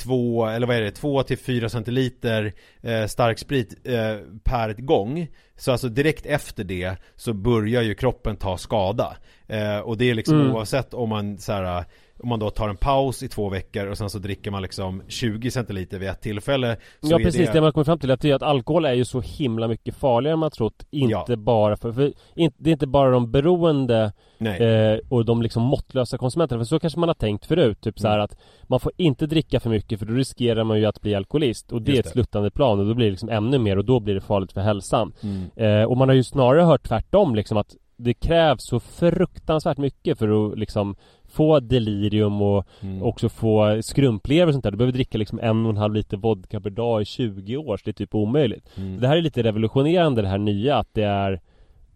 två, 0.01 0.47
eller 0.47 0.67
vad 0.67 0.77
är 0.77 0.81
det, 0.81 0.91
två 0.91 1.23
till 1.23 1.39
fyra 1.39 1.69
centiliter 1.69 2.53
eh, 2.83 3.07
stark 3.07 3.39
sprit 3.39 3.75
eh, 3.85 4.17
per 4.45 4.73
gång. 4.73 5.29
Så 5.57 5.73
alltså 5.73 5.89
direkt 5.89 6.27
efter 6.27 6.65
det 6.65 6.97
så 7.17 7.33
börjar 7.33 7.83
ju 7.83 7.95
kroppen 7.95 8.37
ta 8.37 8.59
skada. 8.59 9.17
Eh, 9.47 9.79
Och 9.79 9.97
det 9.97 10.11
är 10.11 10.15
liksom 10.15 10.41
Mm. 10.41 10.53
oavsett 10.55 10.95
om 10.95 11.09
man 11.09 11.39
så 11.39 11.53
här, 11.53 11.85
om 12.23 12.29
man 12.29 12.39
då 12.39 12.51
tar 12.51 12.69
en 12.69 12.77
paus 12.77 13.23
i 13.23 13.29
två 13.29 13.49
veckor 13.49 13.87
och 13.87 13.99
sen 13.99 14.11
så 14.11 14.19
dricker 14.19 14.51
man 14.51 14.63
liksom 14.63 15.03
20 15.09 15.51
centiliter 15.51 15.99
vid 15.99 16.09
ett 16.09 16.21
tillfälle 16.21 16.77
Ja 17.01 17.21
är 17.21 17.25
precis, 17.25 17.47
det... 17.47 17.53
det, 17.53 17.61
man 17.61 17.73
kommer 17.73 17.85
fram 17.85 17.99
till 17.99 18.11
är 18.11 18.35
att 18.35 18.43
alkohol 18.43 18.85
är 18.85 18.93
ju 18.93 19.05
så 19.05 19.21
himla 19.21 19.69
mycket 19.69 19.95
farligare 19.95 20.33
än 20.33 20.39
man 20.39 20.51
trott 20.51 20.87
Inte 20.91 21.13
Ja. 21.33 21.37
bara 21.37 21.77
för, 21.77 21.93
för 21.93 22.13
in, 22.35 22.53
det 22.57 22.71
är 22.71 22.73
inte 22.73 22.87
bara 22.87 23.11
de 23.11 23.31
beroende 23.31 24.13
eh, 24.41 24.99
och 25.09 25.25
de 25.25 25.43
liksom 25.43 25.63
måttlösa 25.63 26.19
konsumenterna 26.19 26.61
För 26.61 26.65
så 26.67 26.81
kanske 26.81 27.01
man 27.01 27.09
har 27.09 27.15
tänkt 27.15 27.47
förut, 27.47 27.81
typ 27.81 27.99
så 27.99 28.09
här 28.09 28.15
Mm. 28.15 28.25
att 28.25 28.37
Man 28.63 28.81
får 28.81 28.93
inte 28.97 29.27
dricka 29.27 29.61
för 29.61 29.71
mycket 29.71 29.99
för 29.99 30.07
då 30.07 30.13
riskerar 30.13 30.65
man 30.65 30.79
ju 30.79 30.87
att 30.87 31.01
bli 31.01 31.15
alkoholist 31.15 31.73
Och 31.73 31.83
det 31.83 31.93
är 31.93 31.97
Just 31.97 32.01
ett 32.01 32.05
det. 32.05 32.11
sluttande 32.13 32.51
plan 32.51 32.81
och 32.81 32.87
då 32.87 32.95
blir 32.95 33.07
det 33.07 33.11
liksom 33.11 33.29
ännu 33.29 33.59
mer 33.59 33.77
och 33.77 33.85
då 33.85 34.01
blir 34.01 34.15
det 34.15 34.21
farligt 34.21 34.53
för 34.53 34.61
hälsan 34.61 35.13
mm. 35.23 35.51
eh, 35.57 35.85
Och 35.85 35.97
man 35.97 36.09
har 36.09 36.17
ju 36.17 36.25
snarare 36.25 36.63
hört 36.63 36.89
tvärtom 36.89 37.35
liksom 37.35 37.57
att 37.57 37.77
det 38.05 38.15
krävs 38.15 38.65
så 38.65 38.81
fruktansvärt 38.81 39.79
mycket 39.79 40.19
för 40.19 40.53
att 40.53 40.59
liksom 40.59 40.97
få 41.29 41.61
delirium 41.61 42.43
och 42.43 42.67
Mm. 42.83 43.03
också 43.03 43.29
få 43.29 43.79
skrumplever 43.83 44.47
och 44.47 44.53
sånt 44.55 44.65
där. 44.65 44.71
Du 44.71 44.77
behöver 44.77 44.93
dricka 44.93 45.19
liksom 45.19 45.39
en 45.43 45.65
och 45.67 45.71
en 45.71 45.77
halv 45.77 45.95
liter 45.95 46.17
vodka 46.17 46.61
per 46.61 46.71
dag 46.71 47.03
i 47.03 47.05
20 47.05 47.57
år, 47.57 47.77
så 47.77 47.83
det 47.85 47.91
är 47.91 47.93
typ 47.93 48.15
omöjligt. 48.15 48.65
Mm. 48.77 49.01
Det 49.01 49.09
här 49.09 49.17
är 49.17 49.23
lite 49.23 49.43
revolutionerande 49.43 50.23
det 50.23 50.29
här 50.29 50.39
nya 50.39 50.77
att 50.77 50.89
det 50.93 51.03
är 51.03 51.41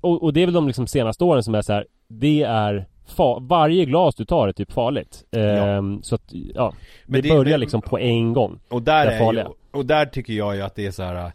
Och, 0.00 0.22
och 0.22 0.32
det 0.32 0.42
är 0.42 0.46
väl 0.46 0.54
de 0.54 0.66
liksom 0.66 0.86
senaste 0.86 1.24
åren 1.24 1.42
som 1.42 1.54
är 1.54 1.62
så 1.62 1.72
här. 1.72 1.86
Det 2.08 2.42
är 2.42 2.86
Varje 3.40 3.84
glas 3.84 4.14
du 4.14 4.24
tar 4.24 4.48
är 4.48 4.52
typ 4.52 4.72
farligt. 4.72 5.24
Ehm, 5.32 6.02
Så 6.02 6.14
att, 6.14 6.22
ja 6.54 6.72
Men 7.06 7.22
det, 7.22 7.28
det- 7.28 7.34
börjar 7.34 7.50
men- 7.50 7.60
liksom 7.60 7.82
på 7.82 7.98
en 7.98 8.32
gång. 8.32 8.58
Och 8.68 8.82
där 8.82 9.06
är 9.06 9.32
ju, 9.32 9.44
och 9.72 9.86
där 9.86 10.06
tycker 10.06 10.32
jag 10.32 10.56
ju 10.56 10.62
att 10.62 10.74
det 10.74 10.86
är 10.86 10.90
så 10.90 11.02
här 11.02 11.32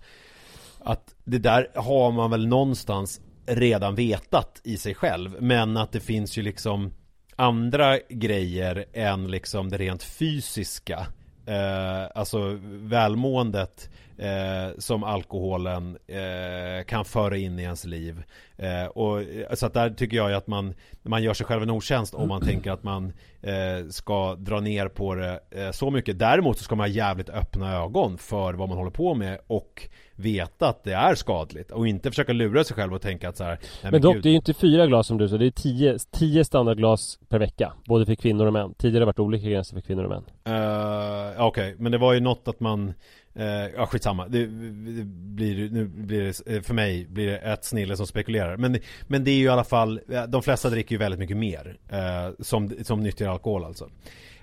Att 0.80 1.16
det 1.24 1.38
där 1.40 1.68
har 1.76 2.12
man 2.12 2.32
väl 2.32 2.48
någonstans 2.48 3.22
redan 3.50 3.96
vetat 3.96 4.62
i 4.64 4.78
sig 4.78 4.96
själv 4.96 5.36
Men 5.40 5.78
att 5.78 5.92
det 5.92 6.00
finns 6.00 6.38
ju 6.38 6.42
liksom 6.42 6.94
andra 7.36 7.98
grejer 8.10 8.86
än 8.94 9.32
liksom 9.32 9.70
det 9.70 9.78
rent 9.78 10.04
fysiska 10.04 11.08
eh, 11.46 12.12
Alltså 12.16 12.60
välmåendet 12.64 13.90
eh, 14.20 14.78
som 14.78 15.04
alkoholen 15.04 15.98
eh, 16.08 16.86
kan 16.86 17.06
föra 17.06 17.38
in 17.38 17.60
i 17.60 17.62
ens 17.62 17.86
liv 17.86 18.24
eh, 18.58 18.86
och, 18.86 19.22
Så 19.54 19.66
att 19.66 19.74
där 19.74 19.90
tycker 19.90 20.18
jag 20.18 20.30
ju 20.30 20.36
att 20.36 20.48
man 20.48 20.74
Man 21.04 21.24
gör 21.24 21.34
sig 21.34 21.46
själv 21.46 21.64
en 21.64 21.70
otjänst 21.70 22.14
om 22.14 22.28
man 22.28 22.42
tänker 22.42 22.72
att 22.72 22.84
man 22.84 23.14
eh, 23.42 23.88
ska 23.90 24.36
dra 24.36 24.60
ner 24.60 24.88
på 24.88 25.16
det 25.16 25.40
eh, 25.52 25.72
så 25.72 25.92
mycket 25.92 26.20
Däremot 26.20 26.58
så 26.58 26.64
ska 26.64 26.76
man 26.76 26.90
ha 26.90 26.96
jävligt 26.96 27.30
öppna 27.30 27.76
ögon 27.76 28.18
för 28.18 28.54
vad 28.54 28.70
man 28.70 28.78
håller 28.78 28.92
på 28.92 29.14
med 29.14 29.40
och 29.48 29.90
veta 30.16 30.70
att 30.70 30.84
det 30.84 30.94
är 30.94 31.16
skadligt 31.16 31.72
och 31.72 31.88
inte 31.88 32.10
försöka 32.10 32.34
lura 32.34 32.64
sig 32.64 32.76
själv 32.76 32.94
och 32.94 33.02
tänka 33.02 33.30
att 33.30 33.38
så 33.38 33.44
här, 33.44 33.60
nej, 33.84 33.92
Men 33.92 34.02
dock, 34.02 34.14
gud, 34.14 34.24
det 34.24 34.30
är 34.30 34.32
ju 34.32 34.36
inte 34.36 34.54
fyra 34.54 34.88
glas 34.88 35.08
som 35.08 35.18
du 35.18 35.30
sa, 35.30 35.38
det 35.38 35.46
är 35.46 35.52
tio, 35.52 35.98
tio 36.12 36.46
standardglas 36.46 37.20
per 37.30 37.40
vecka. 37.40 37.74
Både 37.86 38.06
för 38.06 38.16
kvinnor 38.16 38.46
och 38.46 38.54
män. 38.54 38.74
Tidigare 38.74 38.96
har 38.96 39.00
det 39.00 39.06
varit 39.06 39.20
olika 39.20 39.50
gränser 39.50 39.76
för 39.76 39.82
kvinnor 39.82 40.04
och 40.04 40.10
män. 40.10 40.24
Eh, 40.56 41.46
Okej, 41.46 41.76
men 41.78 41.92
det 41.92 41.98
var 41.98 42.14
ju 42.14 42.20
något 42.20 42.48
att 42.48 42.60
man 42.60 42.94
Eh, 43.40 43.68
ja 43.76 43.86
skitsamma, 43.86 44.28
det, 44.28 44.40
det 44.40 45.04
blir, 45.06 45.70
nu 45.70 45.86
blir 45.88 46.24
det, 46.24 46.56
eh, 46.56 46.62
för 46.62 46.74
mig 46.74 47.08
blir 47.10 47.28
det 47.28 47.38
ett 47.38 47.66
snille 47.66 47.98
som 47.98 48.08
spekulerar. 48.08 48.58
Men, 48.58 48.78
men 49.08 49.24
det 49.24 49.32
är 49.32 49.36
ju 49.36 49.46
i 49.46 49.50
alla 49.50 49.64
fall, 49.64 50.00
eh, 50.12 50.24
de 50.24 50.42
flesta 50.42 50.70
dricker 50.70 50.92
ju 50.96 51.00
väldigt 51.00 51.20
mycket 51.20 51.38
mer. 51.38 51.78
Eh, 51.90 52.30
som, 52.40 52.72
som 52.84 53.00
nyttjar 53.04 53.30
alkohol 53.30 53.64
alltså. 53.66 53.90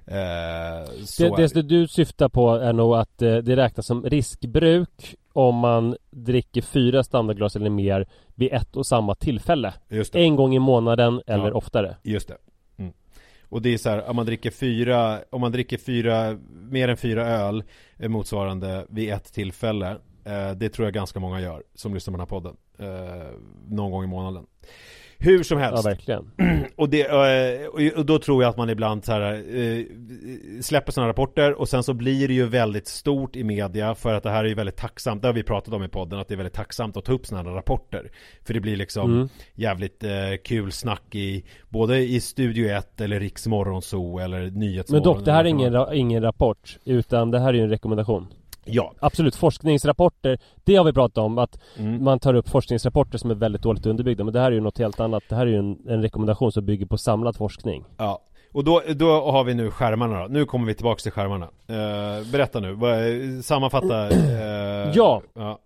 Eh, 0.07 1.05
så 1.05 1.37
Det, 1.37 1.37
det, 1.37 1.55
det 1.55 1.63
du 1.63 1.89
syftar 1.89 2.29
på 2.29 2.51
är 2.55 2.73
nog 2.73 2.97
att 2.97 3.19
det 3.19 3.57
räknas 3.57 3.87
som 3.87 4.05
riskbruk 4.05 5.15
om 5.33 5.55
man 5.57 5.97
dricker 6.11 6.63
fyra 6.63 7.03
standardglas 7.05 7.57
eller 7.57 7.71
mer 7.71 8.07
vid 8.35 8.53
ett 8.53 8.77
och 8.77 8.87
samma 8.87 9.15
tillfälle. 9.15 9.75
Det. 9.89 10.15
En 10.15 10.37
gång 10.37 10.55
i 10.55 10.59
månaden 10.59 11.23
eller 11.27 11.49
Ja. 11.49 11.55
oftare. 11.55 11.97
Just 12.03 12.29
det. 12.29 12.37
Och 13.49 13.63
det 13.63 13.75
är 13.75 13.79
så 13.79 13.91
här, 13.91 14.09
om 14.11 14.17
man 14.17 14.27
dricker 14.27 14.51
fyra, 14.51 15.21
om 15.31 15.41
man 15.41 15.53
dricker 15.53 15.79
fyra, 15.79 16.39
mer 16.51 16.89
än 16.89 16.97
fyra 16.97 17.27
öl 17.27 17.65
eh, 17.99 18.09
motsvarande 18.09 18.87
vid 18.89 19.13
ett 19.13 19.33
tillfälle. 19.33 19.91
Eh, 20.25 20.51
det 20.51 20.69
tror 20.69 20.87
jag 20.87 20.95
ganska 20.95 21.21
många 21.21 21.41
gör 21.41 21.63
som 21.75 21.95
lyssnar 21.95 22.13
på 22.13 22.17
den 22.17 22.21
här 22.21 22.27
podden. 22.27 22.57
Eh, 22.79 23.33
någon 23.69 23.91
gång 23.91 24.05
i 24.05 24.07
månaden. 24.07 24.47
Hur 25.19 25.43
som 25.43 25.59
Ja, 25.59 25.65
helst. 25.65 25.87
verkligen. 25.87 26.31
och, 26.77 26.89
det, 26.89 27.03
eh, 27.03 27.67
och- 27.99 28.07
då 28.07 28.19
tror 28.19 28.43
jag 28.43 28.51
att 28.51 28.57
man 28.57 28.71
ibland 28.71 29.05
så 29.05 29.13
här, 29.13 29.23
eh, 29.57 29.85
släpper 30.61 30.93
sådana 30.93 31.11
rapporter 31.11 31.53
och 31.61 31.69
sen 31.69 31.83
så 31.83 31.95
blir 31.95 32.29
det 32.29 32.35
ju 32.35 32.47
väldigt 32.47 32.87
stort 32.89 33.37
i 33.37 33.45
media 33.45 33.95
för 33.95 34.15
att 34.15 34.23
det 34.23 34.31
här 34.31 34.45
är 34.45 34.49
ju 34.49 34.55
väldigt 34.55 34.77
tacksamt. 34.77 35.23
Det 35.23 35.29
har 35.29 35.33
vi 35.33 35.43
pratat 35.43 35.75
om 35.75 35.83
i 35.85 35.89
podden 35.89 36.19
att 36.19 36.29
det 36.29 36.35
är 36.35 36.37
väldigt 36.37 36.55
tacksamt 36.55 36.97
att 36.97 37.05
ta 37.05 37.13
upp 37.13 37.27
sådana 37.27 37.51
rapporter. 37.51 38.11
För 38.45 38.55
det 38.55 38.61
blir 38.61 38.77
liksom 38.77 39.13
Mm. 39.15 39.29
jävligt 39.55 40.05
eh, 40.05 40.11
kul 40.45 40.73
snack 40.73 41.15
i 41.15 41.45
både 41.69 41.99
i 41.99 42.21
Studio 42.21 42.69
1 42.69 43.01
eller 43.01 43.21
Riks 43.21 43.47
Morgonzoo 43.47 44.19
eller 44.19 44.41
Men 44.41 44.55
Nyhetsmorgon. 44.55 45.05
dock, 45.17 45.25
det 45.25 45.33
här 45.33 45.45
är 45.45 45.49
ingen, 45.49 45.77
ingen 45.93 46.23
rapport. 46.23 46.79
Utan 46.85 47.31
det 47.31 47.39
här 47.39 47.49
är 47.49 47.53
ju 47.55 47.63
en 47.63 47.71
rekommendation. 47.71 48.27
Ja. 48.67 48.93
Absolut, 49.01 49.37
forskningsrapporter. 49.37 50.39
Det 50.65 50.77
har 50.77 50.85
vi 50.85 50.93
pratat 50.93 51.19
om. 51.19 51.39
Att 51.39 51.59
Mm. 51.79 52.05
man 52.05 52.19
tar 52.19 52.35
upp 52.35 52.49
forskningsrapporter 52.49 53.19
som 53.19 53.31
är 53.31 53.35
väldigt 53.35 53.63
dåligt 53.63 53.87
underbyggda. 53.87 54.25
Men 54.25 54.33
det 54.35 54.41
här 54.41 54.47
är 54.47 54.55
ju 54.55 54.61
något 54.61 54.79
helt 54.79 55.01
annat. 55.01 55.23
Det 55.29 55.35
här 55.35 55.47
är 55.47 55.51
ju 55.51 55.59
en, 55.59 55.79
en 55.89 56.03
rekommendation 56.03 56.53
som 56.53 56.65
bygger 56.67 56.87
på 56.87 56.99
samlad 56.99 57.37
forskning. 57.37 57.85
Ja. 57.97 58.21
Och 58.53 58.65
då, 58.65 58.83
då 58.97 59.31
har 59.31 59.45
vi 59.45 59.55
nu 59.55 59.71
skärmarna 59.71 60.21
då. 60.21 60.27
Nu 60.31 60.45
kommer 60.45 60.67
vi 60.67 60.75
tillbaks 60.75 61.03
till 61.03 61.13
skärmarna. 61.13 61.45
Eh, 61.67 62.31
berätta 62.33 62.61
nu, 62.61 63.43
sammanfatta. 63.43 64.09
Eh, 64.11 64.91
Ja. 64.95 65.23
ja. 65.35 65.59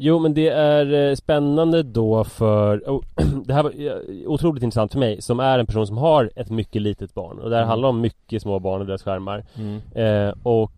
Jo 0.00 0.18
men 0.18 0.34
det 0.34 0.48
är 0.48 1.08
eh, 1.10 1.14
spännande 1.14 1.82
då 1.82 2.24
för 2.24 2.78
oh, 2.86 3.02
Det 3.44 3.54
här 3.54 3.62
var 3.62 3.70
eh, 3.86 3.96
otroligt 4.30 4.62
intressant 4.62 4.92
för 4.92 4.98
mig 4.98 5.22
som 5.22 5.40
är 5.40 5.58
en 5.58 5.66
person 5.66 5.86
som 5.86 5.98
har 5.98 6.30
ett 6.36 6.50
mycket 6.50 6.82
litet 6.82 7.14
barn 7.14 7.38
och 7.38 7.50
det 7.50 7.56
här 7.56 7.62
Mm. 7.62 7.68
handlar 7.70 7.88
om 7.88 8.00
mycket 8.00 8.42
små 8.42 8.58
barn 8.58 8.80
och 8.80 8.86
deras 8.86 9.02
skärmar 9.02 9.44
Mm. 9.56 9.80
eh, 9.94 10.34
Och 10.42 10.72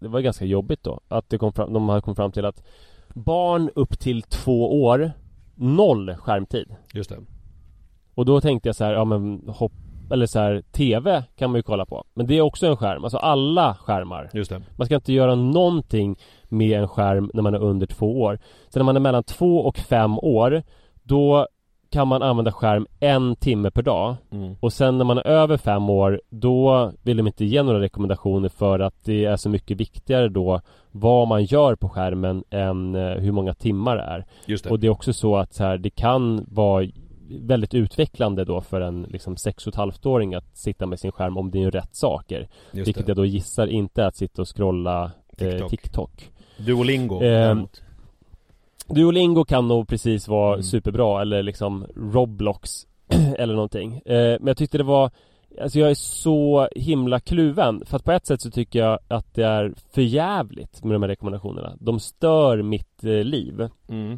det 0.00 0.08
var 0.08 0.20
ganska 0.20 0.44
jobbigt 0.44 0.82
då 0.82 1.00
att 1.08 1.30
det 1.30 1.38
kom 1.38 1.52
fram, 1.52 1.72
de 1.72 1.88
hade 1.88 2.00
kommit 2.00 2.16
fram 2.16 2.32
till 2.32 2.44
att 2.44 2.64
Barn 3.08 3.70
upp 3.74 3.98
till 3.98 4.22
två 4.22 4.82
år 4.82 5.12
Noll 5.54 6.14
skärmtid 6.14 6.76
Just 6.94 7.10
det. 7.10 7.18
Och 8.14 8.24
då 8.24 8.40
tänkte 8.40 8.68
jag 8.68 8.76
så 8.76 8.84
här, 8.84 8.92
ja 8.92 9.04
men 9.04 9.48
hopp 9.48 9.72
Eller 10.10 10.26
så 10.26 10.38
här, 10.38 10.62
TV 10.72 11.24
kan 11.36 11.50
man 11.50 11.58
ju 11.58 11.62
kolla 11.62 11.86
på 11.86 12.04
Men 12.14 12.26
det 12.26 12.34
är 12.34 12.40
också 12.40 12.66
en 12.66 12.76
skärm, 12.76 13.04
alltså 13.04 13.18
alla 13.18 13.74
skärmar 13.74 14.30
Just 14.32 14.50
det. 14.50 14.62
man 14.76 14.86
ska 14.86 14.94
inte 14.94 15.12
göra 15.12 15.34
någonting 15.34 16.18
med 16.48 16.80
en 16.80 16.88
skärm 16.88 17.30
när 17.34 17.42
man 17.42 17.54
är 17.54 17.62
under 17.62 17.86
två 17.86 18.20
år. 18.20 18.38
Så 18.68 18.78
när 18.78 18.84
man 18.84 18.96
är 18.96 19.00
mellan 19.00 19.22
två 19.22 19.58
och 19.58 19.78
fem 19.78 20.18
år, 20.18 20.62
då 21.02 21.46
kan 21.90 22.08
man 22.08 22.22
använda 22.22 22.52
skärm 22.52 22.86
en 23.00 23.36
timme 23.36 23.70
per 23.70 23.82
dag. 23.82 24.16
Mm. 24.30 24.56
Och 24.60 24.72
sen 24.72 24.98
när 24.98 25.04
man 25.04 25.18
är 25.18 25.26
över 25.26 25.56
fem 25.56 25.90
år, 25.90 26.20
då 26.30 26.92
vill 27.02 27.16
de 27.16 27.26
inte 27.26 27.44
ge 27.44 27.62
några 27.62 27.80
rekommendationer 27.80 28.48
för 28.48 28.80
att 28.80 29.04
det 29.04 29.24
är 29.24 29.36
så 29.36 29.48
mycket 29.48 29.76
viktigare 29.76 30.28
då 30.28 30.60
vad 30.90 31.28
man 31.28 31.44
gör 31.44 31.74
på 31.74 31.88
skärmen 31.88 32.44
än 32.50 32.94
eh, 32.94 33.10
hur 33.10 33.32
många 33.32 33.54
timmar 33.54 33.96
det 33.96 34.02
är. 34.02 34.26
Just 34.46 34.64
det. 34.64 34.70
Och 34.70 34.80
det 34.80 34.86
är 34.86 34.90
också 34.90 35.12
så 35.12 35.36
att 35.36 35.54
så 35.54 35.64
här, 35.64 35.78
det 35.78 35.90
kan 35.90 36.46
vara 36.48 36.86
väldigt 37.30 37.74
utvecklande 37.74 38.44
då 38.44 38.60
för 38.60 38.80
en 38.80 39.02
liksom 39.02 39.36
sex 39.36 39.66
och 39.66 39.72
ett 39.72 39.76
halvt-åring 39.76 40.34
att 40.34 40.56
sitta 40.56 40.86
med 40.86 41.00
sin 41.00 41.12
skärm 41.12 41.36
om 41.36 41.50
det 41.50 41.62
är 41.62 41.70
rätt 41.70 41.96
saker. 41.96 42.48
Just 42.72 42.88
Vilket 42.88 43.06
det. 43.06 43.10
jag 43.10 43.16
då 43.16 43.24
gissar 43.24 43.66
inte 43.66 44.02
är 44.02 44.06
att 44.06 44.16
sitta 44.16 44.42
och 44.42 44.56
scrolla 44.56 45.10
TikTok. 45.36 45.60
Eh, 45.60 45.68
TikTok. 45.68 46.30
Duolingo 46.56 47.20
däremot. 47.20 47.82
Duolingo 48.94 49.44
kan 49.44 49.68
nog 49.68 49.88
precis 49.88 50.28
vara 50.28 50.52
Mm. 50.52 50.62
superbra 50.62 51.22
eller 51.22 51.42
liksom 51.42 51.86
Roblox 51.96 52.86
eller 53.38 53.54
någonting. 53.54 53.94
Eh, 54.04 54.36
men 54.40 54.46
jag 54.46 54.56
tyckte 54.56 54.78
det 54.78 54.84
var 54.84 55.10
Alltså 55.62 55.78
jag 55.78 55.90
är 55.90 55.94
så 55.94 56.68
himla 56.76 57.20
kluven 57.20 57.82
för 57.86 57.96
att 57.96 58.04
på 58.04 58.12
ett 58.12 58.26
sätt 58.26 58.40
så 58.40 58.50
tycker 58.50 58.78
jag 58.78 58.98
att 59.08 59.34
det 59.34 59.42
är 59.44 59.74
för 59.92 60.02
jävligt 60.02 60.84
med 60.84 60.94
de 60.94 61.02
här 61.02 61.08
rekommendationerna. 61.08 61.76
De 61.80 62.00
stör 62.00 62.62
mitt 62.62 63.04
eh, 63.04 63.10
liv. 63.24 63.68
Mm. 63.88 64.12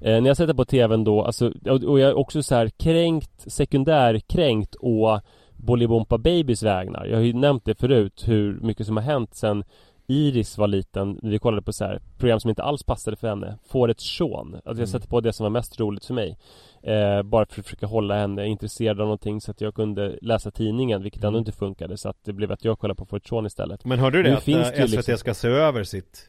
Eh, 0.00 0.20
när 0.22 0.26
jag 0.26 0.36
sätter 0.36 0.54
på 0.54 0.64
tvn 0.64 1.04
då, 1.04 1.22
alltså, 1.24 1.52
och, 1.66 1.84
och 1.84 2.00
jag 2.00 2.10
är 2.10 2.14
också 2.18 2.42
så 2.42 2.54
här 2.54 2.68
kränkt, 2.68 3.52
sekundärkränkt 3.52 4.76
å 4.80 5.20
Bolibompa 5.56 6.18
Babys 6.18 6.62
vägnar. 6.62 7.04
Jag 7.06 7.16
har 7.16 7.24
ju 7.24 7.32
nämnt 7.32 7.64
det 7.64 7.74
förut, 7.80 8.24
hur 8.26 8.60
mycket 8.60 8.86
som 8.86 8.96
har 8.96 9.04
hänt 9.04 9.34
sen 9.34 9.64
Iris 10.08 10.58
var 10.58 10.66
liten, 10.68 11.20
vi 11.22 11.38
kollade 11.38 11.62
på 11.62 11.72
så 11.72 11.84
här 11.84 12.00
program 12.18 12.40
som 12.40 12.50
inte 12.50 12.62
alls 12.62 12.82
passade 12.82 13.16
för 13.16 13.28
henne. 13.28 13.58
Fårets 13.68 14.04
Sean. 14.16 14.54
Att 14.54 14.62
jag 14.64 14.74
Mm. 14.76 14.86
sätter 14.86 15.08
på 15.08 15.20
det 15.20 15.32
som 15.32 15.44
var 15.44 15.50
mest 15.50 15.80
roligt 15.80 16.04
för 16.04 16.14
mig. 16.14 16.38
Eh, 16.82 17.22
bara 17.22 17.46
för 17.46 17.60
att 17.60 17.64
försöka 17.66 17.86
hålla 17.86 18.18
henne 18.18 18.46
intresserad 18.46 19.00
av 19.00 19.06
någonting 19.06 19.40
så 19.40 19.50
att 19.50 19.60
jag 19.60 19.74
kunde 19.74 20.18
läsa 20.22 20.50
tidningen, 20.50 21.02
vilket 21.02 21.24
ändå 21.24 21.28
Mm. 21.38 21.38
inte 21.38 21.52
funkade. 21.52 21.96
Så 21.96 22.08
att 22.08 22.16
det 22.24 22.32
blev 22.32 22.52
att 22.52 22.64
jag 22.64 22.78
kollade 22.78 22.98
på 22.98 23.06
Fårets 23.06 23.28
Sean 23.28 23.46
istället. 23.46 23.84
Men 23.84 23.98
hörde 23.98 24.18
du 24.18 24.22
Nu 24.22 24.30
det? 24.30 24.36
Att 24.36 24.42
finns 24.42 24.66
eh, 24.70 24.72
det 24.76 24.88
SVT 24.88 24.96
liksom- 24.96 25.16
ska 25.18 25.34
se 25.34 25.48
över 25.48 25.84
sitt 25.84 26.28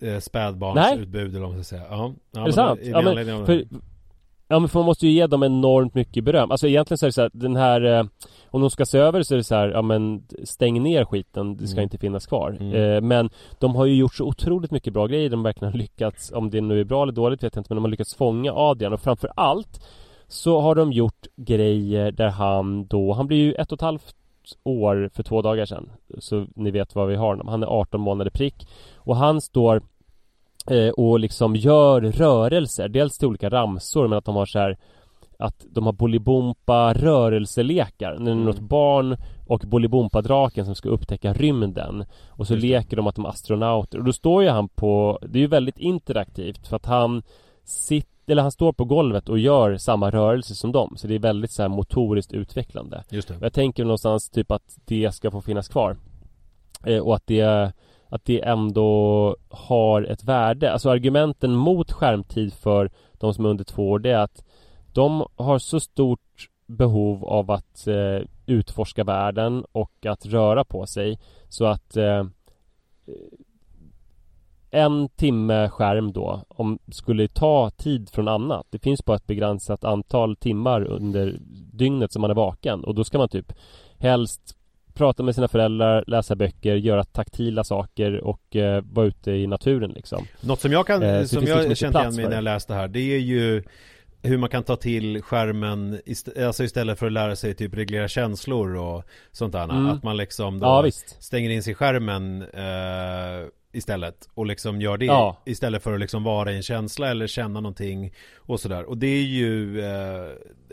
eh, 0.00 0.18
spädbarnsutbud 0.18 1.30
eller 1.30 1.40
vad 1.40 1.54
man 1.54 1.64
ska 1.64 1.76
säga. 1.76 1.86
Ja. 1.90 2.14
ja 2.32 2.40
Är 2.40 2.46
det 2.46 2.52
sant? 2.52 2.80
Ja 2.82 3.02
men, 3.02 3.46
för, 3.46 3.64
ja 4.48 4.58
men 4.58 4.68
för 4.68 4.78
man 4.78 4.86
måste 4.86 5.06
ju 5.06 5.12
ge 5.12 5.26
dem 5.26 5.42
enormt 5.42 5.94
mycket 5.94 6.24
beröm. 6.24 6.50
Alltså 6.50 6.68
egentligen 6.68 6.98
så 6.98 7.06
är 7.06 7.08
det 7.08 7.12
så 7.12 7.22
här, 7.22 7.30
den 7.32 7.56
här 7.56 7.98
eh, 7.98 8.04
Om 8.50 8.60
de 8.60 8.70
ska 8.70 8.86
se 8.86 8.98
över 8.98 9.22
så 9.22 9.34
är 9.34 9.36
det 9.36 9.44
så 9.44 9.54
här, 9.54 9.68
ja 9.68 9.82
men 9.82 10.22
stäng 10.44 10.82
ner 10.82 11.04
skiten, 11.04 11.56
det 11.56 11.66
ska 11.66 11.76
Mm. 11.76 11.82
inte 11.82 11.98
finnas 11.98 12.26
kvar. 12.26 12.56
Mm. 12.60 12.74
Eh, 12.74 13.00
men 13.00 13.30
de 13.58 13.74
har 13.76 13.86
ju 13.86 13.94
gjort 13.94 14.14
så 14.14 14.24
otroligt 14.24 14.70
mycket 14.70 14.92
bra 14.92 15.06
grejer, 15.06 15.30
de 15.30 15.36
har 15.40 15.44
verkligen 15.44 15.74
lyckats, 15.78 16.32
om 16.32 16.50
det 16.50 16.60
nu 16.60 16.80
är 16.80 16.84
bra 16.84 17.02
eller 17.02 17.12
dåligt 17.12 17.42
vet 17.42 17.54
jag 17.54 17.60
inte, 17.60 17.74
men 17.74 17.76
de 17.76 17.84
har 17.84 17.90
lyckats 17.90 18.14
fånga 18.14 18.52
Adrian 18.54 18.92
och 18.92 19.00
framför 19.00 19.30
allt 19.36 19.80
så 20.28 20.60
har 20.60 20.74
de 20.74 20.92
gjort 20.92 21.26
grejer 21.36 22.10
där 22.12 22.28
han 22.28 22.86
då, 22.86 23.12
han 23.12 23.26
blir 23.26 23.38
ju 23.38 23.52
ett 23.52 23.72
och 23.72 23.76
ett 23.76 23.82
halvt 23.82 24.14
år 24.64 25.10
för 25.14 25.22
två 25.22 25.42
dagar 25.42 25.66
sedan. 25.66 25.90
Så 26.18 26.46
ni 26.54 26.70
vet 26.70 26.94
vad 26.94 27.08
vi 27.08 27.14
har 27.16 27.26
honom. 27.26 27.48
Han 27.48 27.62
är 27.62 27.66
18 27.66 28.00
månader 28.00 28.30
prick. 28.30 28.68
Och 28.96 29.16
han 29.16 29.40
står 29.40 29.82
och 30.96 31.20
liksom 31.20 31.56
gör 31.56 32.00
rörelser. 32.00 32.88
Dels 32.88 33.18
till 33.18 33.28
olika 33.28 33.48
ramsor 33.50 34.08
men 34.08 34.18
att 34.18 34.24
de 34.24 34.36
har 34.36 34.46
så 34.46 34.58
här 34.58 34.76
att 35.38 35.64
de 35.70 35.86
har 35.86 35.92
Bolibompa 35.92 36.92
rörelselekar. 36.92 38.16
När 38.18 38.24
det 38.24 38.30
är 38.30 38.32
Mm. 38.32 38.44
något 38.44 38.60
barn 38.60 39.16
och 39.46 39.60
Bolibompa-draken 39.60 40.64
som 40.64 40.74
ska 40.74 40.88
upptäcka 40.88 41.32
rymden. 41.32 42.04
Och 42.28 42.46
så 42.46 42.54
Just 42.54 42.64
leker 42.64 42.96
de 42.96 43.06
att 43.06 43.14
de 43.14 43.24
är 43.24 43.28
astronauter. 43.28 43.98
Och 43.98 44.04
då 44.04 44.12
står 44.12 44.42
ju 44.42 44.48
han 44.48 44.68
på, 44.68 45.18
det 45.28 45.38
är 45.38 45.40
ju 45.40 45.46
väldigt 45.46 45.78
interaktivt 45.78 46.66
för 46.66 46.76
att 46.76 46.86
han 46.86 47.22
sitter 47.64 48.10
eller 48.28 48.42
han 48.42 48.52
står 48.52 48.72
på 48.72 48.84
golvet 48.84 49.28
och 49.28 49.38
gör 49.38 49.76
samma 49.76 50.10
rörelse 50.10 50.54
som 50.54 50.72
dem. 50.72 50.94
Så 50.96 51.06
det 51.06 51.14
är 51.14 51.18
väldigt 51.18 51.50
så 51.50 51.62
här 51.62 51.68
motoriskt 51.68 52.32
utvecklande. 52.32 53.04
Just 53.10 53.28
det. 53.28 53.36
Och 53.36 53.42
jag 53.42 53.52
tänker 53.52 53.84
någonstans 53.84 54.30
typ 54.30 54.50
att 54.50 54.78
det 54.84 55.14
ska 55.14 55.30
få 55.30 55.40
finnas 55.40 55.68
kvar. 55.68 55.96
Eh, 56.84 56.98
och 56.98 57.14
att 57.16 57.26
det, 57.26 57.72
att 58.16 58.24
det 58.24 58.44
ändå 58.44 59.36
har 59.48 60.02
ett 60.02 60.24
värde. 60.24 60.72
Alltså 60.72 60.90
argumenten 60.90 61.54
mot 61.54 61.92
skärmtid 61.92 62.54
för 62.54 62.90
de 63.12 63.34
som 63.34 63.44
är 63.44 63.48
under 63.48 63.64
två 63.64 63.90
år 63.90 63.98
det 63.98 64.10
är 64.10 64.18
att 64.18 64.44
de 64.92 65.26
har 65.36 65.58
så 65.58 65.80
stort 65.80 66.48
behov 66.66 67.24
av 67.24 67.50
att 67.50 67.86
eh, 67.86 68.28
utforska 68.46 69.04
världen 69.04 69.64
och 69.72 70.06
att 70.06 70.26
röra 70.26 70.64
på 70.64 70.86
sig 70.86 71.18
så 71.48 71.64
att 71.64 71.96
eh, 71.96 72.24
en 74.70 75.08
timme 75.08 75.68
skärm 75.68 76.12
då 76.12 76.44
om 76.48 76.78
skulle 76.92 77.28
ta 77.28 77.70
tid 77.70 78.10
från 78.10 78.28
annat. 78.28 78.66
Det 78.70 78.78
finns 78.78 79.04
bara 79.04 79.16
ett 79.16 79.26
begränsat 79.26 79.84
antal 79.84 80.36
timmar 80.36 80.84
under 80.84 81.38
dygnet 81.72 82.12
som 82.12 82.22
man 82.22 82.30
är 82.30 82.34
vaken 82.34 82.84
och 82.84 82.94
då 82.94 83.04
ska 83.04 83.18
man 83.18 83.28
typ 83.28 83.52
helst 83.98 84.55
prata 84.96 85.22
med 85.22 85.34
sina 85.34 85.48
föräldrar, 85.48 86.04
läsa 86.06 86.34
böcker, 86.36 86.74
göra 86.74 87.04
taktila 87.04 87.64
saker 87.64 88.20
och 88.24 88.56
eh, 88.56 88.82
vara 88.92 89.06
ute 89.06 89.30
i 89.30 89.46
naturen 89.46 89.90
liksom. 89.90 90.26
Något 90.40 90.60
som 90.60 90.72
jag 90.72 90.86
kan, 90.86 91.02
Eh, 91.02 91.08
som 91.10 91.20
liksom 91.40 91.44
jag 91.56 91.62
inte 91.64 91.74
kände 91.74 91.98
igen 91.98 92.14
mig 92.14 92.24
när 92.24 92.30
jag 92.32 92.38
det. 92.44 92.50
läste 92.50 92.74
här 92.74 92.88
Det 92.88 93.00
är 93.14 93.18
ju 93.18 93.62
hur 94.22 94.38
man 94.38 94.48
kan 94.48 94.62
ta 94.62 94.76
till 94.76 95.22
skärmen 95.22 96.00
ist- 96.06 96.46
Alltså 96.46 96.64
istället 96.64 96.98
för 96.98 97.06
att 97.06 97.12
lära 97.12 97.36
sig 97.36 97.54
typ 97.54 97.74
reglera 97.74 98.08
känslor 98.08 98.76
och 98.76 99.04
sånt 99.32 99.52
där 99.52 99.64
Mm. 99.64 99.86
Att 99.86 100.02
man 100.02 100.16
liksom 100.16 100.58
då 100.58 100.66
Ja 100.66 100.90
stänger 101.18 101.50
in 101.50 101.62
sig 101.62 101.70
i 101.70 101.74
skärmen 101.74 102.42
eh, 102.42 103.48
istället 103.72 104.28
och 104.34 104.46
liksom 104.46 104.80
gör 104.80 104.96
det 104.98 105.04
Ja. 105.06 105.42
istället 105.46 105.82
för 105.82 105.92
att 105.94 106.00
liksom 106.00 106.24
vara 106.24 106.52
i 106.52 106.56
en 106.56 106.62
känsla 106.62 107.08
eller 107.10 107.26
känna 107.26 107.60
någonting 107.60 108.12
och 108.36 108.60
sådär 108.60 108.84
och 108.84 108.98
det 108.98 109.06
är 109.06 109.22
ju 109.22 109.80
eh, 109.80 110.26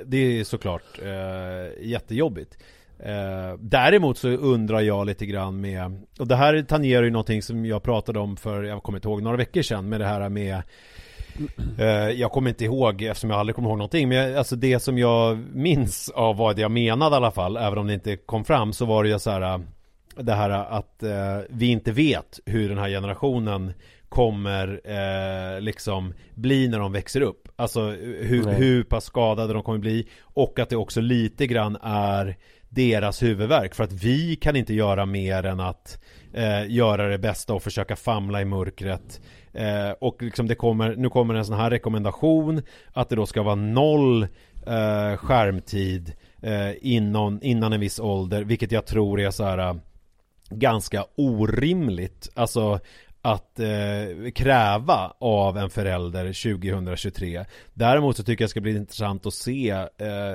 det 0.05 0.17
är 0.39 0.43
såklart 0.43 0.83
eh, 1.01 1.85
jättejobbigt 1.87 2.57
Eh, 3.05 3.57
däremot 3.59 4.17
så 4.17 4.29
undrar 4.29 4.81
jag 4.81 5.05
lite 5.05 5.25
grann 5.25 5.61
med, 5.61 6.01
och 6.19 6.27
det 6.27 6.35
här 6.35 6.61
tangerar 6.61 7.03
ju 7.03 7.11
någonting 7.11 7.41
som 7.41 7.65
jag 7.65 7.83
pratade 7.83 8.19
om 8.19 8.37
för, 8.37 8.63
jag 8.63 8.83
kommer 8.83 8.97
inte 8.97 9.07
ihåg, 9.07 9.21
några 9.21 9.37
veckor 9.37 9.61
sedan 9.61 9.89
med 9.89 9.99
det 9.99 10.05
här 10.05 10.29
med 10.29 10.61
eh, 11.79 12.09
jag 12.09 12.31
kommer 12.31 12.49
inte 12.49 12.65
ihåg 12.65 13.01
eftersom 13.01 13.29
jag 13.29 13.39
aldrig 13.39 13.55
kommer 13.55 13.69
ihåg 13.69 13.77
någonting 13.77 14.09
men 14.09 14.17
jag, 14.17 14.37
alltså 14.37 14.55
det 14.55 14.79
som 14.79 14.97
jag 14.97 15.37
minns 15.53 16.09
av 16.09 16.37
vad 16.37 16.59
jag 16.59 16.71
menade 16.71 17.15
i 17.15 17.17
alla 17.17 17.31
fall 17.31 17.57
även 17.57 17.77
om 17.77 17.87
det 17.87 17.93
inte 17.93 18.15
kom 18.15 18.45
fram 18.45 18.73
så 18.73 18.85
var 18.85 19.03
det 19.03 19.09
ju 19.09 19.19
så 19.19 19.31
här 19.31 19.61
det 20.15 20.33
här 20.33 20.49
att 20.49 21.03
eh, 21.03 21.39
vi 21.49 21.65
inte 21.65 21.91
vet 21.91 22.39
hur 22.45 22.69
den 22.69 22.77
här 22.77 22.89
generationen 22.89 23.73
kommer 24.09 24.81
eh, 24.83 25.61
liksom 25.61 26.13
bli 26.33 26.67
när 26.67 26.79
de 26.79 26.91
växer 26.91 27.21
upp. 27.21 27.49
Alltså 27.55 27.81
hur, 27.89 28.43
Nej. 28.43 28.55
hur 28.55 28.83
pass 28.83 29.05
skadade 29.05 29.53
de 29.53 29.63
kommer 29.63 29.79
bli 29.79 30.07
och 30.21 30.59
att 30.59 30.69
det 30.69 30.75
också 30.75 31.01
lite 31.01 31.47
grann 31.47 31.77
är 31.81 32.37
deras 32.73 33.23
huvudvärk. 33.23 33.75
För 33.75 33.83
att 33.83 33.93
vi 33.93 34.35
kan 34.35 34.55
inte 34.55 34.73
göra 34.73 35.05
mer 35.05 35.45
än 35.45 35.59
att 35.59 35.99
eh, 36.33 36.71
göra 36.71 37.07
det 37.07 37.17
bästa 37.17 37.53
och 37.53 37.63
försöka 37.63 37.95
famla 37.95 38.41
i 38.41 38.45
mörkret. 38.45 39.21
Eh, 39.53 39.91
och 40.01 40.21
liksom 40.21 40.47
det 40.47 40.55
kommer, 40.55 40.95
nu 40.95 41.09
kommer 41.09 41.33
en 41.33 41.45
sån 41.45 41.55
här 41.55 41.69
rekommendation 41.69 42.61
att 42.93 43.09
det 43.09 43.15
då 43.15 43.25
ska 43.25 43.43
vara 43.43 43.55
noll 43.55 44.23
eh, 44.67 45.17
skärmtid 45.17 46.13
eh, 46.41 46.71
innan, 46.81 47.41
innan 47.41 47.73
en 47.73 47.79
viss 47.79 47.99
ålder 47.99 48.43
vilket 48.43 48.71
jag 48.71 48.85
tror 48.85 49.19
är 49.19 49.31
så 49.31 49.43
här 49.43 49.57
eh, 49.57 49.75
ganska 50.49 51.05
orimligt. 51.15 52.29
Alltså 52.33 52.79
att 53.25 53.59
eh, 53.59 54.31
kräva 54.35 55.13
av 55.19 55.57
en 55.57 55.69
förälder 55.69 56.25
2023 56.57 57.45
Däremot 57.73 58.17
så 58.17 58.23
tycker 58.23 58.43
jag 58.43 58.47
det 58.47 58.51
ska 58.51 58.61
bli 58.61 58.75
intressant 58.75 59.25
att 59.25 59.33
se 59.33 59.69
eh, 59.69 59.87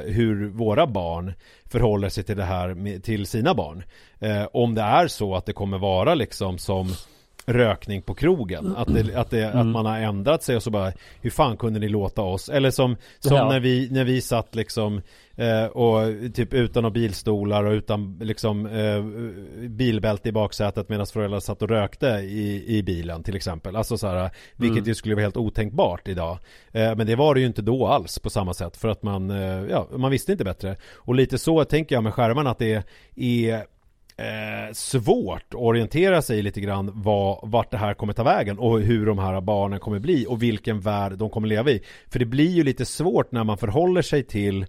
hur 0.04 0.48
våra 0.48 0.86
barn 0.86 1.32
förhåller 1.64 2.08
sig 2.08 2.24
till 2.24 2.36
det 2.36 2.44
här 2.44 2.74
med, 2.74 3.04
till 3.04 3.26
sina 3.26 3.54
barn. 3.54 3.82
Eh, 4.18 4.46
Om 4.52 4.74
det 4.74 4.82
är 4.82 5.08
så 5.08 5.34
att 5.34 5.46
det 5.46 5.52
kommer 5.52 5.78
vara 5.78 6.14
liksom 6.14 6.58
som 6.58 6.88
rökning 7.48 8.02
på 8.02 8.14
krogen. 8.14 8.74
Att, 8.76 8.94
det, 8.94 9.14
att, 9.14 9.30
det, 9.30 9.44
att 9.52 9.66
man 9.66 9.86
har 9.86 9.98
ändrat 9.98 10.42
sig 10.42 10.56
och 10.56 10.62
så 10.62 10.70
bara 10.70 10.92
Hur 11.20 11.30
fan 11.30 11.56
kunde 11.56 11.80
ni 11.80 11.88
låta 11.88 12.22
oss? 12.22 12.48
Eller 12.48 12.70
som, 12.70 12.96
som 13.18 13.36
Ja. 13.36 13.48
när, 13.48 13.60
vi, 13.60 13.88
när 13.90 14.04
vi 14.04 14.20
satt 14.20 14.54
liksom 14.54 15.00
eh, 15.36 15.64
Och 15.64 16.00
typ 16.34 16.54
utan 16.54 16.82
några 16.82 16.94
bilstolar 16.94 17.64
och 17.64 17.72
utan 17.72 18.18
liksom 18.22 18.66
eh, 18.66 19.02
Bilbälte 19.68 20.28
i 20.28 20.32
baksätet 20.32 20.88
medan 20.88 21.06
föräldrar 21.06 21.40
satt 21.40 21.62
och 21.62 21.68
rökte 21.68 22.06
i, 22.06 22.64
i 22.78 22.82
bilen 22.82 23.22
till 23.22 23.36
exempel. 23.36 23.76
Alltså 23.76 23.98
så 23.98 24.06
här, 24.06 24.30
Vilket 24.56 24.86
ju 24.86 24.94
skulle 24.94 25.14
vara 25.14 25.22
helt 25.22 25.36
otänkbart 25.36 26.08
idag. 26.08 26.38
Eh, 26.72 26.96
Men 26.96 27.06
det 27.06 27.16
var 27.16 27.34
det 27.34 27.40
ju 27.40 27.46
inte 27.46 27.62
då 27.62 27.86
alls 27.86 28.18
på 28.18 28.30
samma 28.30 28.54
sätt 28.54 28.76
För 28.76 28.88
att 28.88 29.02
man, 29.02 29.30
eh, 29.30 29.64
ja, 29.70 29.88
man 29.96 30.10
visste 30.10 30.32
inte 30.32 30.44
bättre. 30.44 30.76
Och 30.94 31.14
lite 31.14 31.38
så 31.38 31.64
tänker 31.64 31.94
jag 31.96 32.04
med 32.04 32.14
skärmarna 32.14 32.50
att 32.50 32.58
det 32.58 32.84
är 33.16 33.64
eh, 34.18 34.72
svårt 34.72 35.44
att 35.48 35.54
orientera 35.54 36.22
sig 36.22 36.42
lite 36.42 36.60
grann 36.60 36.90
vad, 36.94 37.38
vart 37.42 37.70
det 37.70 37.76
här 37.76 37.94
kommer 37.94 38.12
ta 38.12 38.22
vägen 38.22 38.58
och 38.58 38.80
hur 38.80 39.06
de 39.06 39.18
här 39.18 39.40
barnen 39.40 39.80
kommer 39.80 39.98
bli 39.98 40.26
och 40.28 40.42
vilken 40.42 40.80
värld 40.80 41.12
de 41.12 41.30
kommer 41.30 41.48
leva 41.48 41.70
i. 41.70 41.82
För 42.10 42.18
det 42.18 42.24
blir 42.24 42.50
ju 42.50 42.64
lite 42.64 42.84
svårt 42.84 43.32
när 43.32 43.44
man 43.44 43.58
förhåller 43.58 44.02
sig 44.02 44.22
till 44.22 44.66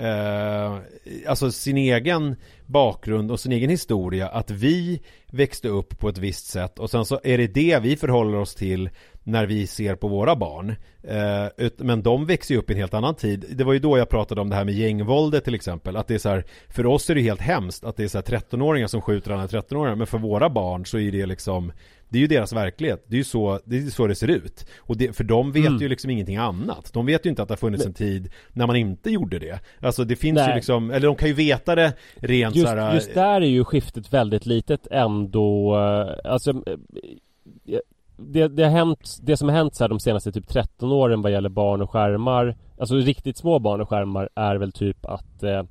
eh, 0.00 0.78
alltså 1.26 1.52
sin 1.52 1.76
egen 1.76 2.36
bakgrund 2.66 3.30
och 3.30 3.40
sin 3.40 3.52
egen 3.52 3.70
historia 3.70 4.28
att 4.28 4.50
vi 4.50 5.02
växte 5.26 5.68
upp 5.68 5.98
på 5.98 6.08
ett 6.08 6.18
visst 6.18 6.46
sätt 6.46 6.78
och 6.78 6.90
sen 6.90 7.04
så 7.04 7.20
är 7.24 7.38
det 7.38 7.46
det 7.46 7.78
vi 7.82 7.96
förhåller 7.96 8.38
oss 8.38 8.54
till 8.54 8.90
när 9.22 9.46
vi 9.46 9.66
ser 9.66 9.94
på 9.94 10.08
våra 10.08 10.36
barn. 10.36 10.74
Eh, 11.02 11.68
men 11.76 12.02
de 12.02 12.26
växer 12.26 12.54
ju 12.54 12.60
upp 12.60 12.70
i 12.70 12.72
en 12.72 12.78
helt 12.78 12.94
annan 12.94 13.14
tid. 13.14 13.44
Det 13.50 13.64
var 13.64 13.72
ju 13.72 13.78
då 13.78 13.98
jag 13.98 14.08
pratade 14.08 14.40
om 14.40 14.50
det 14.50 14.56
här 14.56 14.64
med 14.64 14.74
gängvåldet 14.74 15.44
till 15.44 15.54
exempel. 15.54 15.96
Att 15.96 16.08
det 16.08 16.14
är 16.14 16.18
så 16.18 16.28
här, 16.28 16.44
för 16.68 16.86
oss 16.86 17.10
är 17.10 17.14
det 17.14 17.20
helt 17.20 17.40
hemskt 17.40 17.84
att 17.84 17.96
det 17.96 18.04
är 18.04 18.08
så 18.08 18.18
här 18.18 18.22
13-åringar 18.22 18.86
som 18.86 19.02
skjuter 19.02 19.30
andra 19.30 19.46
13-åringar. 19.46 19.96
Men 19.96 20.06
för 20.06 20.18
våra 20.18 20.50
barn 20.50 20.86
så 20.86 20.98
är 20.98 21.12
det 21.12 21.26
liksom 21.26 21.72
det 22.10 22.18
är 22.18 22.20
ju 22.20 22.26
deras 22.26 22.52
verklighet. 22.52 23.04
Det 23.06 23.14
är 23.14 23.18
ju 23.18 23.24
så 23.24 23.60
det, 23.64 23.76
är 23.76 23.82
så 23.82 24.06
det 24.06 24.14
ser 24.14 24.28
ut. 24.28 24.66
Och 24.78 24.96
det, 24.96 25.16
för 25.16 25.24
de 25.24 25.52
vet 25.52 25.66
Mm. 25.66 25.82
ju 25.82 25.88
liksom 25.88 26.10
ingenting 26.10 26.36
annat. 26.36 26.90
De 26.92 27.06
vet 27.06 27.26
ju 27.26 27.30
inte 27.30 27.42
att 27.42 27.48
det 27.48 27.52
har 27.52 27.56
funnits 27.56 27.86
en 27.86 27.94
tid 27.94 28.28
när 28.52 28.66
man 28.66 28.76
inte 28.76 29.10
gjorde 29.10 29.38
det. 29.38 29.60
Alltså 29.80 30.04
det 30.04 30.16
finns 30.16 30.38
ju 30.38 30.42
Nej. 30.44 30.54
liksom, 30.54 30.90
eller 30.90 31.06
de 31.06 31.16
kan 31.16 31.28
ju 31.28 31.34
veta 31.34 31.74
det 31.74 31.92
rent 32.16 32.56
Just, 32.56 32.68
så 32.68 32.76
här, 32.76 32.94
just 32.94 33.14
där 33.14 33.40
är 33.40 33.46
ju 33.46 33.64
skiftet 33.64 34.12
väldigt 34.12 34.46
litet 34.46 34.86
ändå 34.90 35.76
eh, 35.76 36.30
Alltså 36.32 36.50
eh, 36.50 37.78
det, 38.16 38.48
det, 38.48 38.62
har 38.64 38.70
hänt, 38.70 39.18
det 39.22 39.36
som 39.36 39.48
har 39.48 39.56
hänt 39.56 39.74
så 39.74 39.84
här 39.84 39.88
de 39.88 40.00
senaste 40.00 40.32
typ 40.32 40.48
13 40.48 40.92
åren 40.92 41.22
vad 41.22 41.32
gäller 41.32 41.48
barn 41.48 41.82
och 41.82 41.90
skärmar 41.90 42.56
Alltså 42.78 42.94
riktigt 42.94 43.36
små 43.36 43.58
barn 43.58 43.80
och 43.80 43.88
skärmar 43.88 44.28
är 44.34 44.56
väl 44.56 44.72
typ 44.72 45.06
att 45.06 45.42
eh, 45.42 45.62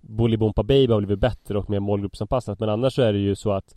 Bolibompa 0.00 0.62
Baby 0.62 0.92
har 0.92 1.00
blivit 1.00 1.20
bättre 1.20 1.58
och 1.58 1.70
mer 1.70 1.80
målgruppsanpassat 1.80 2.60
men 2.60 2.68
annars 2.68 2.94
så 2.94 3.02
är 3.02 3.12
det 3.12 3.18
ju 3.18 3.34
så 3.36 3.52
att 3.52 3.74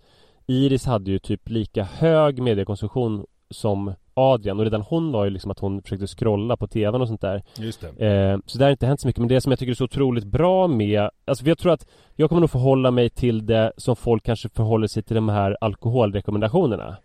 Iris 0.50 0.86
hade 0.86 1.12
ju 1.12 1.20
typ 1.20 1.50
lika 1.50 1.84
hög 1.84 2.42
mediekonsumtion 2.42 3.26
som 3.50 3.94
Adrian 4.14 4.60
och 4.60 4.66
redan 4.66 4.82
hon 4.82 5.12
var 5.12 5.26
ju 5.26 5.30
liksom 5.30 5.52
att 5.52 5.60
hon 5.60 5.82
försökte 5.82 6.08
scrolla 6.08 6.58
på 6.58 6.68
tvn 6.68 7.02
och 7.02 7.08
sånt 7.08 7.22
där 7.22 7.44
Just 7.58 7.86
det. 7.98 8.08
Eh, 8.08 8.38
så 8.46 8.58
det 8.58 8.64
har 8.64 8.72
inte 8.72 8.86
hänt 8.86 9.02
så 9.02 9.08
mycket 9.08 9.20
men 9.20 9.28
det 9.28 9.42
som 9.42 9.52
jag 9.52 9.60
tycker 9.60 9.72
är 9.72 9.76
så 9.76 9.84
otroligt 9.84 10.24
bra 10.24 10.68
med 10.68 11.10
Alltså 11.26 11.46
jag 11.46 11.58
tror 11.58 11.72
att 11.72 11.88
Jag 12.16 12.30
kommer 12.30 12.40
nog 12.40 12.50
förhålla 12.50 12.92
mig 12.92 13.10
till 13.10 13.46
det 13.46 13.72
som 13.78 13.96
folk 13.96 14.24
kanske 14.24 14.50
förhåller 14.50 14.88
sig 14.88 15.04
till 15.04 15.16
de 15.16 15.30
här 15.30 15.58
alkoholrekommendationerna 15.62 16.98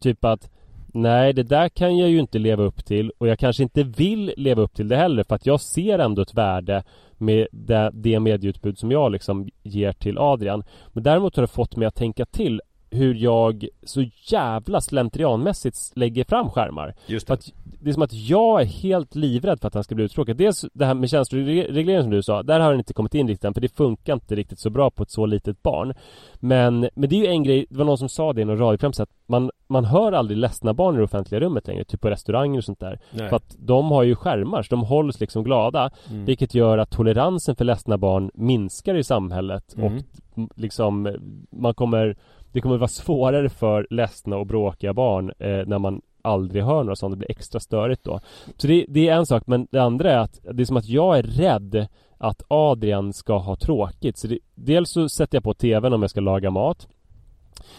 Typ 0.00 0.24
att 0.24 0.50
Nej 0.92 1.32
det 1.32 1.42
där 1.42 1.68
kan 1.68 1.96
jag 1.96 2.10
ju 2.10 2.18
inte 2.18 2.38
leva 2.38 2.62
upp 2.62 2.84
till 2.84 3.12
och 3.18 3.28
jag 3.28 3.38
kanske 3.38 3.62
inte 3.62 3.82
vill 3.82 4.34
leva 4.36 4.62
upp 4.62 4.74
till 4.74 4.88
det 4.88 4.96
heller 4.96 5.24
för 5.24 5.34
att 5.34 5.46
jag 5.46 5.60
ser 5.60 5.98
ändå 5.98 6.22
ett 6.22 6.34
värde 6.34 6.82
med 7.18 7.46
det, 7.52 7.90
det 7.94 8.20
medieutbud 8.20 8.78
som 8.78 8.90
jag 8.90 9.12
liksom 9.12 9.48
ger 9.62 9.92
till 9.92 10.18
Adrian. 10.18 10.64
Men 10.92 11.02
däremot 11.02 11.36
har 11.36 11.42
det 11.42 11.46
fått 11.46 11.76
mig 11.76 11.86
att 11.86 11.94
tänka 11.94 12.24
till 12.24 12.60
hur 12.92 13.14
jag 13.14 13.66
så 13.82 14.04
jävla 14.24 14.80
slentrianmässigt 14.80 15.76
lägger 15.94 16.24
fram 16.24 16.50
skärmar 16.50 16.94
Just 17.06 17.26
det. 17.26 17.32
att 17.34 17.52
det 17.80 17.90
är 17.90 17.94
som 17.94 18.02
att 18.02 18.12
jag 18.12 18.60
är 18.60 18.64
helt 18.66 19.14
livrädd 19.14 19.60
för 19.60 19.68
att 19.68 19.74
han 19.74 19.84
ska 19.84 19.94
bli 19.94 20.04
uttråkad. 20.04 20.36
Dels 20.36 20.64
det 20.72 20.84
här 20.86 20.94
med 20.94 21.10
känsloreglering 21.10 22.02
som 22.02 22.10
du 22.10 22.22
sa, 22.22 22.42
där 22.42 22.60
har 22.60 22.70
den 22.70 22.80
inte 22.80 22.94
kommit 22.94 23.14
in 23.14 23.28
riktigt 23.28 23.44
än 23.44 23.54
för 23.54 23.60
det 23.60 23.76
funkar 23.76 24.12
inte 24.12 24.34
riktigt 24.34 24.58
så 24.58 24.70
bra 24.70 24.90
på 24.90 25.02
ett 25.02 25.10
så 25.10 25.26
litet 25.26 25.62
barn. 25.62 25.94
Men, 26.34 26.88
men 26.94 27.08
det 27.08 27.16
är 27.16 27.20
ju 27.20 27.26
en 27.26 27.42
grej, 27.42 27.66
det 27.70 27.76
var 27.78 27.84
någon 27.84 27.98
som 27.98 28.08
sa 28.08 28.32
det 28.32 28.40
i 28.40 28.44
någon 28.44 28.58
radioprogram 28.58 28.92
att 28.98 29.10
man, 29.26 29.50
man 29.66 29.84
hör 29.84 30.12
aldrig 30.12 30.38
ledsna 30.38 30.74
barn 30.74 30.94
i 30.94 30.98
det 30.98 31.04
offentliga 31.04 31.40
rummet 31.40 31.66
längre, 31.66 31.84
typ 31.84 32.00
på 32.00 32.10
restauranger 32.10 32.58
och 32.58 32.64
sånt 32.64 32.80
där. 32.80 33.00
Nej. 33.10 33.28
För 33.28 33.36
att 33.36 33.56
de 33.58 33.90
har 33.90 34.02
ju 34.02 34.14
skärmar, 34.14 34.62
så 34.62 34.76
de 34.76 34.84
hålls 34.84 35.20
liksom 35.20 35.44
glada. 35.44 35.90
Mm. 36.10 36.24
Vilket 36.24 36.54
gör 36.54 36.78
att 36.78 36.90
toleransen 36.90 37.56
för 37.56 37.64
ledsna 37.64 37.98
barn 37.98 38.30
minskar 38.34 38.94
i 38.94 39.04
samhället 39.04 39.74
Mm. 39.76 39.92
och 39.96 40.02
liksom 40.56 41.16
man 41.50 41.74
kommer 41.74 42.16
det 42.52 42.60
kommer 42.60 42.76
vara 42.76 42.88
svårare 42.88 43.48
för 43.48 43.86
ledsna 43.90 44.36
och 44.36 44.46
bråkiga 44.46 44.94
barn 44.94 45.32
eh, 45.38 45.66
när 45.66 45.78
man 45.78 46.00
aldrig 46.22 46.64
hör 46.64 46.84
några 46.84 46.96
sånt, 46.96 47.12
det 47.12 47.16
blir 47.16 47.30
extra 47.30 47.60
störigt 47.60 48.04
då. 48.04 48.20
Så 48.56 48.66
det, 48.66 48.84
det 48.88 49.08
är 49.08 49.16
en 49.16 49.26
sak, 49.26 49.42
men 49.46 49.66
det 49.70 49.82
andra 49.82 50.12
är 50.12 50.18
att 50.18 50.40
det 50.52 50.62
är 50.62 50.64
som 50.64 50.76
att 50.76 50.88
jag 50.88 51.18
är 51.18 51.22
rädd 51.22 51.86
att 52.18 52.42
Adrian 52.48 53.12
ska 53.12 53.38
ha 53.38 53.56
tråkigt. 53.56 54.18
Så 54.18 54.26
det, 54.26 54.38
dels 54.54 54.90
så 54.90 55.08
sätter 55.08 55.36
jag 55.36 55.44
på 55.44 55.54
TVn 55.54 55.92
om 55.92 56.02
jag 56.02 56.10
ska 56.10 56.20
laga 56.20 56.50
mat. 56.50 56.88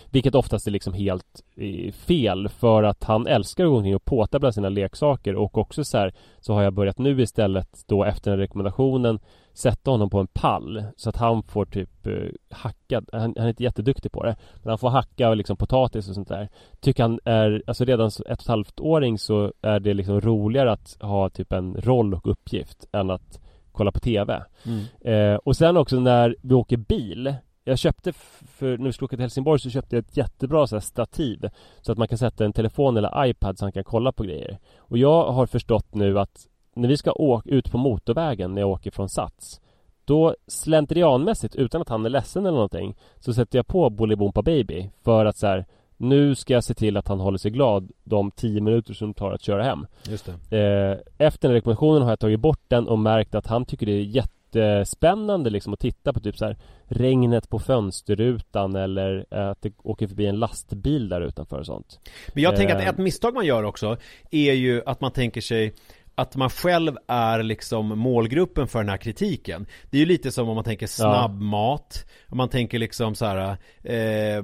Vilket 0.09 0.36
oftast 0.36 0.67
är 0.67 0.71
liksom 0.71 0.93
helt 0.93 1.43
eh, 1.55 1.91
fel 1.91 2.49
för 2.49 2.84
att 2.84 3.03
han 3.03 3.28
älskar 3.28 3.63
att 3.63 3.69
gå 3.69 3.78
omkring 3.78 3.95
och 3.95 4.05
påta 4.05 4.39
bland 4.39 4.53
sina 4.55 4.69
leksaker 4.69 5.36
och 5.36 5.57
också 5.57 5.84
så 5.84 5.97
här 5.97 6.13
så 6.39 6.53
har 6.53 6.63
jag 6.63 6.74
börjat 6.74 6.97
nu 6.97 7.21
istället 7.21 7.84
då 7.88 8.03
efter 8.03 8.32
den 8.32 8.39
rekommendationen 8.39 9.19
sätta 9.53 9.91
honom 9.91 10.09
på 10.09 10.19
en 10.19 10.27
pall 10.27 10.83
så 10.97 11.09
att 11.09 11.15
han 11.15 11.43
får 11.43 11.65
typ 11.65 12.07
eh, 12.07 12.13
hacka, 12.49 13.01
han, 13.11 13.21
han 13.37 13.45
är 13.45 13.49
inte 13.49 13.63
jätteduktig 13.63 14.11
på 14.11 14.23
det 14.23 14.35
men 14.55 14.69
han 14.69 14.77
får 14.77 14.89
hacka 14.89 15.33
liksom 15.33 15.57
potatis 15.57 16.09
och 16.09 16.15
sånt 16.15 16.27
där. 16.27 16.49
Tycker 16.79 17.03
han 17.03 17.19
är, 17.25 17.63
alltså 17.67 17.85
redan 17.85 18.11
som 18.11 18.25
ett 18.25 18.37
och 18.37 18.43
ett 18.43 18.47
halvt 18.47 18.79
åring 18.79 19.17
så 19.17 19.53
är 19.61 19.79
det 19.79 19.93
liksom 19.93 20.21
roligare 20.21 20.71
att 20.71 20.97
ha 21.01 21.29
typ 21.29 21.53
en 21.53 21.75
roll 21.75 22.13
och 22.13 22.27
uppgift 22.27 22.85
än 22.91 23.09
att 23.09 23.39
kolla 23.71 23.91
på 23.91 23.99
TV 23.99 24.43
Mm. 24.65 24.83
Eh, 25.01 25.35
och 25.35 25.55
sen 25.55 25.77
också 25.77 25.99
när 25.99 26.35
vi 26.41 26.53
åker 26.53 26.77
bil. 26.77 27.35
Jag 27.63 27.79
köpte 27.79 28.13
för 28.57 28.77
när 28.77 28.85
vi 28.85 28.93
skulle 28.93 29.05
åka 29.05 29.15
till 29.15 29.21
Helsingborg 29.21 29.59
så 29.59 29.69
köpte 29.69 29.95
jag 29.95 30.05
ett 30.05 30.17
jättebra 30.17 30.67
så 30.67 30.81
stativ 30.81 31.49
Så 31.81 31.91
att 31.91 31.97
man 31.97 32.07
kan 32.07 32.17
sätta 32.17 32.45
en 32.45 32.53
telefon 32.53 32.97
eller 32.97 33.25
iPad 33.25 33.57
så 33.57 33.65
han 33.65 33.71
kan 33.71 33.83
kolla 33.83 34.11
på 34.11 34.23
grejer. 34.23 34.59
Och 34.77 34.97
jag 34.97 35.31
har 35.31 35.45
förstått 35.45 35.95
nu 35.95 36.19
att 36.19 36.47
när 36.76 36.88
vi 36.88 36.97
ska 36.97 37.11
åka 37.11 37.49
ut 37.49 37.71
på 37.71 37.78
motorvägen 37.78 38.53
när 38.53 38.61
jag 38.61 38.69
åker 38.69 38.91
från 38.91 39.09
Sats 39.09 39.61
Då 40.05 40.36
slentrianmässigt 40.47 41.55
utan 41.55 41.82
att 41.82 41.89
han 41.89 42.05
är 42.05 42.09
ledsen 42.09 42.45
eller 42.45 42.55
någonting 42.55 42.95
Så 43.19 43.34
sätter 43.34 43.57
jag 43.57 43.67
på 43.67 43.89
Bolibompa 43.89 44.41
Baby 44.41 44.89
för 45.03 45.26
att 45.26 45.38
så 45.38 45.47
här, 45.47 45.65
Nu 45.97 46.36
ska 46.36 46.53
jag 46.53 46.63
se 46.63 46.74
till 46.74 46.97
att 46.97 47.07
han 47.07 47.19
håller 47.19 47.38
sig 47.38 47.51
glad 47.51 47.91
de 48.03 48.32
10 48.32 48.61
minuter 48.61 48.93
som 48.93 49.07
det 49.07 49.13
tar 49.13 49.32
att 49.32 49.41
köra 49.43 49.63
hem 49.63 49.88
Just 50.09 50.30
det. 50.49 50.57
Eh, 50.57 51.28
efter 51.28 51.47
den 51.47 51.55
rekommendationen 51.55 52.01
har 52.01 52.09
jag 52.09 52.19
tagit 52.19 52.39
bort 52.39 52.61
den 52.67 52.88
och 52.88 52.99
märkt 52.99 53.36
att 53.36 53.47
han 53.47 53.65
tycker 53.65 53.86
det 53.86 53.91
är 53.91 54.01
jättespännande 54.01 55.49
liksom 55.49 55.74
att 55.74 55.80
titta 55.80 56.13
på 56.13 56.19
typ 56.19 56.38
så 56.38 56.45
här 56.45 56.57
regnet 56.86 57.49
på 57.49 57.59
fönsterrutan 57.59 58.76
eller 58.76 59.26
eh, 59.32 59.47
att 59.49 59.61
det 59.61 59.74
åker 59.84 60.07
förbi 60.07 60.26
en 60.26 60.39
lastbil 60.39 61.09
där 61.09 61.21
utanför 61.21 61.59
och 61.59 61.65
sånt. 61.65 61.99
Men 62.34 62.43
jag 62.43 62.55
tänker 62.55 62.76
att 62.76 62.82
Eh. 62.82 62.88
ett 62.88 62.97
misstag 62.97 63.34
man 63.34 63.45
gör 63.45 63.63
också 63.63 63.97
är 64.32 64.53
ju 64.53 64.82
att 64.86 65.01
man 65.01 65.11
tänker 65.11 65.41
sig 65.41 65.74
att 66.16 66.36
man 66.36 66.49
själv 66.49 66.97
är 67.07 67.43
liksom 67.43 67.88
målgruppen 67.99 68.68
för 68.68 68.80
den 68.80 68.89
här 68.89 68.97
kritiken. 68.97 69.66
Det 69.89 69.97
är 69.97 69.99
ju 69.99 70.05
lite 70.05 70.32
som 70.32 70.49
om 70.49 70.55
man 70.55 70.64
tänker 70.64 70.88
snabbmat, 70.88 72.05
om 72.30 72.38
man 72.38 72.49
tänker 72.49 72.80
liksom 72.80 73.16
så 73.16 73.26
här, 73.26 73.57
eh, 73.84 74.43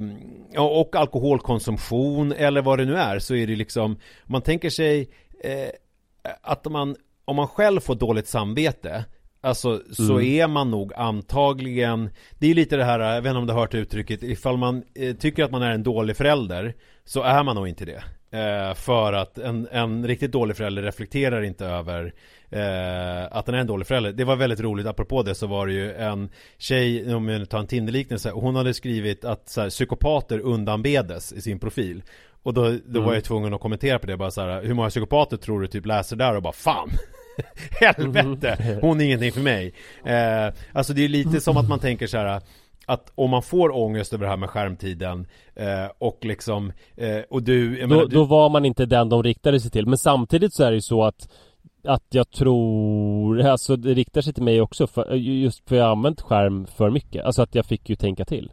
och 0.61 0.95
alkoholkonsumtion 0.95 2.31
eller 2.31 2.61
vad 2.61 2.79
det 2.79 2.85
nu 2.85 2.95
är 2.95 3.19
så 3.19 3.35
är 3.35 3.47
det 3.47 3.55
liksom, 3.55 3.91
om 3.91 3.97
man 4.25 4.41
tänker 4.41 4.69
sig 4.69 5.09
eh, 5.43 5.69
att 6.41 6.65
man, 6.65 6.95
om 7.25 7.35
man 7.35 7.47
själv 7.47 7.79
får 7.79 7.95
dåligt 7.95 8.27
samvete 8.27 9.05
Alltså 9.41 9.81
så 9.91 10.13
Mm. 10.13 10.25
är 10.25 10.47
man 10.47 10.71
nog 10.71 10.93
antagligen 10.93 12.09
Det 12.39 12.47
är 12.47 12.53
lite 12.53 12.75
det 12.77 12.83
här, 12.83 12.99
jag 12.99 13.21
vet 13.21 13.29
inte 13.29 13.39
om 13.39 13.47
du 13.47 13.53
har 13.53 13.59
hört 13.59 13.73
uttrycket 13.73 14.23
Ifall 14.23 14.57
man 14.57 14.83
eh, 14.95 15.15
tycker 15.15 15.43
att 15.43 15.51
man 15.51 15.61
är 15.61 15.71
en 15.71 15.83
dålig 15.83 16.17
förälder 16.17 16.73
Så 17.05 17.21
är 17.21 17.43
man 17.43 17.55
nog 17.55 17.67
inte 17.67 17.85
det 17.85 18.03
eh, 18.31 18.73
För 18.73 19.13
att 19.13 19.37
en, 19.37 19.67
en 19.71 20.07
riktigt 20.07 20.31
dålig 20.31 20.57
förälder 20.57 20.81
reflekterar 20.83 21.41
inte 21.41 21.65
över 21.65 22.13
eh, 22.49 23.37
Att 23.37 23.45
den 23.45 23.55
är 23.55 23.59
en 23.59 23.67
dålig 23.67 23.87
förälder. 23.87 24.11
Det 24.11 24.23
var 24.23 24.35
väldigt 24.35 24.59
roligt, 24.59 24.87
apropå 24.87 25.23
det 25.23 25.35
så 25.35 25.47
var 25.47 25.67
det 25.67 25.73
ju 25.73 25.93
en 25.93 26.29
tjej 26.57 27.15
Om 27.15 27.29
jag 27.29 27.49
tar 27.49 27.59
en 27.59 27.67
Tinderliknelse 27.67 28.31
Hon 28.31 28.55
hade 28.55 28.73
skrivit 28.73 29.25
att 29.25 29.49
så 29.49 29.61
här, 29.61 29.69
psykopater 29.69 30.39
undanbedes 30.39 31.33
i 31.33 31.41
sin 31.41 31.59
profil. 31.59 32.03
Och 32.43 32.53
då, 32.53 32.75
då 32.85 33.01
var 33.01 33.13
jag 33.13 33.23
tvungen 33.23 33.53
att 33.53 33.61
kommentera 33.61 33.99
på 33.99 34.07
det 34.07 34.17
bara 34.17 34.31
så 34.31 34.41
här, 34.41 34.63
Hur 34.63 34.73
många 34.73 34.89
psykopater 34.89 35.37
tror 35.37 35.61
du 35.61 35.67
typ 35.67 35.85
läser 35.85 36.15
där? 36.15 36.35
Och 36.35 36.41
bara 36.41 36.53
Fan! 36.53 36.89
Helvete! 37.81 38.77
Hon 38.81 39.01
är 39.01 39.05
ingenting 39.05 39.31
för 39.31 39.41
mig. 39.41 39.73
Eh, 40.05 40.53
Alltså 40.73 40.93
det 40.93 41.05
är 41.05 41.09
lite 41.09 41.41
som 41.41 41.57
att 41.57 41.69
man 41.69 41.79
tänker 41.79 42.07
så 42.07 42.17
här 42.17 42.41
att 42.89 43.11
om 43.15 43.29
man 43.29 43.41
får 43.41 43.75
ångest 43.75 44.13
över 44.13 44.23
det 44.25 44.29
här 44.29 44.37
med 44.37 44.49
skärmtiden 44.49 45.27
eh, 45.55 45.85
och 45.97 46.25
liksom 46.25 46.71
eh, 46.95 47.19
och 47.29 47.43
du, 47.43 47.79
jag 47.79 47.89
menar, 47.89 48.01
Då, 48.01 48.07
du 48.07 48.15
då 48.15 48.23
var 48.23 48.49
man 48.49 48.65
inte 48.65 48.85
den 48.85 49.09
de 49.09 49.23
riktade 49.23 49.59
sig 49.59 49.71
till. 49.71 49.87
Men 49.87 49.97
samtidigt 49.97 50.53
så 50.53 50.63
är 50.63 50.71
det 50.71 50.75
ju 50.75 50.81
så 50.81 51.03
att 51.03 51.29
Att 51.83 52.05
jag 52.09 52.29
tror, 52.29 53.41
alltså 53.41 53.75
det 53.75 53.93
riktar 53.93 54.21
sig 54.21 54.33
till 54.33 54.43
mig 54.43 54.61
också 54.61 54.87
för, 54.87 55.13
Just 55.15 55.69
för 55.69 55.75
jag 55.75 55.83
har 55.83 55.91
använt 55.91 56.21
skärm 56.21 56.67
för 56.67 56.89
mycket. 56.89 57.25
Alltså 57.25 57.41
att 57.41 57.55
jag 57.55 57.65
fick 57.65 57.89
ju 57.89 57.95
tänka 57.95 58.25
till 58.25 58.51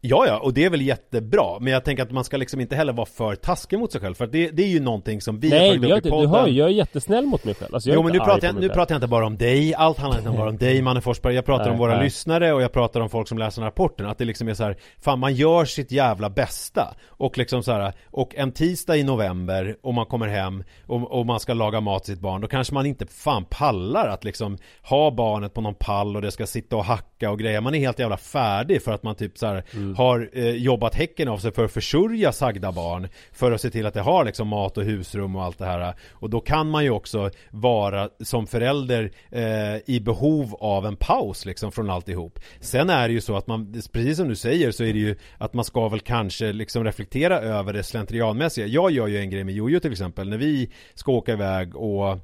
Ja, 0.00 0.26
ja, 0.26 0.38
och 0.38 0.54
det 0.54 0.64
är 0.64 0.70
väl 0.70 0.80
jättebra 0.82 1.58
Men 1.60 1.72
jag 1.72 1.84
tänker 1.84 2.02
att 2.02 2.10
man 2.10 2.24
ska 2.24 2.36
liksom 2.36 2.60
inte 2.60 2.76
heller 2.76 2.92
vara 2.92 3.06
för 3.06 3.34
taskig 3.34 3.78
mot 3.78 3.92
sig 3.92 4.00
själv 4.00 4.14
För 4.14 4.26
det, 4.26 4.50
det 4.50 4.62
är 4.62 4.66
ju 4.68 4.80
någonting 4.80 5.20
som 5.20 5.40
vi 5.40 5.50
har 5.50 5.58
Nej 5.58 5.68
tagit 5.68 5.80
men 5.80 5.92
upp 5.92 5.98
i 5.98 6.00
du 6.00 6.10
podden. 6.10 6.30
hör 6.30 6.46
ju, 6.46 6.54
jag 6.58 6.68
är 6.68 6.72
jättesnäll 6.72 7.26
mot 7.26 7.44
mig 7.44 7.54
själv. 7.54 7.74
Alltså, 7.74 7.90
Jo 7.90 8.02
men 8.02 8.12
nu 8.12 8.18
pratar, 8.18 8.46
jag, 8.46 8.60
nu 8.60 8.68
pratar 8.68 8.94
jag 8.94 8.98
inte 8.98 9.06
bara 9.06 9.26
om 9.26 9.36
dig, 9.36 9.74
allt 9.74 9.98
handlar 9.98 10.18
inte 10.18 10.30
bara 10.30 10.48
om 10.48 10.56
dig 10.56 10.82
Manne 10.82 11.00
Forsberg. 11.00 11.34
Jag 11.34 11.44
pratar 11.44 11.64
Nej, 11.64 11.72
om 11.72 11.78
våra 11.78 11.94
nej. 11.94 12.04
lyssnare 12.04 12.52
och 12.52 12.62
jag 12.62 12.72
pratar 12.72 13.00
om 13.00 13.10
folk 13.10 13.28
som 13.28 13.38
läser 13.38 13.62
rapporten. 13.62 14.06
Att 14.06 14.18
det 14.18 14.24
liksom 14.24 14.48
är 14.48 14.54
så 14.54 14.64
här, 14.64 14.76
fan 14.98 15.18
man 15.18 15.34
gör 15.34 15.64
sitt 15.64 15.92
jävla 15.92 16.30
bästa. 16.30 16.94
Och 17.08 17.38
liksom 17.38 17.62
så 17.62 17.72
här, 17.72 17.92
och 18.10 18.34
en 18.36 18.52
tisdag 18.52 18.96
i 18.96 19.02
november 19.04 19.76
och 19.82 19.94
man 19.94 20.06
kommer 20.06 20.28
hem 20.28 20.64
och, 20.86 21.12
och 21.18 21.26
man 21.26 21.40
ska 21.40 21.54
laga 21.54 21.80
mat 21.80 22.04
till 22.04 22.14
sitt 22.14 22.22
barn 22.22 22.40
Då 22.40 22.48
kanske 22.48 22.74
man 22.74 22.86
inte 22.86 23.06
fan 23.06 23.44
pallar 23.50 24.08
att 24.08 24.24
liksom 24.24 24.58
ha 24.82 25.10
barnet 25.10 25.54
på 25.54 25.60
någon 25.60 25.74
pall 25.74 26.16
och 26.16 26.22
det 26.22 26.30
ska 26.30 26.46
sitta 26.46 26.76
och 26.76 26.84
hacka 26.84 27.30
och 27.30 27.38
grejer 27.38 27.60
Man 27.60 27.74
är 27.74 27.78
helt 27.78 27.98
jävla 27.98 28.16
färdig 28.16 28.82
för 28.82 28.92
att 28.92 29.02
man 29.02 29.14
typ 29.14 29.38
så 29.38 29.46
här 29.46 29.64
har 29.96 30.30
eh, 30.32 30.50
jobbat 30.50 30.94
häcken 30.94 31.28
av 31.28 31.38
sig 31.38 31.52
för 31.52 31.64
att 31.64 31.72
försörja 31.72 32.32
sagda 32.32 32.72
barn 32.72 33.08
För 33.32 33.52
att 33.52 33.60
se 33.60 33.70
till 33.70 33.86
att 33.86 33.94
det 33.94 34.00
har 34.00 34.24
liksom 34.24 34.48
mat 34.48 34.78
och 34.78 34.84
husrum 34.84 35.36
och 35.36 35.42
allt 35.42 35.58
det 35.58 35.64
här. 35.64 35.94
Och 36.12 36.30
då 36.30 36.40
kan 36.40 36.70
man 36.70 36.84
ju 36.84 36.90
också 36.90 37.30
vara 37.50 38.08
som 38.20 38.46
förälder 38.46 39.10
eh, 39.30 39.76
i 39.86 40.00
behov 40.00 40.54
av 40.60 40.86
en 40.86 40.96
paus 40.96 41.44
liksom 41.44 41.72
från 41.72 41.90
alltihop. 41.90 42.38
Sen 42.60 42.90
är 42.90 43.08
det 43.08 43.14
ju 43.14 43.20
så 43.20 43.36
att 43.36 43.46
man, 43.46 43.82
precis 43.92 44.16
som 44.16 44.28
du 44.28 44.36
säger 44.36 44.70
så 44.70 44.84
är 44.84 44.92
det 44.92 44.98
ju 44.98 45.16
att 45.38 45.54
man 45.54 45.64
ska 45.64 45.88
väl 45.88 46.00
kanske 46.00 46.52
liksom 46.52 46.84
reflektera 46.84 47.40
över 47.40 47.72
det 47.72 47.82
slentrianmässiga. 47.82 48.66
Jag 48.66 48.90
gör 48.90 49.06
ju 49.06 49.18
en 49.18 49.30
grej 49.30 49.44
med 49.44 49.54
Jojo 49.54 49.80
till 49.80 49.92
exempel. 49.92 50.28
När 50.28 50.38
vi 50.38 50.70
ska 50.94 51.12
åka 51.12 51.32
iväg 51.32 51.76
och 51.76 52.18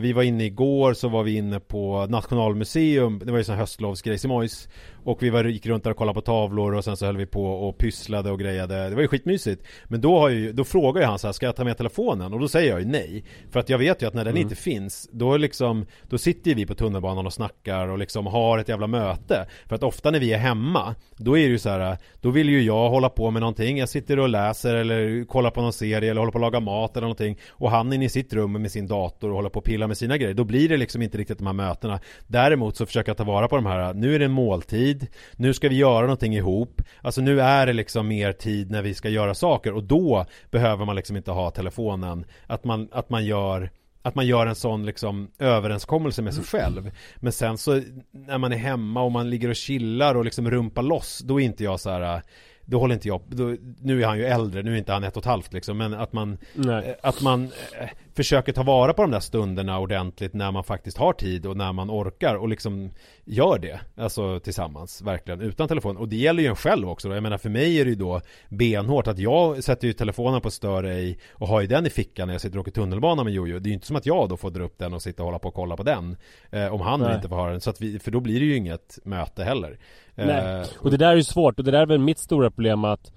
vi 0.00 0.12
var 0.12 0.22
inne 0.22 0.44
igår 0.44 0.94
så 0.94 1.08
var 1.08 1.22
vi 1.22 1.36
inne 1.36 1.60
på 1.60 2.06
Nationalmuseum. 2.06 3.22
Det 3.24 3.30
var 3.30 3.38
ju 3.38 3.44
sån 3.44 3.54
här 3.54 3.60
höstlovsgrejs 3.60 4.24
i 4.24 4.28
Mojs 4.28 4.68
Och 5.04 5.22
vi 5.22 5.30
var, 5.30 5.44
gick 5.44 5.66
runt 5.66 5.84
där 5.84 5.90
och 5.90 5.96
kollade 5.96 6.14
på 6.14 6.20
tavlor 6.20 6.74
och 6.74 6.84
sen 6.84 6.96
så 6.96 7.06
höll 7.06 7.16
vi 7.16 7.26
på 7.26 7.44
och 7.44 7.78
pysslade 7.78 8.30
och 8.30 8.38
grejade. 8.38 8.88
Det 8.88 8.94
var 8.94 9.02
ju 9.02 9.08
skitmysigt. 9.08 9.62
Men 9.84 10.00
då, 10.00 10.18
har 10.18 10.28
ju, 10.28 10.52
då 10.52 10.64
frågar 10.64 11.02
ju 11.02 11.06
han 11.06 11.18
så 11.18 11.28
här, 11.28 11.32
ska 11.32 11.46
jag 11.46 11.56
ta 11.56 11.64
med 11.64 11.76
telefonen? 11.76 12.32
Och 12.32 12.40
då 12.40 12.48
säger 12.48 12.70
jag 12.70 12.80
ju 12.80 12.86
nej. 12.86 13.24
För 13.50 13.60
att 13.60 13.68
jag 13.68 13.78
vet 13.78 14.02
ju 14.02 14.06
att 14.06 14.14
när 14.14 14.24
den 14.24 14.36
inte 14.36 14.54
finns 14.54 15.08
Då 15.12 15.36
liksom 15.36 15.86
Då 16.08 16.18
sitter 16.18 16.54
vi 16.54 16.66
på 16.66 16.74
tunnelbanan 16.74 17.26
och 17.26 17.32
snackar 17.32 17.88
och 17.88 17.98
liksom 17.98 18.26
har 18.26 18.58
ett 18.58 18.68
jävla 18.68 18.86
möte. 18.86 19.46
För 19.68 19.74
att 19.74 19.82
ofta 19.82 20.10
när 20.10 20.20
vi 20.20 20.32
är 20.32 20.38
hemma 20.38 20.94
Då 21.16 21.38
är 21.38 21.42
det 21.42 21.52
ju 21.52 21.58
så 21.58 21.68
här 21.68 21.96
Då 22.20 22.30
vill 22.30 22.48
ju 22.48 22.62
jag 22.62 22.90
hålla 22.90 23.08
på 23.08 23.30
med 23.30 23.40
någonting. 23.40 23.78
Jag 23.78 23.88
sitter 23.88 24.18
och 24.18 24.28
läser 24.28 24.74
eller 24.74 25.24
kollar 25.24 25.50
på 25.50 25.62
någon 25.62 25.72
serie 25.72 26.10
eller 26.10 26.20
håller 26.20 26.32
på 26.32 26.38
att 26.38 26.42
laga 26.42 26.60
mat 26.60 26.96
eller 26.96 27.06
någonting. 27.06 27.38
Och 27.50 27.70
han 27.70 27.92
är 27.92 27.96
inne 27.96 28.04
i 28.04 28.08
sitt 28.08 28.32
rum 28.32 28.52
med 28.52 28.72
sin 28.72 28.86
dator 28.86 29.28
och 29.28 29.36
håller 29.36 29.51
på 29.52 29.58
att 29.58 29.64
pilla 29.64 29.86
med 29.86 29.96
sina 29.98 30.16
grejer 30.16 30.34
Då 30.34 30.44
blir 30.44 30.68
det 30.68 30.76
liksom 30.76 31.02
inte 31.02 31.18
riktigt 31.18 31.38
de 31.38 31.46
här 31.46 31.54
mötena. 31.54 32.00
Däremot 32.26 32.76
så 32.76 32.86
försöker 32.86 33.10
jag 33.10 33.16
ta 33.16 33.24
vara 33.24 33.48
på 33.48 33.56
de 33.56 33.66
här 33.66 33.94
Nu 33.94 34.14
är 34.14 34.18
det 34.18 34.24
en 34.24 34.32
måltid 34.32 35.06
Nu 35.36 35.54
ska 35.54 35.68
vi 35.68 35.76
göra 35.76 36.00
någonting 36.00 36.34
ihop. 36.34 36.82
Alltså 37.00 37.20
nu 37.20 37.40
är 37.40 37.66
det 37.66 37.72
liksom 37.72 38.08
mer 38.08 38.32
tid 38.32 38.70
när 38.70 38.82
vi 38.82 38.94
ska 38.94 39.08
göra 39.08 39.34
saker 39.34 39.72
och 39.72 39.84
då 39.84 40.26
behöver 40.50 40.84
man 40.84 40.96
liksom 40.96 41.16
inte 41.16 41.30
ha 41.30 41.50
telefonen. 41.50 42.24
Att 42.46 42.64
man, 42.64 42.88
att 42.92 43.10
man 43.10 43.24
gör 43.24 43.70
att 44.02 44.14
man 44.14 44.26
gör 44.26 44.46
en 44.46 44.54
sån 44.54 44.86
liksom 44.86 45.30
överenskommelse 45.38 46.22
med 46.22 46.34
sig 46.34 46.44
själv. 46.44 46.90
Men 47.16 47.32
sen 47.32 47.58
så 47.58 47.82
när 48.12 48.38
man 48.38 48.52
är 48.52 48.56
hemma 48.56 49.02
och 49.02 49.12
man 49.12 49.30
ligger 49.30 49.48
och 49.48 49.56
chillar 49.56 50.14
och 50.14 50.24
liksom 50.24 50.50
rumpar 50.50 50.82
loss 50.82 51.18
Då 51.18 51.40
är 51.40 51.44
inte 51.44 51.64
jag 51.64 51.80
så 51.80 51.90
här 51.90 52.22
då 52.64 52.78
håller 52.78 52.94
inte 52.94 53.08
jag, 53.08 53.22
då, 53.28 53.56
nu 53.80 54.02
är 54.02 54.06
han 54.06 54.18
ju 54.18 54.24
äldre, 54.24 54.62
nu 54.62 54.72
är 54.74 54.78
inte 54.78 54.92
han 54.92 55.04
ett 55.04 55.16
och 55.16 55.22
ett 55.22 55.26
halvt 55.26 55.52
liksom 55.52 55.78
Men 55.78 55.94
att 55.94 56.12
man, 56.12 56.38
Nej. 56.54 56.88
eh, 56.88 56.94
att 57.08 57.20
man 57.20 57.44
eh, 57.80 57.88
försöker 58.14 58.52
ta 58.52 58.62
vara 58.62 58.94
på 58.94 59.02
de 59.02 59.10
där 59.10 59.20
stunderna 59.20 59.78
ordentligt 59.78 60.34
när 60.34 60.50
man 60.50 60.64
faktiskt 60.64 60.96
har 60.96 61.12
tid 61.12 61.46
och 61.46 61.56
när 61.56 61.72
man 61.72 61.90
orkar 61.90 62.34
och 62.34 62.48
liksom 62.48 62.90
gör 63.24 63.58
det 63.58 63.80
Alltså 63.96 64.40
tillsammans, 64.40 65.02
verkligen, 65.02 65.40
utan 65.40 65.68
telefon 65.68 65.96
Och 65.96 66.08
det 66.08 66.16
gäller 66.16 66.42
ju 66.42 66.48
en 66.48 66.56
själv 66.56 66.88
också 66.88 67.08
då. 67.08 67.14
Jag 67.14 67.22
menar 67.22 67.38
för 67.38 67.48
mig 67.50 67.80
är 67.80 67.84
det 67.84 67.90
ju 67.90 67.96
då 67.96 68.20
benhårt 68.48 69.06
att 69.06 69.18
jag 69.18 69.64
sätter 69.64 69.86
ju 69.86 69.92
telefonen 69.92 70.40
på 70.40 70.50
stör 70.50 70.84
ej 70.84 71.18
och 71.32 71.48
har 71.48 71.60
ju 71.60 71.66
den 71.66 71.86
i 71.86 71.90
fickan 71.90 72.28
när 72.28 72.34
jag 72.34 72.40
sitter 72.40 72.56
och 72.58 72.60
åker 72.62 72.72
tunnelbana 72.72 73.24
med 73.24 73.32
Jojo 73.32 73.58
Det 73.58 73.66
är 73.66 73.70
ju 73.70 73.74
inte 73.74 73.86
som 73.86 73.96
att 73.96 74.06
jag 74.06 74.28
då 74.28 74.36
får 74.36 74.50
dra 74.50 74.64
upp 74.64 74.78
den 74.78 74.94
och 74.94 75.02
sitta 75.02 75.22
och 75.22 75.26
hålla 75.26 75.38
på 75.38 75.48
och 75.48 75.54
kolla 75.54 75.76
på 75.76 75.82
den 75.82 76.16
eh, 76.50 76.74
Om 76.74 76.80
han 76.80 77.00
Nej. 77.00 77.14
inte 77.14 77.28
får 77.28 77.36
ha 77.36 77.50
den, 77.50 77.60
så 77.60 77.70
att 77.70 77.80
vi, 77.80 77.98
för 77.98 78.10
då 78.10 78.20
blir 78.20 78.40
det 78.40 78.46
ju 78.46 78.56
inget 78.56 78.98
möte 79.04 79.44
heller 79.44 79.78
Nej. 80.14 80.60
Eh, 80.60 80.66
Och 80.78 80.90
det 80.90 80.96
där 80.96 81.08
är 81.12 81.16
ju 81.16 81.24
svårt 81.24 81.58
och 81.58 81.64
det 81.64 81.70
där 81.70 81.80
är 81.80 81.86
väl 81.86 81.98
mitt 81.98 82.18
stora 82.18 82.50
problem 82.50 82.84
att 82.84 83.12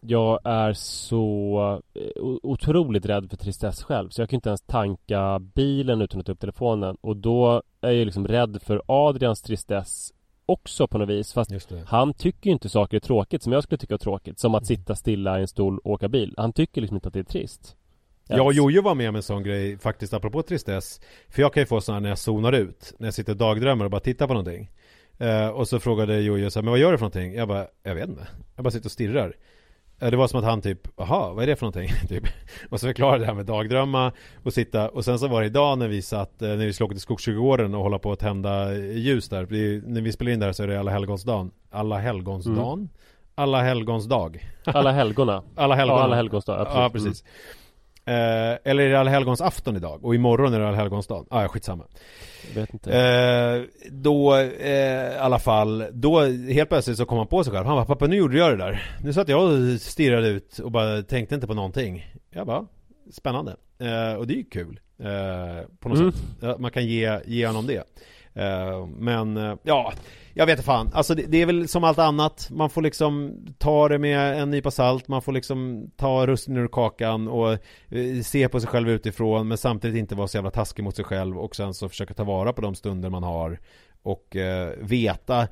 Jag 0.00 0.40
är 0.44 0.72
så 0.72 1.82
eh, 1.94 2.22
otroligt 2.42 3.06
rädd 3.06 3.30
för 3.30 3.36
tristess 3.36 3.82
själv 3.82 4.08
Så 4.08 4.22
jag 4.22 4.30
kan 4.30 4.36
inte 4.36 4.48
ens 4.48 4.62
tanka 4.62 5.38
bilen 5.38 6.02
utan 6.02 6.20
att 6.20 6.26
ta 6.26 6.32
upp 6.32 6.40
telefonen. 6.40 6.96
Och 7.00 7.16
då 7.16 7.62
är 7.80 7.90
jag 7.90 8.04
liksom 8.04 8.28
rädd 8.28 8.62
för 8.62 8.82
Adrians 8.86 9.42
tristess 9.42 10.12
också 10.46 10.86
på 10.86 10.98
något 10.98 11.08
vis 11.08 11.32
Fast 11.32 11.50
han 11.86 12.14
tycker 12.14 12.46
ju 12.46 12.52
inte 12.52 12.68
saker 12.68 12.96
är 12.96 13.00
tråkigt 13.00 13.42
som 13.42 13.52
jag 13.52 13.62
skulle 13.62 13.78
tycka 13.78 13.94
är 13.94 13.98
tråkigt 13.98 14.38
Som 14.38 14.54
att 14.54 14.66
sitta 14.66 14.94
stilla 14.94 15.38
i 15.38 15.40
en 15.40 15.48
stol 15.48 15.78
och 15.78 15.90
åka 15.90 16.08
bil. 16.08 16.34
Han 16.36 16.52
tycker 16.52 16.80
liksom 16.80 16.96
inte 16.96 17.08
att 17.08 17.14
det 17.14 17.20
är 17.20 17.24
trist. 17.24 17.76
Jag 18.28 18.46
och 18.46 18.52
Jojo 18.52 18.82
var 18.82 18.94
med 18.94 19.08
om 19.08 19.16
en 19.16 19.22
sån 19.22 19.42
grej 19.42 19.78
faktiskt 19.78 20.14
apropå 20.14 20.42
tristess. 20.42 21.00
För 21.28 21.42
jag 21.42 21.52
kan 21.52 21.60
ju 21.60 21.66
få 21.66 21.80
sådana 21.80 22.00
när 22.00 22.08
jag 22.08 22.18
zonar 22.18 22.52
ut 22.52 22.94
När 22.98 23.06
jag 23.06 23.14
sitter 23.14 23.32
och 23.32 23.38
dagdrömmer 23.38 23.84
och 23.84 23.90
bara 23.90 24.00
tittar 24.00 24.26
på 24.26 24.32
någonting 24.32 24.70
eh, 25.18 25.48
Och 25.48 25.68
så 25.68 25.80
frågade 25.80 26.20
Jojo 26.20 26.50
så 26.50 26.58
här, 26.58 26.64
men 26.64 26.70
vad 26.70 26.78
gör 26.80 26.92
du 26.92 26.98
för 26.98 27.04
någonting? 27.04 27.34
Jag 27.34 27.48
bara, 27.48 27.66
jag 27.82 27.94
vet 27.94 28.08
inte. 28.08 28.26
Jag 28.56 28.64
bara 28.64 28.70
sitter 28.70 28.86
och 28.86 28.92
stirrar. 28.92 29.32
Eh, 30.00 30.10
Det 30.10 30.16
var 30.16 30.28
som 30.28 30.38
att 30.38 30.44
han 30.46 30.62
typ, 30.62 30.80
jaha, 30.96 31.32
vad 31.32 31.42
är 31.42 31.46
det 31.46 31.56
för 31.56 31.66
någonting? 31.66 31.90
typ. 32.08 32.24
Och 32.70 32.80
så 32.80 32.86
förklarade 32.86 33.18
det 33.18 33.26
här 33.26 33.34
med 33.34 33.46
dagdrömma 33.46 34.12
och 34.44 34.52
sitta. 34.52 34.88
Och 34.88 35.04
sen 35.04 35.18
så 35.18 35.28
var 35.28 35.40
det 35.40 35.46
idag 35.46 35.78
när 35.78 35.88
vi 35.88 36.02
satt, 36.02 36.42
eh, 36.42 36.48
när 36.48 36.66
vi 36.66 36.72
skulle 36.72 36.84
åka 36.84 36.94
till 36.94 37.00
Skogsträdgården 37.02 37.74
och 37.74 37.82
hålla 37.82 37.98
på 37.98 38.12
att 38.12 38.18
tända 38.18 38.74
ljus 38.74 39.28
där. 39.28 39.52
Ju- 39.52 39.82
När 39.86 40.00
vi 40.00 40.12
spelar 40.12 40.32
in 40.32 40.40
där 40.40 40.52
så 40.52 40.62
är 40.62 40.66
det 40.66 40.80
alla 40.80 40.90
helgonsdagen. 40.90 41.50
Alla 41.70 41.98
helgonsdagen? 41.98 42.88
Alla 43.34 43.62
helgonsdag. 43.62 44.32
Alla 44.64 44.92
helgona. 44.92 45.42
Alla 45.54 45.74
helgon 45.74 45.96
Ja, 45.98 46.02
alla 46.04 46.16
helgons 46.16 46.44
dag, 46.44 46.60
absolut. 46.60 46.82
Ja, 46.82 46.90
precis 46.90 47.24
eh, 48.06 48.58
Eller 48.64 48.82
är 48.84 48.88
det 48.88 48.98
alla 49.00 49.10
helgons 49.10 49.40
afton 49.40 49.76
idag? 49.76 50.04
Och 50.04 50.14
imorgon 50.14 50.54
är 50.54 50.60
det 50.60 50.68
alla 50.68 50.76
helgons 50.76 51.06
dag? 51.06 51.26
Ah, 51.30 51.42
ja, 51.42 51.48
skitsamma. 51.48 51.84
Jag 52.54 52.60
vet 52.60 52.72
inte. 52.72 52.92
Eh, 52.98 53.90
Då, 53.90 54.36
eh, 54.36 55.14
i 55.14 55.16
alla 55.18 55.38
fall 55.38 55.84
Då 55.92 56.20
helt 56.26 56.68
plötsligt 56.68 56.96
så 56.96 57.06
kom 57.06 57.18
han 57.18 57.26
på 57.26 57.44
sig 57.44 57.52
själv. 57.52 57.66
Han 57.66 57.76
bara, 57.76 57.84
pappa 57.84 58.06
nu 58.06 58.16
gjorde 58.16 58.38
jag 58.38 58.50
det 58.50 58.56
där. 58.64 58.82
Nu 59.04 59.12
satt 59.12 59.28
jag 59.28 59.42
och 59.44 59.80
stirrade 59.80 60.28
ut 60.28 60.58
och 60.58 60.70
bara 60.70 61.02
tänkte 61.02 61.34
inte 61.34 61.46
på 61.46 61.54
någonting. 61.54 62.14
Jag 62.30 62.46
bara, 62.46 62.66
spännande. 63.12 63.56
Eh, 63.78 64.14
Och 64.18 64.26
det 64.26 64.34
är 64.34 64.36
ju 64.36 64.44
kul 64.44 64.80
eh, 64.98 65.66
På 65.80 65.88
något 65.88 65.98
Mm. 65.98 66.12
sätt. 66.12 66.58
Man 66.60 66.70
kan 66.70 66.86
ge, 66.86 67.20
ge 67.26 67.46
honom 67.46 67.66
det 67.66 67.84
Eh, 68.36 68.86
men 68.86 69.36
eh, 69.36 69.54
ja, 69.62 69.92
jag 70.34 70.46
vet 70.46 70.64
fan. 70.64 70.90
Alltså 70.94 71.14
det, 71.14 71.22
det 71.22 71.42
är 71.42 71.46
väl 71.46 71.68
som 71.68 71.84
allt 71.84 71.98
annat. 71.98 72.48
Man 72.50 72.70
får 72.70 72.82
liksom 72.82 73.44
ta 73.58 73.88
det 73.88 73.98
med 73.98 74.40
en 74.40 74.50
nypa 74.50 74.70
salt. 74.70 75.08
Man 75.08 75.22
får 75.22 75.32
liksom 75.32 75.90
ta 75.96 76.26
russinen 76.26 76.62
ur 76.62 76.68
kakan 76.68 77.28
och 77.28 77.52
eh, 77.52 78.22
se 78.24 78.48
på 78.48 78.60
sig 78.60 78.68
själv 78.68 78.90
utifrån. 78.90 79.48
Men 79.48 79.58
samtidigt 79.58 79.98
inte 79.98 80.14
vara 80.14 80.28
så 80.28 80.36
jävla 80.36 80.50
taskig 80.50 80.82
mot 80.82 80.96
sig 80.96 81.04
själv. 81.04 81.38
Och 81.38 81.56
sen 81.56 81.74
så 81.74 81.88
försöka 81.88 82.14
ta 82.14 82.24
vara 82.24 82.52
på 82.52 82.60
de 82.60 82.74
stunder 82.74 83.10
man 83.10 83.22
har. 83.22 83.60
Och 84.02 84.36
eh, 84.36 84.72
veta. 84.78 85.48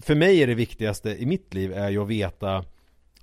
För 0.00 0.14
mig 0.14 0.42
är 0.42 0.46
det 0.46 0.54
viktigaste 0.54 1.10
i 1.10 1.26
mitt 1.26 1.54
liv 1.54 1.72
är 1.72 1.90
ju 1.90 2.02
att 2.02 2.08
veta 2.08 2.64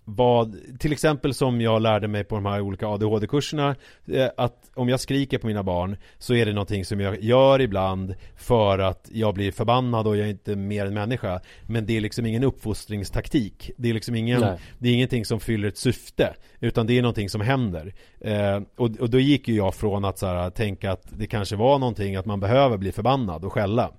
vad, 0.05 0.55
till 0.79 0.91
exempel 0.91 1.33
som 1.33 1.61
jag 1.61 1.81
lärde 1.81 2.07
mig 2.07 2.23
på 2.23 2.35
de 2.35 2.45
här 2.45 2.61
olika 2.61 2.87
ADHD-kurserna 2.87 3.75
eh, 4.07 4.29
Att 4.37 4.71
om 4.73 4.89
jag 4.89 4.99
skriker 4.99 5.37
på 5.37 5.47
mina 5.47 5.63
barn 5.63 5.97
Så 6.17 6.33
är 6.33 6.45
det 6.45 6.53
någonting 6.53 6.85
som 6.85 6.99
jag 6.99 7.21
gör 7.23 7.61
ibland 7.61 8.15
För 8.35 8.79
att 8.79 9.09
jag 9.11 9.33
blir 9.33 9.51
förbannad 9.51 10.07
och 10.07 10.17
jag 10.17 10.25
är 10.25 10.31
inte 10.31 10.55
mer 10.55 10.85
än 10.85 10.93
människa. 10.93 11.41
Men 11.67 11.85
det 11.85 11.97
är 11.97 12.01
liksom 12.01 12.25
ingen 12.25 12.43
uppfostringstaktik. 12.43 13.71
Det 13.77 13.89
är 13.89 13.93
liksom 13.93 14.15
ingen 14.15 14.41
Nej. 14.41 14.59
Det 14.79 14.89
är 14.89 14.93
ingenting 14.93 15.25
som 15.25 15.39
fyller 15.39 15.67
ett 15.67 15.77
syfte 15.77 16.33
Utan 16.59 16.87
det 16.87 16.97
är 16.97 17.01
någonting 17.01 17.29
som 17.29 17.41
händer. 17.41 17.93
Eh, 18.19 18.61
och, 18.77 18.89
och 18.99 19.09
då 19.09 19.19
gick 19.19 19.47
ju 19.47 19.55
jag 19.55 19.75
från 19.75 20.05
att 20.05 20.17
så 20.17 20.25
här, 20.25 20.49
tänka 20.49 20.91
att 20.91 21.03
det 21.09 21.27
kanske 21.27 21.55
var 21.55 21.79
någonting 21.79 22.15
att 22.15 22.25
man 22.25 22.39
behöver 22.39 22.77
bli 22.77 22.91
förbannad 22.91 23.45
och 23.45 23.53
skälla 23.53 23.91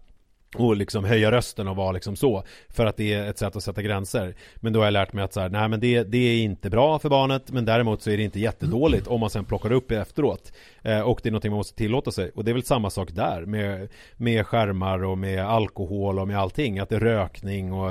och 0.55 0.77
liksom 0.77 1.05
höja 1.05 1.31
rösten 1.31 1.69
och 1.69 1.77
vara 1.77 1.93
liksom 1.93 2.17
så 2.17 2.45
För 2.69 2.87
att 2.87 2.97
det 2.97 3.13
är 3.13 3.31
ett 3.31 3.39
sätt 3.39 3.57
att 3.57 3.63
sätta 3.63 3.83
gränser. 3.83 4.35
Men 4.57 4.73
då 4.73 4.81
har 4.81 4.85
jag 4.85 4.93
lärt 4.93 5.13
mig 5.13 5.25
att 5.25 5.33
så 5.33 5.41
här, 5.41 5.49
nej 5.49 5.69
men 5.69 5.81
det, 5.81 6.03
det 6.03 6.19
är 6.19 6.43
inte 6.43 6.71
bra 6.71 6.99
för 6.99 7.09
barnet 7.09 7.51
Men 7.51 7.65
däremot 7.65 8.03
så 8.03 8.11
är 8.11 8.17
det 8.17 8.23
inte 8.23 8.41
jättedåligt 8.41 9.07
om 9.07 9.21
man 9.21 9.31
sen 9.31 9.45
plockar 9.45 9.73
upp 9.73 9.89
det 9.89 9.97
efteråt. 9.97 10.53
Och 10.83 11.21
det 11.23 11.29
är 11.29 11.31
någonting 11.31 11.51
man 11.51 11.57
måste 11.57 11.77
tillåta 11.77 12.11
sig 12.11 12.31
Och 12.35 12.45
det 12.45 12.51
är 12.51 12.53
väl 12.53 12.65
samma 12.65 12.91
sak 12.91 13.11
där 13.13 13.47
med, 13.47 13.89
med 14.17 14.47
skärmar 14.47 15.05
och 15.05 15.19
med 15.19 15.45
alkohol 15.45 16.19
och 16.19 16.29
med 16.29 16.39
allting 16.39 16.79
Att 16.79 16.89
det 16.89 16.97
är 16.97 17.01
rökning 17.01 17.73
och 17.73 17.91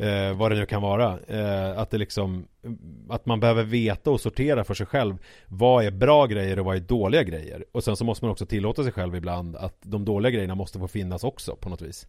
eh, 0.00 0.36
vad 0.36 0.50
det 0.50 0.58
nu 0.58 0.66
kan 0.66 0.82
vara 0.82 1.18
eh, 1.28 1.78
Att 1.78 1.90
det 1.90 1.98
liksom 1.98 2.46
Att 3.08 3.26
man 3.26 3.40
behöver 3.40 3.62
veta 3.62 4.10
och 4.10 4.20
sortera 4.20 4.64
för 4.64 4.74
sig 4.74 4.86
själv 4.86 5.16
Vad 5.46 5.84
är 5.84 5.90
bra 5.90 6.26
grejer 6.26 6.58
och 6.58 6.64
vad 6.64 6.76
är 6.76 6.80
dåliga 6.80 7.22
grejer 7.22 7.64
Och 7.72 7.84
sen 7.84 7.96
så 7.96 8.04
måste 8.04 8.24
man 8.24 8.32
också 8.32 8.46
tillåta 8.46 8.82
sig 8.82 8.92
själv 8.92 9.16
ibland 9.16 9.56
Att 9.56 9.76
de 9.82 10.04
dåliga 10.04 10.30
grejerna 10.30 10.54
måste 10.54 10.78
få 10.78 10.88
finnas 10.88 11.24
också 11.24 11.56
på 11.56 11.68
något 11.68 11.82
vis 11.82 12.06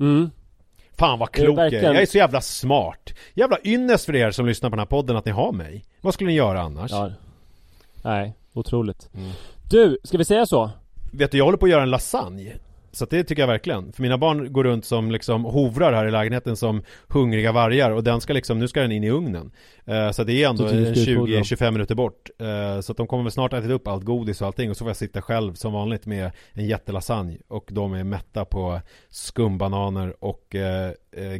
Mm. 0.00 0.30
Fan 0.98 1.18
vad 1.18 1.30
klok 1.30 1.58
jag 1.58 1.72
är. 1.72 1.82
Jag 1.82 2.02
är 2.02 2.06
så 2.06 2.18
jävla 2.18 2.40
smart. 2.40 3.14
Jävla 3.34 3.58
ynnest 3.64 4.06
för 4.06 4.16
er 4.16 4.30
som 4.30 4.46
lyssnar 4.46 4.70
på 4.70 4.76
den 4.76 4.80
här 4.80 4.86
podden 4.86 5.16
att 5.16 5.24
ni 5.24 5.30
har 5.32 5.52
mig. 5.52 5.84
Vad 6.00 6.14
skulle 6.14 6.30
ni 6.30 6.36
göra 6.36 6.60
annars? 6.60 6.90
Ja. 6.90 7.10
Nej, 8.02 8.34
otroligt. 8.56 9.10
Mm. 9.14 9.30
Du, 9.70 9.98
ska 10.04 10.18
vi 10.18 10.24
säga 10.24 10.46
så? 10.46 10.70
Vet 11.12 11.30
du, 11.30 11.38
jag 11.38 11.44
håller 11.44 11.58
på 11.58 11.66
att 11.66 11.70
göra 11.70 11.82
en 11.82 11.90
lasagne. 11.90 12.52
Så 12.96 13.06
det 13.06 13.24
tycker 13.24 13.42
jag 13.42 13.46
verkligen. 13.46 13.92
För 13.92 14.02
mina 14.02 14.18
barn 14.18 14.52
går 14.52 14.64
runt 14.64 14.84
som 14.84 15.10
liksom 15.10 15.44
hovrar 15.44 15.92
här 15.92 16.06
i 16.06 16.10
lägenheten 16.10 16.56
som 16.56 16.82
hungriga 17.08 17.52
vargar 17.52 17.90
och 17.90 18.04
den 18.04 18.20
ska 18.20 18.32
liksom, 18.32 18.58
nu 18.58 18.68
ska 18.68 18.80
den 18.80 18.92
in 18.92 19.04
i 19.04 19.10
ugnen. 19.10 19.52
Eh, 19.84 20.10
så 20.10 20.24
det 20.24 20.42
är 20.42 20.48
ändå 20.48 20.62
Så 20.62 20.70
tycker 20.70 20.84
du 20.84 20.94
ska 20.94 21.10
utfodra 21.10 21.34
dem. 21.34 21.42
20-25 21.42 21.70
minuter 21.70 21.94
bort. 21.94 22.30
Eh, 22.38 22.80
så 22.80 22.92
att 22.92 22.98
de 22.98 23.06
kommer 23.06 23.22
väl 23.22 23.32
snart 23.32 23.52
ätit 23.52 23.70
upp 23.70 23.88
allt 23.88 24.04
godis 24.04 24.40
och 24.40 24.46
allting 24.46 24.70
och 24.70 24.76
så 24.76 24.84
får 24.84 24.88
jag 24.88 24.96
sitta 24.96 25.22
själv 25.22 25.54
som 25.54 25.72
vanligt 25.72 26.06
med 26.06 26.30
en 26.52 26.66
jättelasagne 26.66 27.38
och 27.48 27.68
de 27.72 27.94
är 27.94 28.04
mätta 28.04 28.44
på 28.44 28.80
skumbananer 29.08 30.24
och 30.24 30.54
eh, 30.54 30.92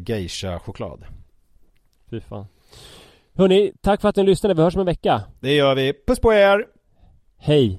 geisha-choklad. 0.07 1.05
Fy 2.11 2.21
fan. 2.21 2.47
Hörni, 3.35 3.73
tack 3.81 4.01
för 4.01 4.09
att 4.09 4.17
ni 4.17 4.23
lyssnade. 4.23 4.55
Vi 4.55 4.63
hörs 4.63 4.75
om 4.75 4.81
en 4.81 4.87
vecka. 4.87 5.23
Det 5.41 5.55
gör 5.55 5.75
vi. 5.75 5.93
Puss 6.07 6.21
på 6.21 6.33
er! 6.33 6.76
Hej! 7.39 7.79